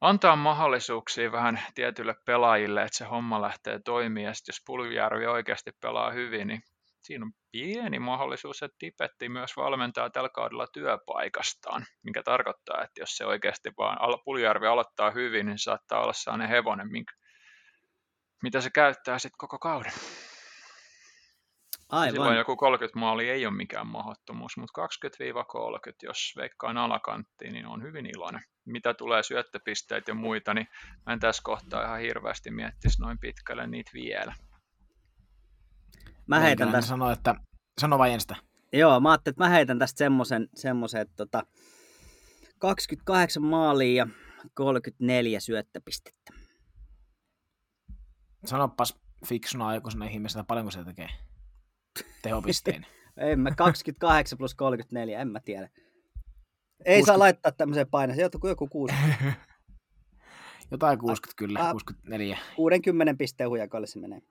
antaa 0.00 0.36
mahdollisuuksia 0.36 1.32
vähän 1.32 1.60
tietyille 1.74 2.14
pelaajille, 2.24 2.82
että 2.82 2.98
se 2.98 3.04
homma 3.04 3.42
lähtee 3.42 3.80
toimimaan. 3.84 4.24
Ja 4.24 4.34
sitten 4.34 4.52
jos 4.52 4.62
Puljärvi 4.66 5.26
oikeasti 5.26 5.70
pelaa 5.80 6.10
hyvin, 6.10 6.48
niin 6.48 6.62
siinä 7.02 7.24
on 7.24 7.32
pieni 7.52 7.98
mahdollisuus, 7.98 8.62
että 8.62 8.76
Tipetti 8.78 9.28
myös 9.28 9.56
valmentaa 9.56 10.10
tällä 10.10 10.28
kaudella 10.28 10.66
työpaikastaan, 10.72 11.86
mikä 12.02 12.22
tarkoittaa, 12.22 12.82
että 12.82 13.00
jos 13.00 13.16
se 13.16 13.26
oikeasti 13.26 13.70
vaan 13.78 13.98
Puljärvi 14.24 14.66
aloittaa 14.66 15.10
hyvin, 15.10 15.46
niin 15.46 15.58
saattaa 15.58 16.02
olla 16.02 16.12
sellainen 16.12 16.48
hevonen, 16.48 16.92
minkä, 16.92 17.12
mitä 18.42 18.60
se 18.60 18.70
käyttää 18.70 19.18
sitten 19.18 19.38
koko 19.38 19.58
kauden. 19.58 19.92
Aivan. 21.88 22.12
Silloin 22.12 22.36
joku 22.36 22.56
30 22.56 22.98
maali 22.98 23.30
ei 23.30 23.46
ole 23.46 23.54
mikään 23.54 23.86
mahdottomuus, 23.86 24.56
mutta 24.56 24.82
20-30, 25.88 25.92
jos 26.02 26.32
veikkaan 26.36 26.76
alakanttiin, 26.76 27.52
niin 27.52 27.66
on 27.66 27.82
hyvin 27.82 28.06
iloinen. 28.06 28.42
Mitä 28.64 28.94
tulee 28.94 29.22
syöttöpisteet 29.22 30.08
ja 30.08 30.14
muita, 30.14 30.54
niin 30.54 30.66
mä 31.06 31.12
en 31.12 31.20
tässä 31.20 31.42
kohtaa 31.44 31.84
ihan 31.84 32.00
hirveästi 32.00 32.50
miettisi 32.50 33.02
noin 33.02 33.18
pitkälle 33.18 33.66
niitä 33.66 33.90
vielä. 33.94 34.34
Mä 36.26 36.40
heitän 36.40 36.72
tästä... 36.72 36.88
Sano, 36.88 37.10
että... 37.10 37.34
Sano 37.80 37.98
vain 37.98 38.12
ensin. 38.12 38.36
Joo, 38.72 39.00
mä 39.00 39.10
ajattelin, 39.10 39.32
että 39.34 39.44
mä 39.44 39.50
heitän 39.50 39.78
tästä 39.78 39.98
semmoisen, 39.98 40.48
semmoisen 40.54 41.00
että 41.00 41.16
tota, 41.16 41.42
28 42.58 43.42
maalia 43.42 44.04
ja 44.04 44.06
34 44.54 45.40
syöttöpistettä. 45.40 46.32
Sanopas 48.44 48.94
fiksuna 49.26 49.66
aikuisena 49.66 50.04
ihmisenä, 50.04 50.44
paljonko 50.44 50.70
se 50.70 50.84
tekee 50.84 51.08
tehopisteen. 52.22 52.86
en 53.16 53.40
mä, 53.40 53.50
28 53.50 54.38
plus 54.38 54.54
34, 54.54 55.20
en 55.20 55.28
mä 55.28 55.40
tiedä. 55.40 55.68
Ei 56.84 56.98
60... 56.98 57.06
saa 57.06 57.18
laittaa 57.18 57.52
tämmöiseen 57.52 57.88
paineen, 57.90 58.16
se 58.16 58.22
joku, 58.22 58.48
joku 58.48 58.66
60. 58.66 59.32
Jotain 60.70 60.98
60 60.98 61.36
kyllä, 61.36 61.68
a, 61.68 61.72
64. 61.72 62.38
60 62.56 63.14
pisteen 63.18 63.50
hujakoille 63.50 63.86
se 63.86 63.98
menee. 63.98 64.22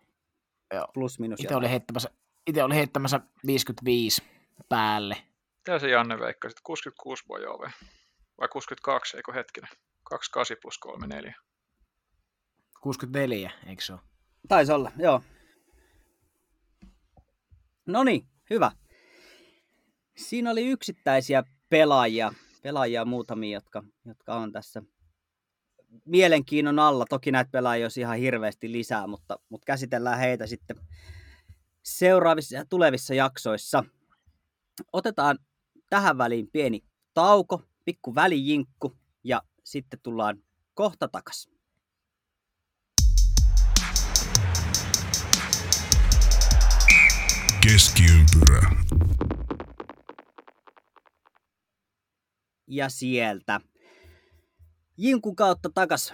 Joo. 0.74 0.88
Plus 0.94 1.20
minus 1.20 1.40
itse 1.40 1.56
oli, 1.56 1.70
heittämässä, 1.70 2.10
itse 2.48 2.64
oli 2.64 2.76
heittämässä 2.76 3.20
55 3.46 4.24
päälle. 4.70 5.18
Mitä 5.58 5.80
se 5.80 5.90
Janne 5.90 6.20
veikkaa? 6.20 6.52
66 6.64 7.24
voi 7.30 7.46
olla 7.46 7.72
vai 8.38 8.48
62, 8.48 9.18
eikö 9.18 9.34
hetkinen? 9.34 9.70
28 10.04 10.58
plus 10.62 10.78
34. 10.78 11.36
64, 12.82 13.52
eikö 13.68 13.84
se 13.84 13.94
ole? 13.94 14.02
Taisi 14.48 14.72
olla, 14.72 14.92
joo. 14.98 15.22
No 17.86 18.04
niin, 18.04 18.28
hyvä. 18.50 18.72
Siinä 20.18 20.52
oli 20.52 20.68
yksittäisiä 20.68 21.44
pelaajia, 21.70 22.34
pelaajia 22.62 23.06
muutamia, 23.06 23.58
jotka, 23.58 23.84
jotka 24.06 24.36
on 24.36 24.52
tässä 24.52 24.84
mielenkiinnon 26.06 26.80
alla. 26.80 27.06
Toki 27.10 27.32
näitä 27.32 27.52
pelaajia 27.52 27.86
olisi 27.86 28.02
ihan 28.02 28.18
hirveästi 28.18 28.72
lisää, 28.72 29.08
mutta, 29.08 29.40
mutta 29.50 29.66
käsitellään 29.66 30.20
heitä 30.20 30.48
sitten 30.48 30.78
seuraavissa 31.84 32.56
ja 32.56 32.66
tulevissa 32.66 33.14
jaksoissa. 33.14 33.84
Otetaan 34.94 35.40
tähän 35.90 36.18
väliin 36.18 36.48
pieni 36.52 36.84
tauko, 37.14 37.62
pikku 37.86 38.16
välijinkku 38.16 38.98
ja 39.24 39.42
sitten 39.64 40.00
tullaan 40.04 40.44
kohta 40.74 41.08
takaisin. 41.08 41.55
Keskiympyrä. 47.74 48.72
Ja 52.68 52.90
sieltä 52.90 53.62
Jinkun 54.98 55.36
kautta 55.36 55.70
takas. 55.74 56.14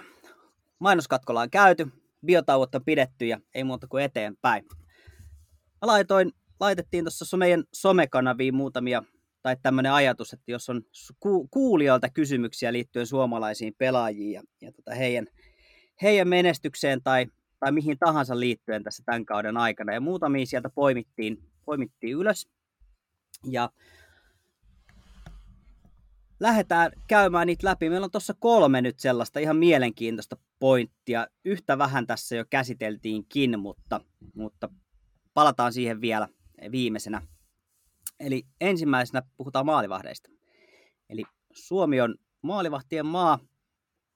Mainoskatkolla 0.79 1.41
on 1.41 1.49
käyty, 1.49 1.87
biotauot 2.25 2.75
on 2.75 2.85
pidetty 2.85 3.25
ja 3.25 3.39
ei 3.55 3.63
muuta 3.63 3.87
kuin 3.87 4.03
eteenpäin. 4.03 4.65
Mä 5.81 5.87
laitoin, 5.87 6.31
laitettiin 6.59 7.03
tuossa 7.03 7.37
meidän 7.37 7.63
somekanaviin 7.73 8.55
muutamia, 8.55 9.03
tai 9.41 9.57
tämmöinen 9.61 9.91
ajatus, 9.91 10.33
että 10.33 10.51
jos 10.51 10.69
on 10.69 10.81
ku, 11.19 11.47
kuulijoilta 11.47 12.09
kysymyksiä 12.09 12.73
liittyen 12.73 13.07
suomalaisiin 13.07 13.73
pelaajiin 13.77 14.31
ja, 14.31 14.43
ja 14.61 14.71
tota 14.71 14.95
heidän, 14.95 15.27
heidän 16.01 16.27
menestykseen 16.27 17.03
tai, 17.03 17.25
tai 17.62 17.72
mihin 17.72 17.97
tahansa 17.99 18.39
liittyen 18.39 18.84
tässä 18.84 19.03
tämän 19.05 19.26
kauden 19.26 19.57
aikana. 19.57 19.93
Ja 19.93 20.01
muutamia 20.01 20.45
sieltä 20.45 20.70
poimittiin, 20.70 21.43
poimittiin 21.66 22.18
ylös. 22.18 22.49
Ja 23.45 23.70
lähdetään 26.39 26.91
käymään 27.07 27.47
niitä 27.47 27.68
läpi. 27.68 27.89
Meillä 27.89 28.05
on 28.05 28.12
tuossa 28.12 28.34
kolme 28.39 28.82
nyt 28.82 28.99
sellaista 28.99 29.39
ihan 29.39 29.57
mielenkiintoista 29.57 30.38
pointtia. 30.59 31.28
Yhtä 31.45 31.78
vähän 31.78 32.07
tässä 32.07 32.36
jo 32.36 32.45
käsiteltiinkin, 32.49 33.59
mutta, 33.59 34.01
mutta 34.36 34.70
palataan 35.34 35.74
siihen 35.74 36.01
vielä 36.01 36.28
viimeisenä. 36.72 37.22
Eli 38.20 38.43
ensimmäisenä 38.62 39.22
puhutaan 39.38 39.66
maalivahdeista. 39.66 40.30
Eli 41.09 41.24
Suomi 41.53 42.01
on 42.01 42.16
maalivahtien 42.41 43.05
maa, 43.05 43.39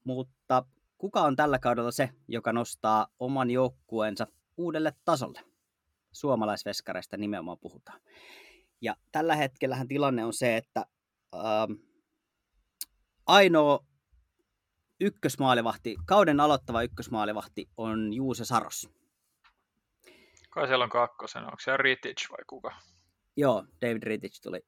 mutta 0.04 0.66
kuka 0.98 1.22
on 1.22 1.36
tällä 1.36 1.60
kaudella 1.60 1.92
se, 1.92 2.10
joka 2.28 2.54
nostaa 2.54 3.08
oman 3.20 3.52
joukkueensa 3.52 4.28
uudelle 4.58 4.94
tasolle. 5.06 5.42
Suomalaisveskareista 6.12 7.18
nimenomaan 7.18 7.58
puhutaan. 7.60 8.02
Ja 8.82 8.96
tällä 9.12 9.36
hetkellähän 9.36 9.88
tilanne 9.88 10.26
on 10.26 10.34
se, 10.34 10.58
että 10.58 10.86
ähm, 11.36 11.72
ainoa 13.26 13.86
ykkösmaalivahti, 15.02 15.96
kauden 16.06 16.40
aloittava 16.40 16.82
ykkösmaalivahti 16.82 17.70
on 17.78 18.14
Juuse 18.14 18.46
Saros. 18.46 18.90
Kai 20.50 20.68
siellä 20.68 20.84
on 20.84 20.90
kakkosena, 20.90 21.46
onko 21.46 21.60
se 21.60 21.78
Ritic 21.78 22.30
vai 22.30 22.46
kuka? 22.48 22.76
Joo, 23.38 23.66
David 23.82 24.04
Ritic 24.04 24.42
tuli, 24.42 24.62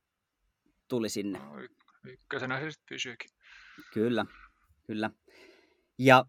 tuli 0.88 1.10
sinne. 1.10 1.40
No, 1.40 1.60
y- 1.60 1.70
ykkösenä 2.04 2.60
se 2.60 2.72
sitten 2.72 2.86
pysyykin. 2.90 3.30
Kyllä, 3.94 4.26
kyllä. 4.88 5.10
Ja 5.98 6.26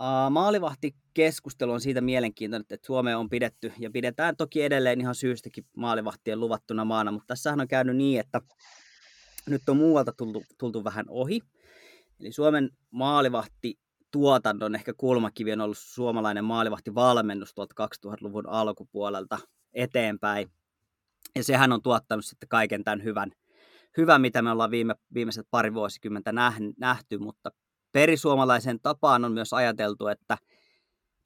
uh, 0.00 0.30
maalivahtikeskustelu 0.30 1.72
on 1.72 1.80
siitä 1.80 2.00
mielenkiintoinen, 2.00 2.66
että 2.70 2.86
Suomeen 2.86 3.16
on 3.16 3.28
pidetty 3.28 3.72
ja 3.78 3.90
pidetään 3.90 4.36
toki 4.36 4.62
edelleen 4.62 5.00
ihan 5.00 5.14
syystäkin 5.14 5.66
maalivahtien 5.76 6.40
luvattuna 6.40 6.84
maana, 6.84 7.12
mutta 7.12 7.26
tässähän 7.26 7.60
on 7.60 7.68
käynyt 7.68 7.96
niin, 7.96 8.20
että 8.20 8.40
nyt 9.46 9.68
on 9.68 9.76
muualta 9.76 10.12
tultu, 10.16 10.42
tultu 10.58 10.84
vähän 10.84 11.04
ohi. 11.08 11.40
Eli 12.20 12.32
Suomen 12.32 12.70
maalivahti 12.90 13.78
tuotannon 14.10 14.74
ehkä 14.74 14.92
kulmakivi 14.96 15.52
on 15.52 15.60
ollut 15.60 15.78
suomalainen 15.78 16.44
maalivahtivalmennus 16.44 17.54
tuolta 17.54 17.88
2000-luvun 18.06 18.48
alkupuolelta 18.48 19.38
eteenpäin. 19.72 20.50
Ja 21.36 21.44
sehän 21.44 21.72
on 21.72 21.82
tuottanut 21.82 22.24
sitten 22.24 22.48
kaiken 22.48 22.84
tämän 22.84 23.04
hyvän, 23.04 23.32
hyvän 23.96 24.20
mitä 24.20 24.42
me 24.42 24.50
ollaan 24.50 24.70
viime, 24.70 24.94
viimeiset 25.14 25.46
pari 25.50 25.74
vuosikymmentä 25.74 26.32
nähty, 26.78 27.18
mutta 27.18 27.50
perisuomalaisen 27.94 28.80
tapaan 28.80 29.24
on 29.24 29.32
myös 29.32 29.52
ajateltu, 29.52 30.06
että 30.06 30.38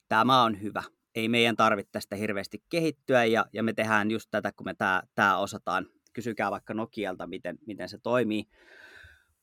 tämä 0.07 0.43
on 0.43 0.61
hyvä. 0.61 0.83
Ei 1.15 1.29
meidän 1.29 1.55
tarvitse 1.55 1.91
tästä 1.91 2.15
hirveästi 2.15 2.63
kehittyä 2.69 3.25
ja, 3.25 3.45
ja 3.53 3.63
me 3.63 3.73
tehdään 3.73 4.11
just 4.11 4.27
tätä, 4.31 4.51
kun 4.51 4.65
me 4.65 4.73
tämä, 4.73 5.01
tämä 5.15 5.37
osataan. 5.37 5.85
Kysykää 6.13 6.51
vaikka 6.51 6.73
Nokialta, 6.73 7.27
miten, 7.27 7.57
miten 7.65 7.89
se 7.89 7.97
toimii. 8.03 8.43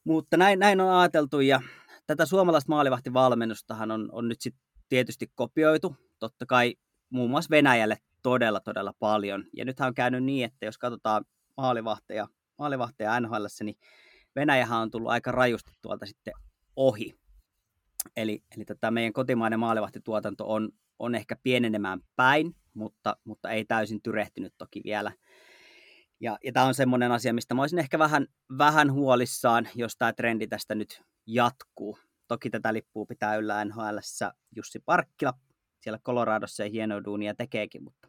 Mutta 0.05 0.37
näin, 0.37 0.59
näin 0.59 0.81
on 0.81 0.95
ajateltu 0.95 1.41
ja 1.41 1.61
tätä 2.07 2.27
suomalaista 2.27 2.73
maalivahtivalmennustahan 2.73 3.91
on, 3.91 4.09
on 4.13 4.29
nyt 4.29 4.41
sitten 4.41 4.63
tietysti 4.89 5.31
kopioitu. 5.35 5.97
Totta 6.19 6.47
kai 6.47 6.75
muun 7.11 7.31
muassa 7.31 7.51
Venäjälle 7.51 7.99
todella, 8.23 8.61
todella 8.61 8.93
paljon. 8.99 9.45
Ja 9.57 9.65
nythän 9.65 9.87
on 9.87 9.95
käynyt 9.95 10.25
niin, 10.25 10.45
että 10.45 10.67
jos 10.67 10.79
katsotaan 10.79 11.25
maalivahteja, 11.57 12.29
maalivahteja 12.59 13.21
NHL, 13.21 13.45
niin 13.63 13.77
Venäjähän 14.37 14.81
on 14.81 14.91
tullut 14.91 15.11
aika 15.11 15.33
rajusti 15.33 15.73
tuolta 15.83 16.07
sitten 16.07 16.35
ohi. 16.77 17.15
Eli, 18.17 18.43
eli 18.57 18.65
tätä 18.65 18.91
meidän 18.91 19.13
kotimainen 19.13 19.61
maalivahtituotanto 19.61 20.53
on, 20.53 20.69
on 20.99 21.15
ehkä 21.15 21.37
pienenemään 21.43 22.01
päin, 22.17 22.57
mutta, 22.75 23.17
mutta 23.25 23.51
ei 23.51 23.65
täysin 23.65 24.03
tyrehtynyt 24.03 24.55
toki 24.59 24.81
vielä. 24.85 25.13
Ja, 26.21 26.39
ja 26.45 26.53
tämä 26.53 26.67
on 26.67 26.75
semmoinen 26.75 27.13
asia, 27.13 27.35
mistä 27.35 27.55
mä 27.55 27.63
olisin 27.63 27.79
ehkä 27.79 27.99
vähän, 27.99 28.27
vähän 28.59 28.93
huolissaan, 28.93 29.69
jos 29.75 29.97
tämä 29.97 30.13
trendi 30.13 30.47
tästä 30.47 30.75
nyt 30.75 31.03
jatkuu. 31.27 31.99
Toki 32.29 32.51
tätä 32.51 32.73
lippua 32.73 33.07
pitää 33.07 33.37
yllä 33.37 33.65
NHL 33.65 33.97
Jussi 34.57 34.79
Parkkila. 34.79 35.33
Siellä 35.81 35.99
Coloradossa 35.99 36.63
ja 36.63 36.71
hienoa 36.71 37.05
duunia 37.05 37.35
tekeekin, 37.35 37.85
mutta 37.85 38.09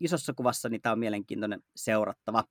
isossa 0.00 0.32
kuvassa 0.36 0.68
niin 0.68 0.82
tämä 0.82 0.92
on 0.92 0.98
mielenkiintoinen 0.98 1.62
seurattava. 1.76 2.44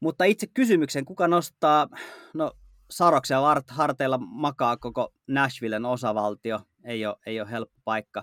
Mutta 0.00 0.24
itse 0.24 0.46
kysymyksen, 0.46 1.04
kuka 1.04 1.28
nostaa, 1.28 1.88
no 2.34 2.52
Saroksen 2.92 3.38
harteilla 3.68 4.18
makaa 4.18 4.76
koko 4.76 5.14
Nashvillen 5.26 5.84
osavaltio, 5.84 6.60
ei 6.84 7.06
ole, 7.06 7.16
ei 7.26 7.40
ole 7.40 7.50
helppo 7.50 7.80
paikka. 7.84 8.22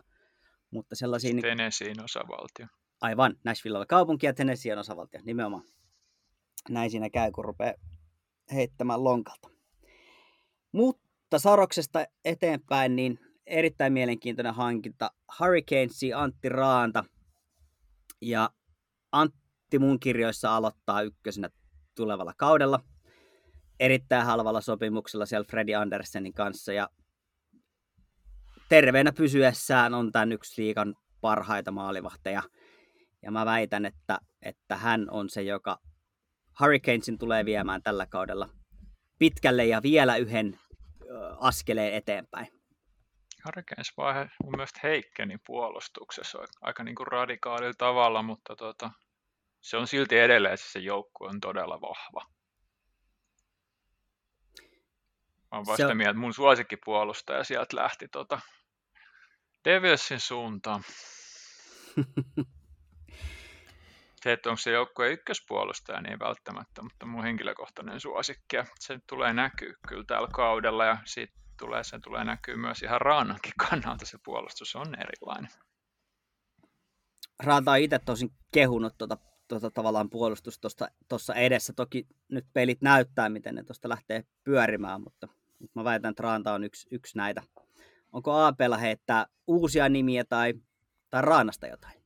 Mutta 0.72 0.95
sellaisia... 0.95 1.34
Niin- 1.34 1.41
Tennesseein 1.41 2.03
osavaltio. 2.03 2.67
Aivan, 3.01 3.36
Nashville 3.45 3.80
on 3.80 3.88
kaupunki 3.88 4.26
ja 4.26 4.34
Tennessee 4.34 4.74
on 4.74 4.80
osavaltio, 4.80 5.20
nimenomaan. 5.24 5.63
Näin 6.70 6.91
siinä 6.91 7.09
käy, 7.09 7.32
kun 7.32 7.45
rupeaa 7.45 7.74
heittämään 8.53 9.03
lonkalta. 9.03 9.49
Mutta 10.72 11.39
Saroksesta 11.39 12.05
eteenpäin, 12.26 12.95
niin 12.95 13.20
erittäin 13.45 13.93
mielenkiintoinen 13.93 14.53
hankinta. 14.53 15.11
Hurricanesi 15.39 16.13
Antti 16.13 16.49
Raanta. 16.49 17.03
Ja 18.22 18.49
Antti 19.11 19.80
mun 19.80 19.99
kirjoissa 19.99 20.55
aloittaa 20.55 21.01
ykkösenä 21.01 21.49
tulevalla 21.95 22.34
kaudella. 22.38 22.80
Erittäin 23.80 24.25
halvalla 24.25 24.61
sopimuksella 24.61 25.25
siellä 25.25 25.47
Freddy 25.49 25.73
Andersenin 25.73 26.34
kanssa. 26.34 26.73
Ja 26.73 26.89
terveenä 28.69 29.11
pysyessään 29.11 29.93
on 29.93 30.11
tämän 30.11 30.32
yksi 30.32 30.61
liikan 30.61 30.95
parhaita 31.21 31.71
maalivahteja. 31.71 32.43
Ja 33.23 33.32
mä 33.32 33.45
väitän, 33.45 33.86
että, 33.86 34.19
että 34.41 34.77
hän 34.77 35.07
on 35.11 35.30
se, 35.30 35.41
joka 35.41 35.80
Hurricanesin 36.59 37.17
tulee 37.17 37.45
viemään 37.45 37.84
tällä 37.84 38.05
kaudella 38.05 38.49
pitkälle 39.19 39.65
ja 39.65 39.82
vielä 39.84 40.15
yhden 40.15 40.59
askeleen 41.39 41.93
eteenpäin. 41.93 42.47
Hurricanes 43.45 43.97
vaihe 43.97 44.30
mun 44.43 44.51
mielestä 44.51 44.80
heikkeni 44.84 45.38
puolustuksessa 45.47 46.39
aika 46.61 46.84
niin 46.84 46.95
kuin 46.95 47.07
radikaalilla 47.07 47.73
tavalla, 47.77 48.21
mutta 48.23 48.55
tota, 48.55 48.91
se 49.61 49.77
on 49.77 49.88
silti 49.88 50.17
edelleen, 50.17 50.53
että 50.53 50.65
se 50.69 50.80
joukkue 50.80 51.27
on 51.27 51.39
todella 51.39 51.82
vahva. 51.82 52.38
Mä 55.52 55.58
oon 55.58 55.66
vasta 55.66 55.88
on... 55.88 55.97
mieltä, 55.97 56.20
mun 56.20 56.34
suosikkipuolustaja 56.34 57.43
sieltä 57.43 57.76
lähti 57.76 58.08
tota 58.08 58.39
Devilsin 59.66 60.20
suuntaan. 60.20 60.84
se, 64.24 64.34
että 64.34 64.50
onko 64.50 64.58
se 64.58 64.72
joukkueen 64.72 65.14
ykköspuolustaja, 65.14 66.02
niin 66.02 66.12
ei 66.12 66.20
välttämättä, 66.20 66.82
mutta 66.82 67.06
mun 67.06 67.24
henkilökohtainen 67.24 68.00
suosikki. 68.00 68.56
Ja 68.56 68.66
se 68.80 69.00
tulee 69.10 69.34
näkyy 69.34 69.74
kyllä 69.88 70.04
tällä 70.08 70.28
kaudella 70.34 70.86
ja 70.86 70.97
siitä 71.06 71.34
tulee, 71.60 71.84
se 71.84 72.00
tulee 72.00 72.24
näkyy 72.24 72.56
myös 72.56 72.82
ihan 72.82 73.02
Raanankin 73.02 73.54
kannalta 73.70 74.06
se 74.06 74.18
puolustus 74.24 74.76
on 74.76 74.95
erilainen. 74.95 75.52
Raanta 77.43 77.72
on 77.72 77.80
itse 77.80 78.00
tosin 78.00 78.30
kehunut 78.52 78.97
tuota, 78.97 79.18
tuota 79.47 79.72
tavallaan 79.72 80.10
puolustus 80.10 80.60
tuossa 81.10 81.36
edessä. 81.36 81.74
Toki 81.74 82.08
nyt 82.28 82.45
pelit 82.54 82.82
näyttää, 82.82 83.30
miten 83.30 83.56
ne 83.56 83.64
tuosta 83.64 83.89
lähtee 83.89 84.24
pyörimään, 84.43 85.02
mutta 85.02 85.28
mä 85.76 85.84
väitän, 85.84 86.10
että 86.10 86.24
Raanta 86.24 86.53
on 86.53 86.64
yksi, 86.64 86.88
yksi 86.91 87.18
näitä. 87.18 87.43
Onko 88.12 88.32
APlla 88.32 88.78
heittää 88.78 89.26
uusia 89.47 89.89
nimiä 89.89 90.24
tai, 90.24 90.53
tai 91.10 91.22
Raanasta 91.22 91.68
jotain? 91.68 91.99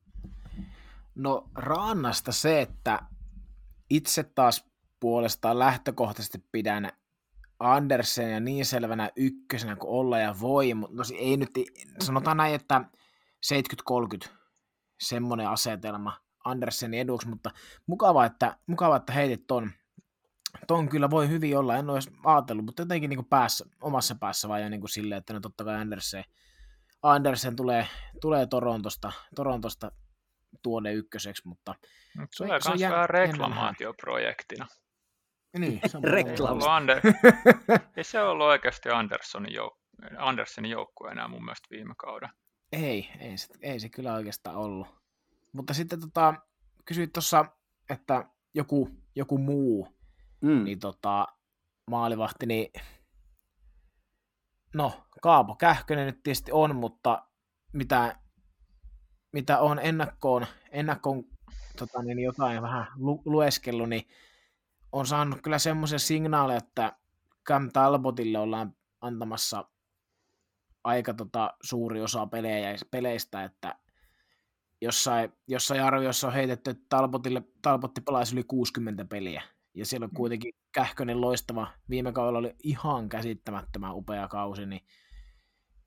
No 1.16 1.50
Raannasta 1.56 2.32
se, 2.32 2.62
että 2.62 3.00
itse 3.90 4.24
taas 4.24 4.66
puolestaan 5.00 5.60
lähtökohtaisesti 5.60 6.46
pidän 6.52 6.92
Andersen 7.60 8.32
ja 8.32 8.40
niin 8.40 8.66
selvänä 8.66 9.10
ykkösenä 9.16 9.76
kuin 9.76 9.92
olla 9.92 10.20
ja 10.20 10.36
voi, 10.42 10.74
mutta 10.74 10.96
no, 10.96 11.04
ei 11.18 11.38
nyt, 11.38 11.50
sanotaan 12.00 12.38
näin, 12.38 12.56
että 12.56 12.82
70-30 14.26 14.30
semmoinen 15.00 15.50
asetelma 15.50 16.18
Andersenin 16.46 17.00
eduksi, 17.00 17.28
mutta 17.28 17.52
mukava, 17.88 18.26
että, 18.26 18.58
mukava, 18.68 18.96
että 18.96 19.14
heitit 19.14 19.48
ton. 19.48 19.72
Ton 20.68 20.90
kyllä 20.90 21.10
voi 21.10 21.30
hyvin 21.30 21.58
olla, 21.58 21.76
en 21.76 21.90
ole 21.90 21.98
edes 21.98 22.12
ajatellut, 22.24 22.66
mutta 22.66 22.82
jotenkin 22.82 23.10
niin 23.10 23.26
päässä, 23.26 23.66
omassa 23.82 24.16
päässä 24.16 24.50
vai 24.50 24.70
niin 24.70 24.82
kuin 24.82 24.90
silleen, 24.90 25.20
että 25.20 25.34
no 25.34 25.40
totta 25.40 25.64
kai 25.64 25.76
Andersen, 25.76 26.24
Andersen 27.04 27.56
tulee, 27.56 27.88
tulee 28.22 28.46
Torontosta, 28.46 29.12
Torontosta 29.36 29.92
tuonne 30.64 30.94
ykköseksi, 30.94 31.48
mutta... 31.48 31.76
Se, 32.32 32.44
tulee 32.44 32.60
myös 32.68 32.82
vähän 32.82 33.10
reklamaatioprojektina. 33.10 34.68
Niin, 35.58 35.80
se 35.86 35.98
on 35.98 36.04
Reklama. 36.14 36.76
Ander... 36.76 37.02
Ei 37.98 38.04
se 38.04 38.24
ollut 38.24 38.46
oikeasti 38.46 38.90
Andersonin 38.90 39.56
jouk- 39.56 40.18
Andersenin 40.18 40.72
joukkue 40.72 41.12
enää 41.12 41.28
mun 41.28 41.46
mielestä 41.46 41.68
viime 41.72 41.94
kauden. 41.98 42.30
Ei, 42.72 43.10
ei 43.20 43.38
se, 43.38 43.54
ei 43.62 43.80
se 43.80 43.90
kyllä 43.90 44.14
oikeastaan 44.14 44.56
ollut. 44.56 44.88
Mutta 45.52 45.74
sitten 45.74 46.00
tota, 46.00 46.34
kysyit 46.86 47.14
tuossa, 47.14 47.46
että 47.90 48.26
joku, 48.54 48.90
joku 49.16 49.38
muu, 49.38 49.88
mm. 50.44 50.64
niin 50.64 50.80
tota, 50.80 51.28
maalivahti, 51.90 52.46
niin 52.46 52.74
no, 54.74 55.04
Kaapo 55.22 55.56
Kähkönen 55.56 56.06
nyt 56.06 56.24
tietysti 56.24 56.52
on, 56.52 56.76
mutta 56.76 57.26
mitä 57.74 58.16
mitä 59.34 59.60
on 59.60 59.80
ennakkoon, 59.80 60.46
ennakkoon 60.72 61.24
tota, 61.78 62.04
niin 62.04 62.20
jotain 62.20 62.62
vähän 62.62 62.88
lu, 62.96 63.22
lueskellut, 63.26 63.90
niin 63.90 64.08
on 64.92 65.08
saanut 65.08 65.42
kyllä 65.42 65.60
semmoisen 65.60 66.00
signaalin, 66.00 66.58
että 66.58 66.94
Cam 67.46 67.70
Talbotille 67.72 68.40
ollaan 68.40 68.76
antamassa 69.02 69.66
aika 70.84 71.14
tota, 71.14 71.54
suuri 71.64 72.02
osa 72.02 72.28
pelejä, 72.28 72.76
peleistä, 72.92 73.44
että 73.44 73.76
jossain, 74.82 75.34
jossain 75.48 75.84
arviossa 75.84 76.28
on 76.28 76.34
heitetty, 76.34 76.70
että 76.70 76.86
Talbotille, 76.90 77.44
Talbotti 77.62 78.02
pelaisi 78.02 78.36
yli 78.36 78.44
60 78.44 79.06
peliä. 79.06 79.44
Ja 79.74 79.86
siellä 79.86 80.04
on 80.04 80.10
mm. 80.10 80.16
kuitenkin 80.16 80.54
Kähkönen 80.72 81.22
loistava. 81.22 81.68
Viime 81.90 82.12
kaudella 82.12 82.40
oli 82.40 82.56
ihan 82.64 83.10
käsittämättömän 83.10 83.96
upea 83.96 84.28
kausi, 84.28 84.66
niin 84.66 84.82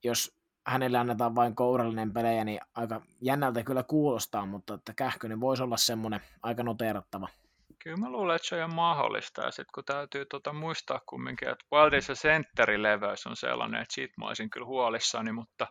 jos 0.04 0.36
hänelle 0.66 0.98
annetaan 0.98 1.34
vain 1.34 1.54
kourallinen 1.54 2.12
pelejä, 2.12 2.44
niin 2.44 2.60
aika 2.74 3.00
jännältä 3.20 3.62
kyllä 3.62 3.82
kuulostaa, 3.82 4.46
mutta 4.46 4.74
että 4.74 4.92
Kähkönen 4.94 5.40
voisi 5.40 5.62
olla 5.62 5.76
semmoinen 5.76 6.20
aika 6.42 6.62
noteerattava. 6.62 7.28
Kyllä 7.78 7.96
mä 7.96 8.10
luulen, 8.10 8.36
että 8.36 8.48
se 8.48 8.54
on 8.54 8.58
ihan 8.58 8.74
mahdollista. 8.74 9.42
Ja 9.42 9.50
sitten 9.50 9.72
kun 9.74 9.84
täytyy 9.84 10.24
tota 10.24 10.52
muistaa 10.52 11.00
kumminkin, 11.06 11.48
että 11.48 11.64
Wildissa 11.72 12.14
sentteri-leveys 12.14 13.26
on 13.26 13.36
sellainen, 13.36 13.82
että 13.82 13.94
siitä 13.94 14.14
mä 14.18 14.26
olisin 14.26 14.50
kyllä 14.50 14.66
huolissani, 14.66 15.32
mutta 15.32 15.66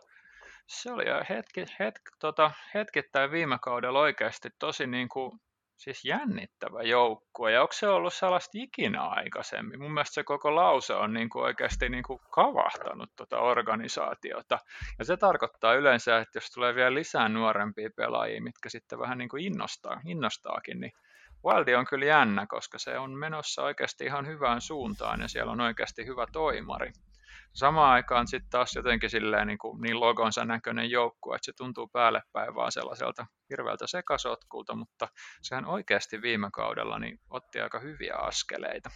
se 0.66 0.92
oli 0.92 1.08
jo 1.08 1.22
hetki, 1.28 1.64
hetki, 1.78 2.10
tota, 2.18 2.50
hetkittäin 2.74 3.30
viime 3.30 3.58
kaudella 3.62 4.00
oikeasti 4.00 4.48
tosi 4.58 4.86
niin 4.86 5.08
kuin 5.08 5.40
siis 5.76 6.04
jännittävä 6.04 6.82
joukkue. 6.82 7.52
Ja 7.52 7.62
onko 7.62 7.72
se 7.72 7.88
ollut 7.88 8.14
sellaista 8.14 8.50
ikinä 8.54 9.02
aikaisemmin? 9.02 9.80
Mun 9.80 9.94
mielestä 9.94 10.14
se 10.14 10.24
koko 10.24 10.54
lause 10.54 10.94
on 10.94 11.12
niin 11.12 11.28
kuin 11.28 11.44
oikeasti 11.44 11.88
niin 11.88 12.02
kuin 12.02 12.20
kavahtanut 12.30 13.10
tuota 13.16 13.38
organisaatiota. 13.38 14.58
Ja 14.98 15.04
se 15.04 15.16
tarkoittaa 15.16 15.74
yleensä, 15.74 16.18
että 16.18 16.36
jos 16.36 16.50
tulee 16.50 16.74
vielä 16.74 16.94
lisää 16.94 17.28
nuorempia 17.28 17.90
pelaajia, 17.96 18.42
mitkä 18.42 18.68
sitten 18.68 18.98
vähän 18.98 19.18
niin 19.18 19.28
kuin 19.28 19.44
innostaa, 19.44 20.00
innostaakin, 20.06 20.80
niin 20.80 20.92
Wildi 21.44 21.74
on 21.74 21.86
kyllä 21.86 22.06
jännä, 22.06 22.46
koska 22.46 22.78
se 22.78 22.98
on 22.98 23.18
menossa 23.18 23.62
oikeasti 23.62 24.04
ihan 24.04 24.26
hyvään 24.26 24.60
suuntaan 24.60 25.20
ja 25.20 25.28
siellä 25.28 25.52
on 25.52 25.60
oikeasti 25.60 26.06
hyvä 26.06 26.26
toimari 26.32 26.92
samaan 27.56 27.92
aikaan 27.92 28.28
sitten 28.28 28.50
taas 28.50 28.74
jotenkin 28.76 29.10
silleen 29.10 29.46
niin, 29.46 29.58
kuin 29.58 29.80
niin 29.80 30.00
logonsa 30.00 30.44
näköinen 30.44 30.90
joukkue, 30.90 31.36
että 31.36 31.46
se 31.46 31.52
tuntuu 31.56 31.88
päälle 31.88 32.22
päin 32.32 32.54
vaan 32.54 32.72
sellaiselta 32.72 33.26
hirveältä 33.50 33.86
sekasotkulta, 33.86 34.74
mutta 34.74 35.08
sehän 35.42 35.66
oikeasti 35.66 36.22
viime 36.22 36.50
kaudella 36.52 36.98
niin 36.98 37.18
otti 37.30 37.60
aika 37.60 37.78
hyviä 37.78 38.14
askeleita. 38.16 38.90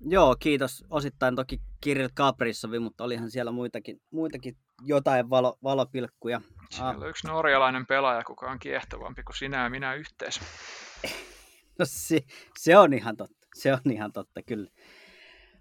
Joo, 0.00 0.36
kiitos. 0.40 0.84
Osittain 0.90 1.36
toki 1.36 1.60
Kirill 1.80 2.08
Kaprissovi, 2.14 2.78
mutta 2.78 3.04
olihan 3.04 3.30
siellä 3.30 3.52
muitakin, 3.52 4.00
muitakin 4.10 4.56
jotain 4.82 5.30
valo, 5.30 5.58
valopilkkuja. 5.62 6.40
Siellä 6.70 6.90
on 6.90 7.08
yksi 7.08 7.26
norjalainen 7.26 7.86
pelaaja, 7.86 8.24
kuka 8.24 8.50
on 8.50 8.58
kiehtovampi 8.58 9.22
kuin 9.22 9.36
sinä 9.36 9.62
ja 9.62 9.70
minä 9.70 9.94
yhteensä. 9.94 10.40
No 11.78 11.84
se, 11.88 12.20
se 12.58 12.76
on 12.78 12.92
ihan 12.92 13.16
totta. 13.16 13.46
Se 13.54 13.72
on 13.72 13.80
ihan 13.92 14.12
totta, 14.12 14.42
kyllä. 14.42 14.70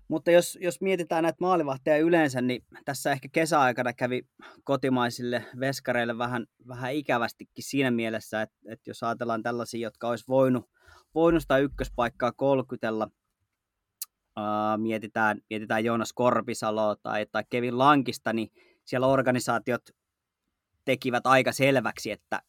Mutta 0.07 0.31
jos, 0.31 0.57
jos 0.61 0.81
mietitään 0.81 1.23
näitä 1.23 1.37
maalivahteja 1.39 1.97
yleensä, 1.97 2.41
niin 2.41 2.63
tässä 2.85 3.11
ehkä 3.11 3.29
kesäaikana 3.31 3.93
kävi 3.93 4.21
kotimaisille 4.63 5.45
veskareille 5.59 6.17
vähän, 6.17 6.45
vähän 6.67 6.93
ikävästikin 6.93 7.63
siinä 7.63 7.91
mielessä, 7.91 8.41
että, 8.41 8.57
että 8.67 8.89
jos 8.89 9.03
ajatellaan 9.03 9.43
tällaisia, 9.43 9.87
jotka 9.87 10.09
olisi 10.09 10.25
voinut, 10.27 10.69
voinut 11.15 11.41
sitä 11.41 11.57
ykköspaikkaa 11.57 12.31
kolkutella, 12.31 13.09
ää, 14.35 14.77
mietitään, 14.77 15.41
mietitään 15.49 15.85
Joonas 15.85 16.13
Korpisalo 16.13 16.95
tai, 16.95 17.25
tai 17.31 17.43
Kevin 17.49 17.77
Lankista, 17.77 18.33
niin 18.33 18.51
siellä 18.85 19.07
organisaatiot 19.07 19.81
tekivät 20.85 21.27
aika 21.27 21.51
selväksi, 21.51 22.11
että, 22.11 22.41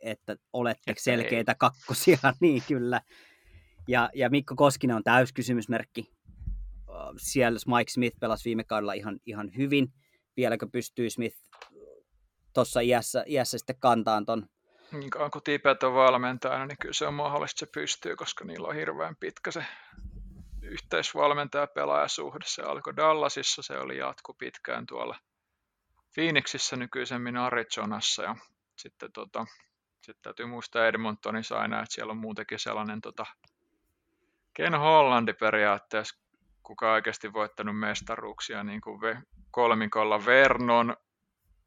että 0.00 0.36
olette 0.52 0.94
selkeitä 0.98 1.54
kakkosia, 1.54 2.18
niin 2.40 2.62
kyllä. 2.68 3.00
Ja, 3.88 4.10
ja 4.14 4.30
Mikko 4.30 4.56
Koskinen 4.56 4.96
on 4.96 5.04
täyskysymysmerkki 5.04 6.15
siellä 7.16 7.58
Mike 7.76 7.90
Smith 7.90 8.18
pelasi 8.20 8.44
viime 8.44 8.64
kaudella 8.64 8.92
ihan, 8.92 9.18
ihan 9.26 9.50
hyvin. 9.56 9.92
Vieläkö 10.36 10.66
pystyy 10.72 11.10
Smith 11.10 11.36
tuossa 12.54 12.80
iässä, 12.80 13.24
iässä 13.26 13.58
sitten 13.58 13.80
kantaan 13.80 14.26
ton? 14.26 14.46
Niin 14.92 15.10
kauan 15.10 15.30
kun 15.30 15.42
Tipet 15.42 15.82
on 15.82 15.94
valmentajana, 15.94 16.66
niin 16.66 16.78
kyllä 16.80 16.94
se 16.94 17.06
on 17.06 17.14
mahdollista, 17.14 17.64
että 17.64 17.80
se 17.80 17.80
pystyy, 17.80 18.16
koska 18.16 18.44
niillä 18.44 18.68
on 18.68 18.74
hirveän 18.74 19.16
pitkä 19.16 19.50
se 19.50 19.64
yhteisvalmentaja-pelaajasuhde. 20.62 22.44
Se 22.46 22.62
alkoi 22.62 22.96
Dallasissa, 22.96 23.62
se 23.62 23.78
oli 23.78 23.98
jatku 23.98 24.34
pitkään 24.34 24.86
tuolla 24.86 25.18
Phoenixissä 26.14 26.76
nykyisemmin 26.76 27.36
Arizonassa 27.36 28.22
ja 28.22 28.36
sitten 28.76 29.12
tota, 29.12 29.46
sitten 30.02 30.22
täytyy 30.22 30.46
muistaa 30.46 30.86
Edmontonissa 30.86 31.58
aina, 31.58 31.82
että 31.82 31.94
siellä 31.94 32.10
on 32.10 32.16
muutenkin 32.16 32.58
sellainen 32.58 33.00
tota, 33.00 33.26
Ken 34.54 34.74
Hollandi 34.74 35.32
periaatteessa 35.32 36.25
kuka 36.66 36.92
oikeasti 36.92 37.32
voittanut 37.32 37.78
mestaruuksia 37.78 38.64
niin 38.64 38.80
kuin 38.80 39.00
kolmikolla 39.50 40.26
Vernon, 40.26 40.96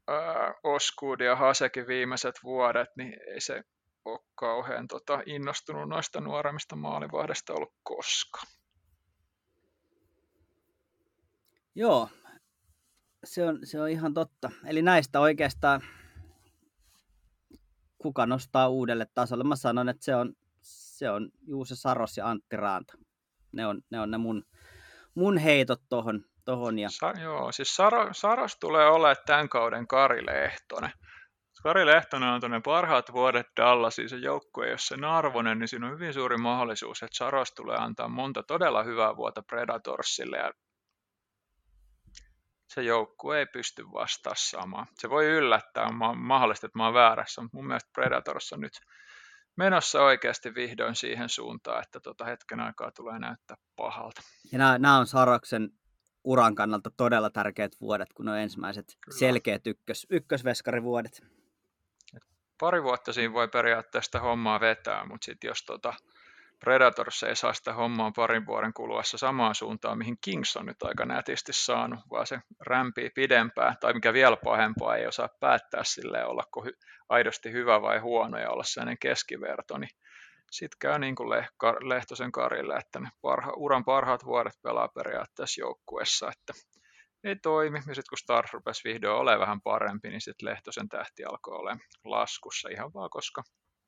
ää, 0.08 0.54
ja 1.24 1.36
Hasekin 1.36 1.86
viimeiset 1.86 2.34
vuodet, 2.42 2.88
niin 2.96 3.14
ei 3.34 3.40
se 3.40 3.62
ole 4.04 4.20
kauhean 4.34 4.88
tota, 4.88 5.22
innostunut 5.26 5.88
noista 5.88 6.20
nuoremmista 6.20 6.76
maalivahdesta 6.76 7.52
ollut 7.52 7.74
koskaan. 7.82 8.46
Joo, 11.74 12.08
se 13.24 13.46
on, 13.46 13.58
se 13.64 13.80
on 13.80 13.88
ihan 13.88 14.14
totta. 14.14 14.50
Eli 14.66 14.82
näistä 14.82 15.20
oikeastaan 15.20 15.80
kuka 17.98 18.26
nostaa 18.26 18.68
uudelle 18.68 19.06
tasolle? 19.14 19.44
Mä 19.44 19.56
sanon, 19.56 19.88
että 19.88 20.04
se 20.04 20.14
on, 20.14 20.34
se 20.62 21.10
on 21.10 21.30
Juuse 21.42 21.76
Saros 21.76 22.16
ja 22.16 22.30
Antti 22.30 22.56
Raanta. 22.56 22.92
Ne 23.52 23.66
on 23.66 23.82
ne, 23.90 24.00
on 24.00 24.10
ne 24.10 24.18
mun, 24.18 24.44
mun 25.20 25.38
heitot 25.38 25.80
tohon. 25.88 26.24
tohon 26.44 26.78
ja... 26.78 26.88
Sa- 26.90 27.20
joo, 27.22 27.52
siis 27.52 27.76
Saro, 27.76 28.08
Saros 28.12 28.56
tulee 28.60 28.86
olemaan 28.86 29.16
tämän 29.26 29.48
kauden 29.48 29.86
Kari 29.86 30.26
Lehtonen. 30.26 30.92
Kari 31.62 31.86
Lehtonen 31.86 32.28
on 32.28 32.40
tuonne 32.40 32.60
parhaat 32.64 33.12
vuodet 33.12 33.46
Dallasiin 33.56 34.08
se 34.08 34.16
joukkue, 34.16 34.70
jos 34.70 34.86
se 34.86 34.96
arvoinen, 35.06 35.58
niin 35.58 35.68
siinä 35.68 35.86
on 35.86 35.92
hyvin 35.92 36.14
suuri 36.14 36.36
mahdollisuus, 36.36 37.02
että 37.02 37.16
Saros 37.16 37.52
tulee 37.52 37.76
antaa 37.76 38.08
monta 38.08 38.42
todella 38.42 38.82
hyvää 38.82 39.16
vuotta 39.16 39.42
Predatorsille 39.42 40.36
ja 40.36 40.50
se 42.68 42.82
joukkue 42.82 43.38
ei 43.38 43.46
pysty 43.46 43.84
vastaa 43.92 44.32
samaa. 44.36 44.86
Se 44.94 45.10
voi 45.10 45.26
yllättää, 45.26 45.84
on 45.84 46.18
mahdollista, 46.18 46.66
että 46.66 46.78
mä 46.78 46.84
oon 46.84 46.94
väärässä, 46.94 47.42
mutta 47.42 47.56
mun 47.56 47.66
mielestä 47.66 47.90
Predators 47.94 48.52
on 48.52 48.60
nyt 48.60 48.72
menossa 49.56 50.02
oikeasti 50.02 50.54
vihdoin 50.54 50.94
siihen 50.94 51.28
suuntaan, 51.28 51.82
että 51.82 52.00
tota 52.00 52.24
hetken 52.24 52.60
aikaa 52.60 52.90
tulee 52.90 53.18
näyttää 53.18 53.56
pahalta. 53.76 54.22
Ja 54.52 54.58
nämä, 54.58 54.78
nämä 54.78 54.98
on 54.98 55.06
Saroksen 55.06 55.70
uran 56.24 56.54
kannalta 56.54 56.90
todella 56.96 57.30
tärkeät 57.30 57.72
vuodet, 57.80 58.12
kun 58.12 58.28
on 58.28 58.38
ensimmäiset 58.38 58.96
Kyllä. 59.00 59.18
selkeät 59.18 59.66
ykkös, 59.66 60.06
ykkösveskarivuodet. 60.10 61.22
Pari 62.60 62.82
vuotta 62.82 63.12
siinä 63.12 63.32
voi 63.32 63.48
periaatteessa 63.48 64.20
hommaa 64.20 64.60
vetää, 64.60 65.04
mutta 65.06 65.24
sitten 65.24 65.48
jos 65.48 65.62
tota, 65.64 65.94
Predators 66.60 67.22
ei 67.22 67.36
saa 67.36 67.52
sitä 67.52 67.72
hommaa 67.72 68.12
parin 68.16 68.46
vuoden 68.46 68.72
kuluessa 68.72 69.18
samaan 69.18 69.54
suuntaan, 69.54 69.98
mihin 69.98 70.18
Kings 70.20 70.56
on 70.56 70.66
nyt 70.66 70.82
aika 70.82 71.04
nätisti 71.04 71.52
saanut, 71.52 72.00
vaan 72.10 72.26
se 72.26 72.40
rämpii 72.60 73.10
pidempään, 73.10 73.76
tai 73.80 73.92
mikä 73.92 74.12
vielä 74.12 74.36
pahempaa, 74.44 74.96
ei 74.96 75.06
osaa 75.06 75.28
päättää 75.40 75.84
sille 75.84 76.24
ollako 76.24 76.64
hy- 76.64 76.78
aidosti 77.08 77.52
hyvä 77.52 77.82
vai 77.82 77.98
huono 77.98 78.38
ja 78.38 78.50
olla 78.50 78.64
sellainen 78.64 78.98
keskiverto, 78.98 79.78
niin 79.78 79.90
sitten 80.50 80.78
käy 80.78 80.98
niin 80.98 81.14
kuin 81.14 81.30
Lehtosen 81.88 82.32
Karille, 82.32 82.76
että 82.76 83.00
ne 83.00 83.08
parha, 83.20 83.52
uran 83.56 83.84
parhaat 83.84 84.24
vuodet 84.24 84.54
pelaa 84.62 84.88
periaatteessa 84.88 85.60
joukkuessa, 85.60 86.30
että 86.32 86.52
ei 87.24 87.36
toimi. 87.36 87.78
Ja 87.78 87.94
sitten 87.94 88.08
kun 88.10 88.18
Stars 88.18 88.52
rupesi 88.52 88.88
vihdoin 88.88 89.20
olemaan 89.20 89.40
vähän 89.40 89.60
parempi, 89.60 90.08
niin 90.08 90.20
sitten 90.20 90.48
Lehtosen 90.48 90.88
tähti 90.88 91.24
alkoi 91.24 91.56
olla 91.56 91.76
laskussa 92.04 92.68
ihan 92.68 92.94
vaan 92.94 93.10
koska 93.10 93.42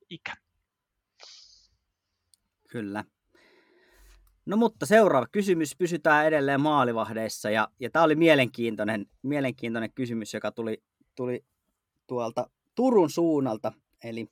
ikä. 0.09 0.33
Kyllä. 2.73 3.03
No 4.45 4.57
mutta 4.57 4.85
seuraava 4.85 5.27
kysymys. 5.31 5.75
Pysytään 5.77 6.25
edelleen 6.25 6.61
maalivahdeissa 6.61 7.49
ja, 7.49 7.67
ja 7.79 7.89
tämä 7.89 8.05
oli 8.05 8.15
mielenkiintoinen, 8.15 9.05
mielenkiintoinen 9.21 9.93
kysymys, 9.93 10.33
joka 10.33 10.51
tuli, 10.51 10.83
tuli 11.15 11.45
tuolta 12.07 12.49
Turun 12.75 13.09
suunnalta. 13.09 13.71
Eli 14.03 14.27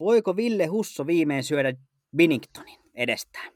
voiko 0.00 0.36
Ville 0.36 0.66
Husso 0.66 1.06
viimein 1.06 1.44
syödä 1.44 1.72
Binningtonin 2.16 2.78
edestään? 2.94 3.52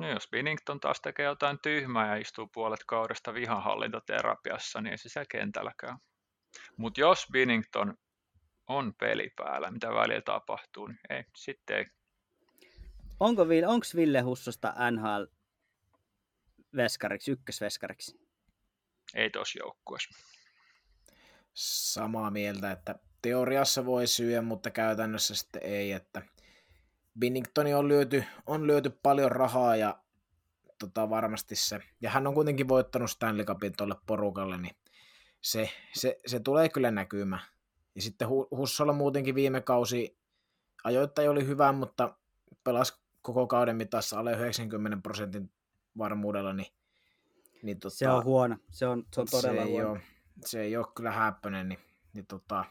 No, 0.00 0.08
jos 0.08 0.28
Binnington 0.30 0.80
taas 0.80 1.00
tekee 1.00 1.26
jotain 1.26 1.58
tyhmää 1.62 2.08
ja 2.08 2.16
istuu 2.16 2.48
puolet 2.54 2.84
kaudesta 2.86 3.34
vihanhallintoterapiassa, 3.34 4.80
niin 4.80 4.90
ei 4.90 4.98
se 4.98 5.08
siellä 5.08 5.26
kentälläkään. 5.30 5.98
Mutta 6.76 7.00
jos 7.00 7.26
Binnington 7.32 7.94
on 8.68 8.94
peli 8.94 9.30
päällä, 9.36 9.70
mitä 9.70 9.88
välillä 9.88 10.22
tapahtuu, 10.22 10.86
niin 10.86 10.98
ei, 11.10 11.24
sitten 11.36 11.76
ei 11.76 11.84
Onko, 13.20 13.42
onko 13.66 13.86
Ville 13.96 14.20
Hussosta 14.20 14.74
NHL 14.90 15.24
veskariksi, 16.76 17.30
ykkösveskariksi? 17.30 18.20
Ei 19.14 19.30
tos 19.30 19.54
joukkueessa. 19.54 20.10
Samaa 21.54 22.30
mieltä, 22.30 22.72
että 22.72 22.94
teoriassa 23.22 23.86
voi 23.86 24.06
syödä, 24.06 24.42
mutta 24.42 24.70
käytännössä 24.70 25.34
sitten 25.34 25.62
ei, 25.62 25.92
että 25.92 26.22
Binningtoni 27.18 27.74
on 27.74 27.88
lyöty, 27.88 28.24
on 28.46 28.66
lyöty 28.66 28.90
paljon 29.02 29.32
rahaa 29.32 29.76
ja 29.76 29.98
tota, 30.78 31.10
varmasti 31.10 31.56
se, 31.56 31.80
ja 32.00 32.10
hän 32.10 32.26
on 32.26 32.34
kuitenkin 32.34 32.68
voittanut 32.68 33.10
Stanley 33.10 33.44
Cupin 33.44 33.76
tuolle 33.76 33.94
porukalle, 34.06 34.58
niin 34.58 34.76
se, 35.40 35.70
se, 35.92 36.20
se, 36.26 36.40
tulee 36.40 36.68
kyllä 36.68 36.90
näkymään. 36.90 37.42
Ja 37.94 38.02
sitten 38.02 38.28
Hussolla 38.28 38.92
muutenkin 38.92 39.34
viime 39.34 39.60
kausi 39.60 40.18
ajoittain 40.84 41.30
oli 41.30 41.46
hyvä, 41.46 41.72
mutta 41.72 42.14
pelasi 42.64 43.05
koko 43.26 43.46
kauden 43.46 43.76
mitassa 43.76 44.18
alle 44.18 44.32
90 44.32 44.98
prosentin 45.02 45.50
varmuudella, 45.98 46.52
niin 46.52 46.72
Niin, 47.62 47.80
tota, 47.80 47.96
Se 47.96 48.08
on 48.08 48.24
huono. 48.24 48.56
Se 48.70 48.86
on, 48.86 49.04
se 49.12 49.20
on 49.20 49.26
todella 49.30 49.62
se 49.62 49.68
ei 49.68 49.72
huono. 49.72 49.90
Ole, 49.90 50.00
se 50.44 50.60
ei 50.60 50.76
ole 50.76 50.86
kyllä 50.96 51.10
häppöinen, 51.10 51.68
niin, 51.68 51.78
niin 52.12 52.26
tota, 52.26 52.64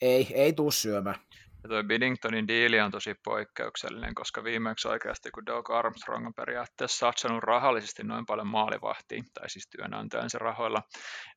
ei, 0.00 0.28
ei 0.34 0.52
tuu 0.52 0.70
syömään. 0.70 1.16
Ja 1.62 1.68
toi 1.68 1.84
Biddingtonin 1.84 2.48
diili 2.48 2.80
on 2.80 2.90
tosi 2.90 3.14
poikkeuksellinen, 3.24 4.14
koska 4.14 4.44
viimeksi 4.44 4.88
oikeasti 4.88 5.30
kun 5.30 5.46
Doug 5.46 5.70
Armstrong 5.70 6.26
on 6.26 6.34
periaatteessa 6.34 6.98
satsannut 6.98 7.42
rahallisesti 7.42 8.04
noin 8.04 8.26
paljon 8.26 8.46
maalivahtiin, 8.46 9.24
tai 9.34 9.50
siis 9.50 9.68
työnantajansa 9.70 10.38
rahoilla, 10.38 10.82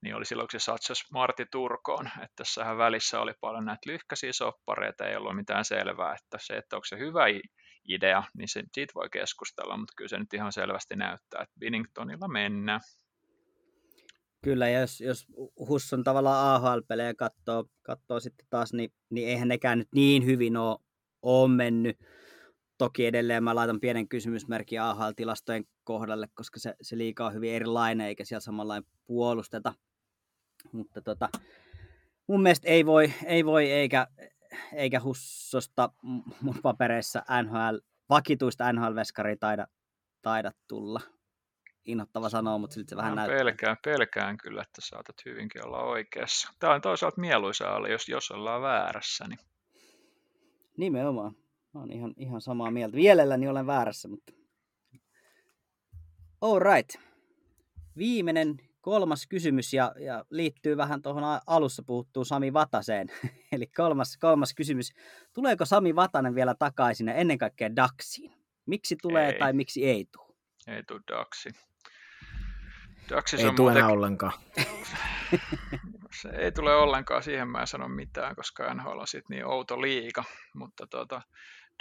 niin 0.02 0.16
oli 0.16 0.26
silloin, 0.26 0.48
kun 0.52 0.60
se 0.60 0.64
satsasi 0.64 1.04
Marti 1.14 1.46
Turkoon, 1.52 2.08
että 2.08 2.36
tässähän 2.36 2.78
välissä 2.78 3.20
oli 3.20 3.34
paljon 3.42 3.66
näitä 3.66 3.92
lyhkäisiä 3.92 4.34
soppareita, 4.34 5.06
ei 5.06 5.16
ollut 5.16 5.36
mitään 5.36 5.66
selvää, 5.66 6.14
että 6.14 6.38
se, 6.42 6.54
että 6.54 6.76
onko 6.76 6.86
se 6.86 6.98
hyvä 7.00 7.28
idea, 7.88 8.24
niin 8.38 8.48
se, 8.48 8.64
siitä 8.74 8.94
voi 8.96 9.10
keskustella, 9.10 9.78
mutta 9.78 9.94
kyllä 9.98 10.08
se 10.08 10.20
nyt 10.20 10.34
ihan 10.34 10.54
selvästi 10.54 10.96
näyttää, 10.96 11.42
että 11.42 11.60
Biddingtonilla 11.60 12.28
mennään. 12.28 12.82
Kyllä, 14.44 14.70
ja 14.70 14.80
jos, 14.80 15.02
jos 15.02 15.26
Husson 15.68 16.04
tavallaan 16.04 16.56
AHL-pelejä 16.56 17.14
katsoo, 17.14 17.66
katsoo 17.82 18.20
sitten 18.20 18.48
taas, 18.50 18.74
niin, 18.74 18.94
niin 19.10 19.28
eihän 19.28 19.48
nekään 19.48 19.78
nyt 19.78 19.88
niin 19.96 20.26
hyvin 20.26 20.58
ole, 20.58 20.78
ole 21.22 21.52
mennyt. 21.52 21.98
Toki 22.78 23.06
edelleen 23.06 23.44
mä 23.44 23.56
laitan 23.56 23.80
pienen 23.80 24.08
kysymysmerkin 24.08 24.82
AHL-tilastojen 24.82 25.64
kohdalle, 25.84 26.28
koska 26.34 26.60
se, 26.60 26.76
se 26.82 26.98
liikaa 26.98 27.28
on 27.28 27.34
hyvin 27.34 27.54
erilainen, 27.54 28.08
eikä 28.08 28.26
siellä 28.26 28.40
samanlainen 28.40 28.92
puolusteta. 29.06 29.74
Mutta 30.72 31.02
tota, 31.02 31.30
mun 32.28 32.44
mielestä 32.44 32.68
ei 32.68 32.86
voi, 32.86 33.14
ei 33.26 33.46
voi 33.46 33.72
eikä, 33.72 34.08
eikä 34.74 35.02
Hussosta 35.04 35.90
mun 36.42 36.60
papereissa 36.64 37.24
NHL, 37.44 37.78
vakituista 38.10 38.74
NHL-veskaria 38.74 39.36
taida, 39.40 39.68
taida 40.22 40.52
tulla 40.68 41.02
inhottava 41.86 42.30
sanoa, 42.30 42.58
mutta 42.58 42.74
silti 42.74 42.90
se 42.90 42.96
vähän 42.96 43.16
näyttää. 43.16 43.38
Pelkään, 43.38 43.78
pelkään 43.84 44.38
kyllä, 44.38 44.62
että 44.62 44.82
saatat 44.82 45.16
hyvinkin 45.26 45.66
olla 45.66 45.84
oikeassa. 45.84 46.54
Tämä 46.60 46.74
on 46.74 46.82
toisaalta 46.82 47.22
mieluisa 47.22 47.72
oli, 47.72 47.92
jos, 47.92 48.10
jos 48.10 48.32
ollaan 48.32 48.62
väärässä. 48.62 49.26
Niin... 49.28 49.40
Nimenomaan. 50.78 51.36
Mä 51.74 51.80
oon 51.80 51.92
ihan, 51.92 52.14
ihan 52.18 52.42
samaa 52.42 52.72
mieltä. 52.72 52.98
Vielelläni 52.98 53.48
olen 53.48 53.68
väärässä, 53.68 54.08
mutta... 54.08 54.34
All 56.42 56.60
right. 56.60 56.96
Viimeinen 57.98 58.71
kolmas 58.82 59.28
kysymys 59.28 59.74
ja, 59.74 59.94
ja 60.00 60.26
liittyy 60.30 60.78
vähän 60.78 61.02
tuohon 61.02 61.24
alussa 61.48 61.84
puhuttuun 61.84 62.26
Sami 62.26 62.54
Vataseen. 62.54 63.08
Eli 63.52 63.68
kolmas, 63.68 64.18
kolmas 64.18 64.54
kysymys. 64.54 64.94
Tuleeko 65.34 65.66
Sami 65.66 65.96
Vatanen 65.96 66.36
vielä 66.36 66.56
takaisin 66.60 67.08
ja 67.08 67.14
ennen 67.14 67.38
kaikkea 67.38 67.76
Daxiin? 67.76 68.34
Miksi 68.66 68.96
tulee 69.02 69.30
ei. 69.30 69.40
tai 69.40 69.54
miksi 69.54 69.86
ei 69.86 70.06
tule? 70.12 70.36
Ei 70.68 70.84
tule 70.84 71.02
Daxi. 71.08 71.50
Daxis 73.10 73.44
ei 73.44 73.54
tule 73.56 73.72
muuten... 73.72 73.86
ollenkaan. 73.86 74.34
se 76.22 76.30
ei 76.30 76.52
tule 76.52 76.76
ollenkaan, 76.76 77.24
siihen 77.24 77.48
mä 77.48 77.62
en 77.62 77.68
sano 77.68 77.88
mitään, 77.88 78.36
koska 78.36 78.74
NHL 78.74 79.00
on 79.00 79.08
sit 79.08 79.30
niin 79.30 79.46
outo 79.46 79.82
liiga, 79.82 80.24
mutta 80.54 80.88
tota, 80.88 81.22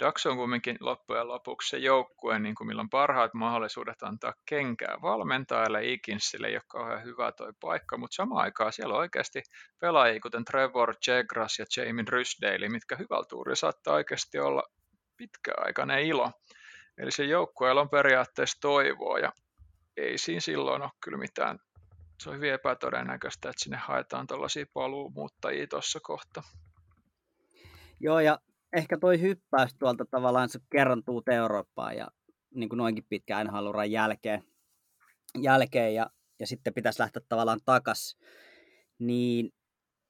Dax 0.01 0.25
on 0.25 0.37
kuitenkin 0.37 0.77
loppujen 0.79 1.27
lopuksi 1.27 1.69
se 1.69 1.77
joukkue, 1.77 2.39
niin 2.39 2.55
kuin 2.55 2.67
millä 2.67 2.79
on 2.79 2.89
parhaat 2.89 3.33
mahdollisuudet 3.33 4.03
antaa 4.03 4.33
kenkää 4.45 4.97
valmentajalle, 5.01 5.85
Ikinsille, 5.85 6.49
joka 6.49 6.79
on 6.79 6.91
ihan 6.91 7.03
hyvä 7.03 7.31
toi 7.31 7.53
paikka, 7.59 7.97
mutta 7.97 8.15
samaan 8.15 8.43
aikaan 8.43 8.73
siellä 8.73 8.93
on 8.93 8.99
oikeasti 8.99 9.43
pelaajia, 9.79 10.19
kuten 10.19 10.45
Trevor 10.45 10.95
Jegras 11.07 11.59
ja 11.59 11.65
Jamie 11.77 12.05
Rysdale, 12.09 12.69
mitkä 12.69 12.95
hyvällä 12.95 13.25
tuurilla 13.29 13.55
saattaa 13.55 13.93
oikeasti 13.93 14.39
olla 14.39 14.63
pitkäaikainen 15.17 15.99
ilo. 15.99 16.31
Eli 16.97 17.11
se 17.11 17.23
joukkueella 17.23 17.81
on 17.81 17.89
periaatteessa 17.89 18.57
toivoa 18.61 19.19
ja 19.19 19.31
ei 19.97 20.17
siinä 20.17 20.41
silloin 20.41 20.81
ole 20.81 20.91
kyllä 21.03 21.17
mitään. 21.17 21.59
Se 22.19 22.29
on 22.29 22.35
hyvin 22.35 22.53
epätodennäköistä, 22.53 23.49
että 23.49 23.63
sinne 23.63 23.77
haetaan 23.77 24.27
tällaisia 24.27 24.65
paluumuuttajia 24.73 25.67
tuossa 25.67 25.99
kohta. 26.03 26.43
Joo, 27.99 28.19
ja 28.19 28.39
ehkä 28.73 28.97
toi 28.97 29.21
hyppäys 29.21 29.75
tuolta 29.79 30.05
tavallaan 30.05 30.49
se 30.49 30.59
kerrantuu 30.71 31.23
Eurooppaan 31.31 31.97
ja 31.97 32.07
niin 32.55 32.69
kuin 32.69 32.77
noinkin 32.77 33.05
pitkään 33.09 33.47
nhl 33.47 33.81
jälkeen, 33.89 34.43
jälkeen 35.37 35.95
ja, 35.95 36.09
ja 36.39 36.47
sitten 36.47 36.73
pitäisi 36.73 36.99
lähteä 36.99 37.21
tavallaan 37.29 37.59
takas, 37.65 38.17
niin 38.99 39.53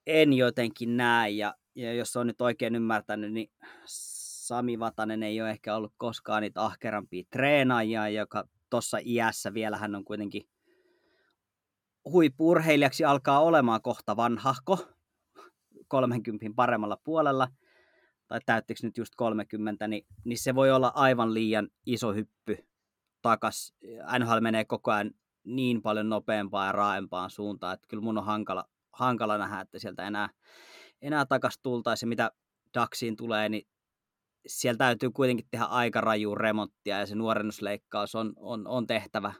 en 0.07 0.33
jotenkin 0.33 0.97
näe. 0.97 1.29
Ja, 1.29 1.55
ja 1.75 1.93
jos 1.93 2.15
on 2.15 2.27
nyt 2.27 2.41
oikein 2.41 2.75
ymmärtänyt, 2.75 3.33
niin 3.33 3.51
Sami 3.85 4.79
Vatanen 4.79 5.23
ei 5.23 5.41
ole 5.41 5.49
ehkä 5.49 5.75
ollut 5.75 5.93
koskaan 5.97 6.41
niitä 6.41 6.65
ahkerampia 6.65 7.23
treenaajia, 7.31 8.09
joka 8.09 8.43
tuossa 8.69 8.97
iässä 9.05 9.53
vielä 9.53 9.77
hän 9.77 9.95
on 9.95 10.05
kuitenkin 10.05 10.43
huippurheilijaksi 12.05 13.05
alkaa 13.05 13.39
olemaan 13.39 13.81
kohta 13.81 14.15
vanhahko, 14.15 14.87
30 15.87 16.45
paremmalla 16.55 16.97
puolella, 17.03 17.47
tai 18.31 18.39
täyttikö 18.45 18.79
nyt 18.83 18.97
just 18.97 19.13
30, 19.17 19.87
niin, 19.87 20.05
niin 20.25 20.37
se 20.37 20.55
voi 20.55 20.71
olla 20.71 20.91
aivan 20.95 21.33
liian 21.33 21.69
iso 21.85 22.13
hyppy 22.13 22.57
takas. 23.21 23.73
NHL 24.19 24.39
menee 24.41 24.65
koko 24.65 24.91
ajan 24.91 25.11
niin 25.43 25.81
paljon 25.81 26.09
nopeampaan 26.09 26.67
ja 26.67 26.71
raaempaan 26.71 27.29
suuntaan, 27.29 27.73
että 27.73 27.87
kyllä 27.87 28.03
mun 28.03 28.17
on 28.17 28.25
hankala, 28.25 28.65
hankala 28.93 29.37
nähdä, 29.37 29.61
että 29.61 29.79
sieltä 29.79 30.07
enää, 30.07 30.29
enää 31.01 31.25
takas 31.25 31.59
tultaisi. 31.63 32.05
Mitä 32.05 32.31
Daxiin 32.73 33.15
tulee, 33.15 33.49
niin 33.49 33.67
siellä 34.47 34.77
täytyy 34.77 35.11
kuitenkin 35.11 35.47
tehdä 35.51 35.65
aika 35.65 36.01
raju 36.01 36.35
remonttia 36.35 36.99
ja 36.99 37.05
se 37.05 37.15
nuorennusleikkaus 37.15 38.15
on, 38.15 38.33
on, 38.35 38.67
on 38.67 38.87
tehtävä 38.87 39.33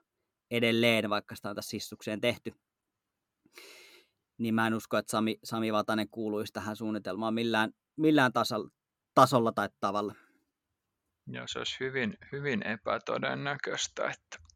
edelleen, 0.52 1.10
vaikka 1.10 1.36
sitä 1.36 1.50
on 1.50 1.56
tässä 1.56 1.70
sissukseen 1.70 2.22
tehty. 2.22 2.54
Niin 4.38 4.56
mä 4.56 4.68
en 4.68 4.74
usko, 4.74 4.98
että 4.98 5.12
Sami, 5.12 5.40
Sami 5.44 5.74
Vatanen 5.74 6.10
kuuluisi 6.10 6.54
tähän 6.54 6.76
suunnitelmaan 6.76 7.34
millään, 7.34 7.72
millään 7.96 8.34
tasolla, 8.34 8.70
tasolla 9.14 9.52
tai 9.52 9.70
tavalla. 9.80 10.16
Joo, 11.28 11.48
se 11.48 11.60
olisi 11.60 11.80
hyvin, 11.80 12.18
hyvin 12.32 12.68
epätodennäköistä. 12.68 14.10
Että... 14.10 14.52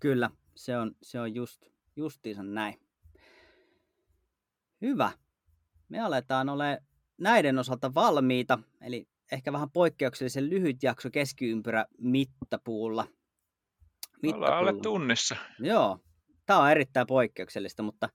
Kyllä, 0.00 0.30
se 0.56 0.76
on, 0.76 0.94
se 1.02 1.20
on 1.20 1.34
just, 1.34 1.62
justiinsa 1.96 2.42
näin. 2.42 2.80
Hyvä 4.80 5.12
me 5.88 6.00
aletaan 6.00 6.48
ole 6.48 6.82
näiden 7.18 7.58
osalta 7.58 7.94
valmiita, 7.94 8.58
eli 8.80 9.08
ehkä 9.32 9.52
vähän 9.52 9.70
poikkeuksellisen 9.70 10.50
lyhyt 10.50 10.82
jakso 10.82 11.10
keskiympyrä 11.10 11.86
mittapuulla. 11.98 13.06
mittapuulla. 14.22 14.46
Ollaan 14.46 14.58
alle 14.58 14.80
tunnissa. 14.82 15.36
Joo, 15.58 15.98
tämä 16.46 16.58
on 16.58 16.70
erittäin 16.70 17.06
poikkeuksellista, 17.06 17.82
mutta, 17.82 18.08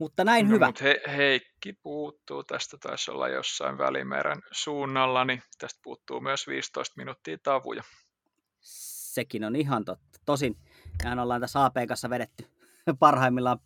mutta 0.00 0.24
näin 0.24 0.48
no, 0.48 0.54
hyvä. 0.54 0.66
Mutta 0.66 0.84
he, 0.84 1.02
Heikki 1.16 1.72
puuttuu, 1.72 2.44
tästä 2.44 2.76
taisi 2.80 3.10
olla 3.10 3.28
jossain 3.28 3.78
Välimeren 3.78 4.42
suunnalla, 4.50 5.24
niin 5.24 5.42
tästä 5.58 5.80
puuttuu 5.82 6.20
myös 6.20 6.46
15 6.46 6.94
minuuttia 6.96 7.38
tavuja. 7.42 7.82
Sekin 8.60 9.44
on 9.44 9.56
ihan 9.56 9.84
totta. 9.84 10.18
Tosin 10.26 10.56
mehän 11.02 11.18
ollaan 11.18 11.40
tässä 11.40 11.64
AP 11.64 11.74
kanssa 11.88 12.10
vedetty 12.10 12.46
parhaimmillaan 12.98 13.58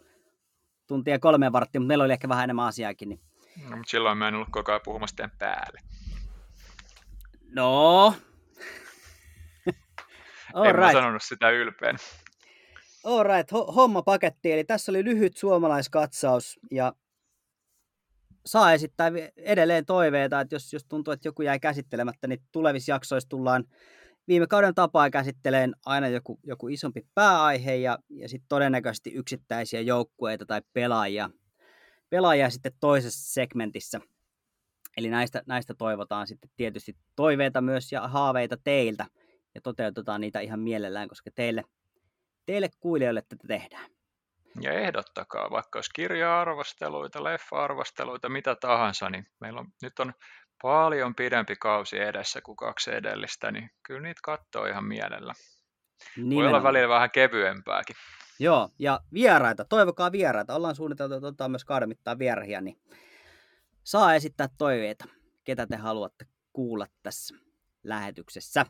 tuntia 0.86 1.18
kolme 1.18 1.52
varttia, 1.52 1.80
mutta 1.80 1.88
meillä 1.88 2.04
oli 2.04 2.12
ehkä 2.12 2.28
vähän 2.28 2.44
enemmän 2.44 2.66
asiaakin. 2.66 3.08
Niin... 3.08 3.20
No, 3.70 3.76
mutta 3.76 3.90
silloin 3.90 4.18
mä 4.18 4.28
en 4.28 4.34
ollut 4.34 4.48
koko 4.50 4.72
ajan 4.72 4.80
puhumassa 4.84 5.16
teidän 5.16 5.36
päälle. 5.38 5.80
No. 7.54 8.04
All 10.54 10.64
en 10.64 10.74
right. 10.74 10.86
mä 10.86 10.92
sanonut 10.92 11.22
sitä 11.22 11.50
ylpeän. 11.50 11.96
All 13.04 13.24
right, 13.24 13.52
homma 13.74 14.02
paketti. 14.02 14.52
Eli 14.52 14.64
tässä 14.64 14.92
oli 14.92 15.04
lyhyt 15.04 15.36
suomalaiskatsaus 15.36 16.60
ja 16.70 16.92
saa 18.46 18.72
esittää 18.72 19.12
edelleen 19.36 19.86
toiveita, 19.86 20.40
että 20.40 20.54
jos, 20.54 20.72
jos 20.72 20.84
tuntuu, 20.84 21.12
että 21.12 21.28
joku 21.28 21.42
jäi 21.42 21.60
käsittelemättä, 21.60 22.26
niin 22.26 22.42
tulevissa 22.52 22.92
jaksoissa 22.92 23.28
tullaan 23.28 23.64
viime 24.28 24.46
kauden 24.46 24.74
tapaa 24.74 25.10
käsitteleen 25.10 25.74
aina 25.86 26.08
joku, 26.08 26.38
joku 26.42 26.68
isompi 26.68 27.06
pääaihe 27.14 27.76
ja, 27.76 27.98
ja 28.10 28.28
sitten 28.28 28.48
todennäköisesti 28.48 29.10
yksittäisiä 29.10 29.80
joukkueita 29.80 30.46
tai 30.46 30.62
pelaajia, 30.72 31.30
pelaajia 32.10 32.50
sitten 32.50 32.72
toisessa 32.80 33.32
segmentissä. 33.32 34.00
Eli 34.96 35.10
näistä, 35.10 35.42
näistä 35.46 35.74
toivotaan 35.74 36.26
sitten 36.26 36.50
tietysti 36.56 36.96
toiveita 37.16 37.60
myös 37.60 37.92
ja 37.92 38.08
haaveita 38.08 38.56
teiltä 38.64 39.06
ja 39.54 39.60
toteutetaan 39.60 40.20
niitä 40.20 40.40
ihan 40.40 40.60
mielellään, 40.60 41.08
koska 41.08 41.30
teille, 41.34 41.64
teille 42.46 42.68
kuulijoille 42.80 43.22
tätä 43.22 43.48
tehdään. 43.48 43.90
Ja 44.60 44.72
ehdottakaa, 44.72 45.50
vaikka 45.50 45.78
olisi 45.78 45.90
kirja-arvosteluita, 45.94 47.24
leffa-arvosteluita, 47.24 48.28
mitä 48.28 48.54
tahansa, 48.54 49.10
niin 49.10 49.24
meillä 49.40 49.60
on, 49.60 49.66
nyt 49.82 49.98
on 49.98 50.12
paljon 50.62 51.14
pidempi 51.14 51.56
kausi 51.56 51.98
edessä 51.98 52.40
kuin 52.40 52.56
kaksi 52.56 52.94
edellistä, 52.94 53.50
niin 53.50 53.70
kyllä 53.82 54.00
niitä 54.00 54.20
katsoo 54.22 54.66
ihan 54.66 54.84
mielellä. 54.84 55.32
Nimenomaan. 56.16 56.36
Voi 56.36 56.48
olla 56.48 56.62
välillä 56.62 56.88
vähän 56.88 57.10
kevyempääkin. 57.10 57.96
Joo, 58.38 58.68
ja 58.78 59.00
vieraita, 59.12 59.64
toivokaa 59.64 60.12
vieraita. 60.12 60.54
Ollaan 60.54 60.76
suunniteltu, 60.76 61.14
että 61.14 61.26
otetaan 61.26 61.50
myös 61.50 61.64
kauden 61.64 61.96
vierahia, 62.18 62.60
niin 62.60 62.80
saa 63.84 64.14
esittää 64.14 64.48
toiveita, 64.58 65.04
ketä 65.44 65.66
te 65.66 65.76
haluatte 65.76 66.26
kuulla 66.52 66.86
tässä 67.02 67.34
lähetyksessä. 67.84 68.66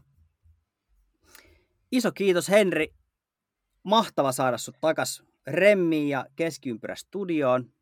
iso 1.92 2.12
kiitos 2.12 2.48
Henri. 2.48 2.94
Mahtava 3.84 4.32
saada 4.32 4.58
sut 4.58 4.76
takas 4.80 5.22
Remmiin 5.46 6.08
ja 6.08 6.26
Keskiympyrä 6.36 6.94
studioon. 6.94 7.72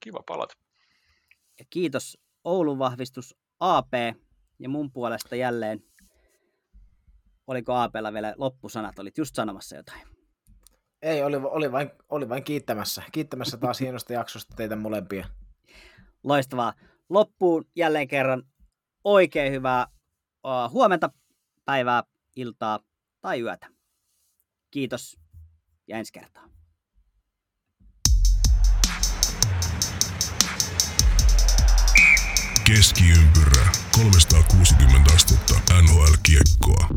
Kiva 0.00 0.22
palata. 0.26 0.54
Ja 1.58 1.64
kiitos 1.70 2.18
Oulun 2.44 2.78
vahvistus 2.78 3.36
AP 3.60 3.92
ja 4.58 4.68
mun 4.68 4.92
puolesta 4.92 5.36
jälleen. 5.36 5.82
Oliko 7.46 7.74
APlla 7.74 8.12
vielä 8.12 8.34
loppusanat? 8.36 8.98
Olit 8.98 9.18
just 9.18 9.34
sanomassa 9.34 9.76
jotain. 9.76 10.00
Ei, 11.02 11.22
oli, 11.22 11.36
oli, 11.36 11.72
vain, 11.72 11.90
oli 12.08 12.28
vain 12.28 12.44
kiittämässä. 12.44 13.02
Kiittämässä 13.12 13.56
taas 13.56 13.80
hienosta 13.80 14.12
jaksosta 14.12 14.56
teitä 14.56 14.76
molempia. 14.76 15.26
Loistavaa. 16.22 16.74
Loppuun 17.08 17.64
jälleen 17.76 18.08
kerran 18.08 18.42
oikein 19.04 19.52
hyvää 19.52 19.86
uh, 20.44 20.72
huomenta, 20.72 21.10
päivää, 21.64 22.02
iltaa 22.36 22.80
tai 23.20 23.40
yötä. 23.40 23.66
Kiitos 24.70 25.18
ja 25.88 25.98
ensi 25.98 26.12
kertaa. 26.12 26.48
Keskiympyrä 32.64 33.66
360 33.94 35.12
astetta 35.14 35.54
NHL-kiekkoa. 35.82 36.88